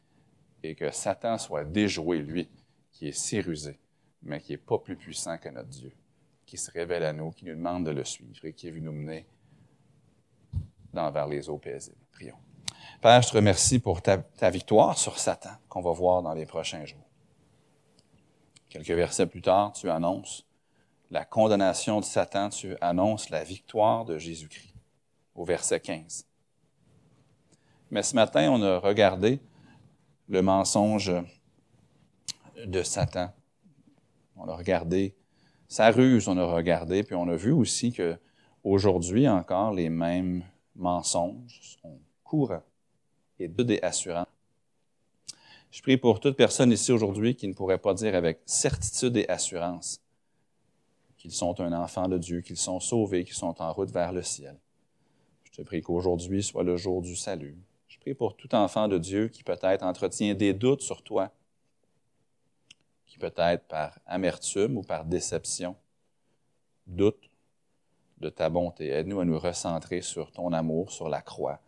et 0.63 0.75
que 0.75 0.91
Satan 0.91 1.37
soit 1.37 1.63
déjoué, 1.63 2.19
lui, 2.19 2.49
qui 2.91 3.07
est 3.07 3.17
si 3.17 3.39
rusé, 3.39 3.79
mais 4.23 4.39
qui 4.41 4.53
n'est 4.53 4.57
pas 4.57 4.77
plus 4.77 4.95
puissant 4.95 5.37
que 5.37 5.49
notre 5.49 5.69
Dieu, 5.69 5.91
qui 6.45 6.57
se 6.57 6.71
révèle 6.71 7.03
à 7.03 7.13
nous, 7.13 7.31
qui 7.31 7.45
nous 7.45 7.55
demande 7.55 7.85
de 7.85 7.91
le 7.91 8.03
suivre 8.03 8.43
et 8.45 8.53
qui 8.53 8.67
est 8.67 8.71
venu 8.71 8.85
nous 8.85 8.91
mener 8.91 9.27
dans, 10.93 11.11
vers 11.11 11.27
les 11.27 11.49
eaux 11.49 11.57
paisibles. 11.57 11.97
Prions. 12.11 12.37
Père, 13.01 13.21
je 13.21 13.29
te 13.29 13.35
remercie 13.35 13.79
pour 13.79 14.01
ta 14.01 14.49
victoire 14.49 14.97
sur 14.97 15.19
Satan 15.19 15.51
qu'on 15.69 15.81
va 15.81 15.91
voir 15.91 16.21
dans 16.23 16.33
les 16.33 16.45
prochains 16.45 16.85
jours. 16.85 17.07
Quelques 18.69 18.91
versets 18.91 19.27
plus 19.27 19.41
tard, 19.41 19.71
tu 19.73 19.89
annonces 19.89 20.45
la 21.09 21.23
condamnation 21.23 21.99
de 21.99 22.05
Satan, 22.05 22.49
tu 22.49 22.75
annonces 22.81 23.29
la 23.29 23.43
victoire 23.43 24.05
de 24.05 24.17
Jésus-Christ, 24.17 24.73
au 25.35 25.45
verset 25.45 25.79
15. 25.79 26.27
Mais 27.91 28.03
ce 28.03 28.15
matin, 28.15 28.51
on 28.51 28.61
a 28.61 28.77
regardé 28.79 29.39
le 30.27 30.41
mensonge 30.41 31.13
de 32.65 32.83
Satan. 32.83 33.31
On 34.37 34.47
a 34.47 34.55
regardé 34.55 35.15
sa 35.67 35.91
ruse, 35.91 36.27
on 36.27 36.37
a 36.37 36.45
regardé, 36.45 37.03
puis 37.03 37.15
on 37.15 37.27
a 37.27 37.35
vu 37.35 37.51
aussi 37.51 37.91
que 37.91 38.17
aujourd'hui 38.63 39.27
encore, 39.27 39.73
les 39.73 39.89
mêmes 39.89 40.43
mensonges 40.75 41.77
sont 41.81 41.99
courants 42.23 42.63
et 43.39 43.47
de 43.47 43.63
des 43.63 43.79
assurants. 43.81 44.27
Je 45.71 45.81
prie 45.81 45.97
pour 45.97 46.19
toute 46.19 46.37
personne 46.37 46.71
ici 46.71 46.91
aujourd'hui 46.91 47.35
qui 47.35 47.47
ne 47.47 47.53
pourrait 47.53 47.77
pas 47.77 47.93
dire 47.93 48.15
avec 48.15 48.39
certitude 48.45 49.17
et 49.17 49.27
assurance 49.29 50.01
qu'ils 51.17 51.33
sont 51.33 51.59
un 51.59 51.73
enfant 51.73 52.07
de 52.07 52.17
Dieu, 52.17 52.41
qu'ils 52.41 52.57
sont 52.57 52.79
sauvés, 52.79 53.23
qu'ils 53.23 53.35
sont 53.35 53.61
en 53.61 53.73
route 53.73 53.91
vers 53.91 54.13
le 54.13 54.21
ciel. 54.21 54.55
Je 55.43 55.51
te 55.51 55.61
prie 55.61 55.81
qu'aujourd'hui 55.81 56.43
soit 56.43 56.63
le 56.63 56.77
jour 56.77 57.01
du 57.01 57.15
salut. 57.15 57.57
Je 57.87 57.97
prie 57.99 58.13
pour 58.13 58.35
tout 58.35 58.53
enfant 58.55 58.87
de 58.87 58.97
Dieu 58.97 59.27
qui 59.27 59.43
peut-être 59.43 59.83
entretient 59.83 60.35
des 60.35 60.53
doutes 60.53 60.81
sur 60.81 61.01
toi, 61.01 61.31
qui 63.17 63.31
peut-être 63.31 63.67
par 63.67 63.99
amertume 64.05 64.77
ou 64.77 64.83
par 64.83 65.05
déception 65.05 65.75
doute 66.85 67.29
de 68.19 68.29
ta 68.29 68.49
bonté. 68.49 68.87
Aide-nous 68.87 69.19
à 69.19 69.25
nous 69.25 69.39
recentrer 69.39 70.01
sur 70.01 70.31
ton 70.31 70.53
amour, 70.53 70.91
sur 70.91 71.09
la 71.09 71.21
croix 71.21 71.59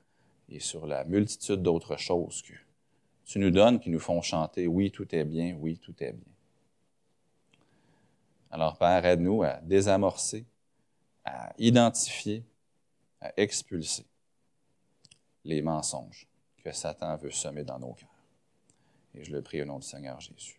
et 0.47 0.59
sur 0.59 0.87
la 0.87 1.03
multitude 1.03 1.61
d'autres 1.61 1.97
choses 1.97 2.41
que 2.41 2.53
tu 3.25 3.39
nous 3.39 3.51
donnes 3.51 3.79
qui 3.79 3.89
nous 3.89 3.99
font 3.99 4.21
chanter 4.21 4.67
Oui, 4.67 4.91
tout 4.91 5.13
est 5.13 5.25
bien, 5.25 5.55
oui, 5.59 5.77
tout 5.77 5.95
est 5.99 6.13
bien. 6.13 6.33
Alors, 8.49 8.77
Père, 8.77 9.05
aide-nous 9.05 9.43
à 9.43 9.59
désamorcer, 9.61 10.45
à 11.23 11.53
identifier, 11.59 12.43
à 13.21 13.31
expulser 13.37 14.07
les 15.45 15.61
mensonges 15.61 16.27
que 16.63 16.71
Satan 16.71 17.15
veut 17.17 17.29
semer 17.29 17.63
dans 17.63 17.77
nos 17.77 17.93
cœurs. 17.93 18.09
Et 19.13 19.23
je 19.23 19.31
le 19.31 19.43
prie 19.43 19.61
au 19.61 19.65
nom 19.65 19.77
du 19.77 19.85
Seigneur 19.85 20.19
Jésus. 20.19 20.58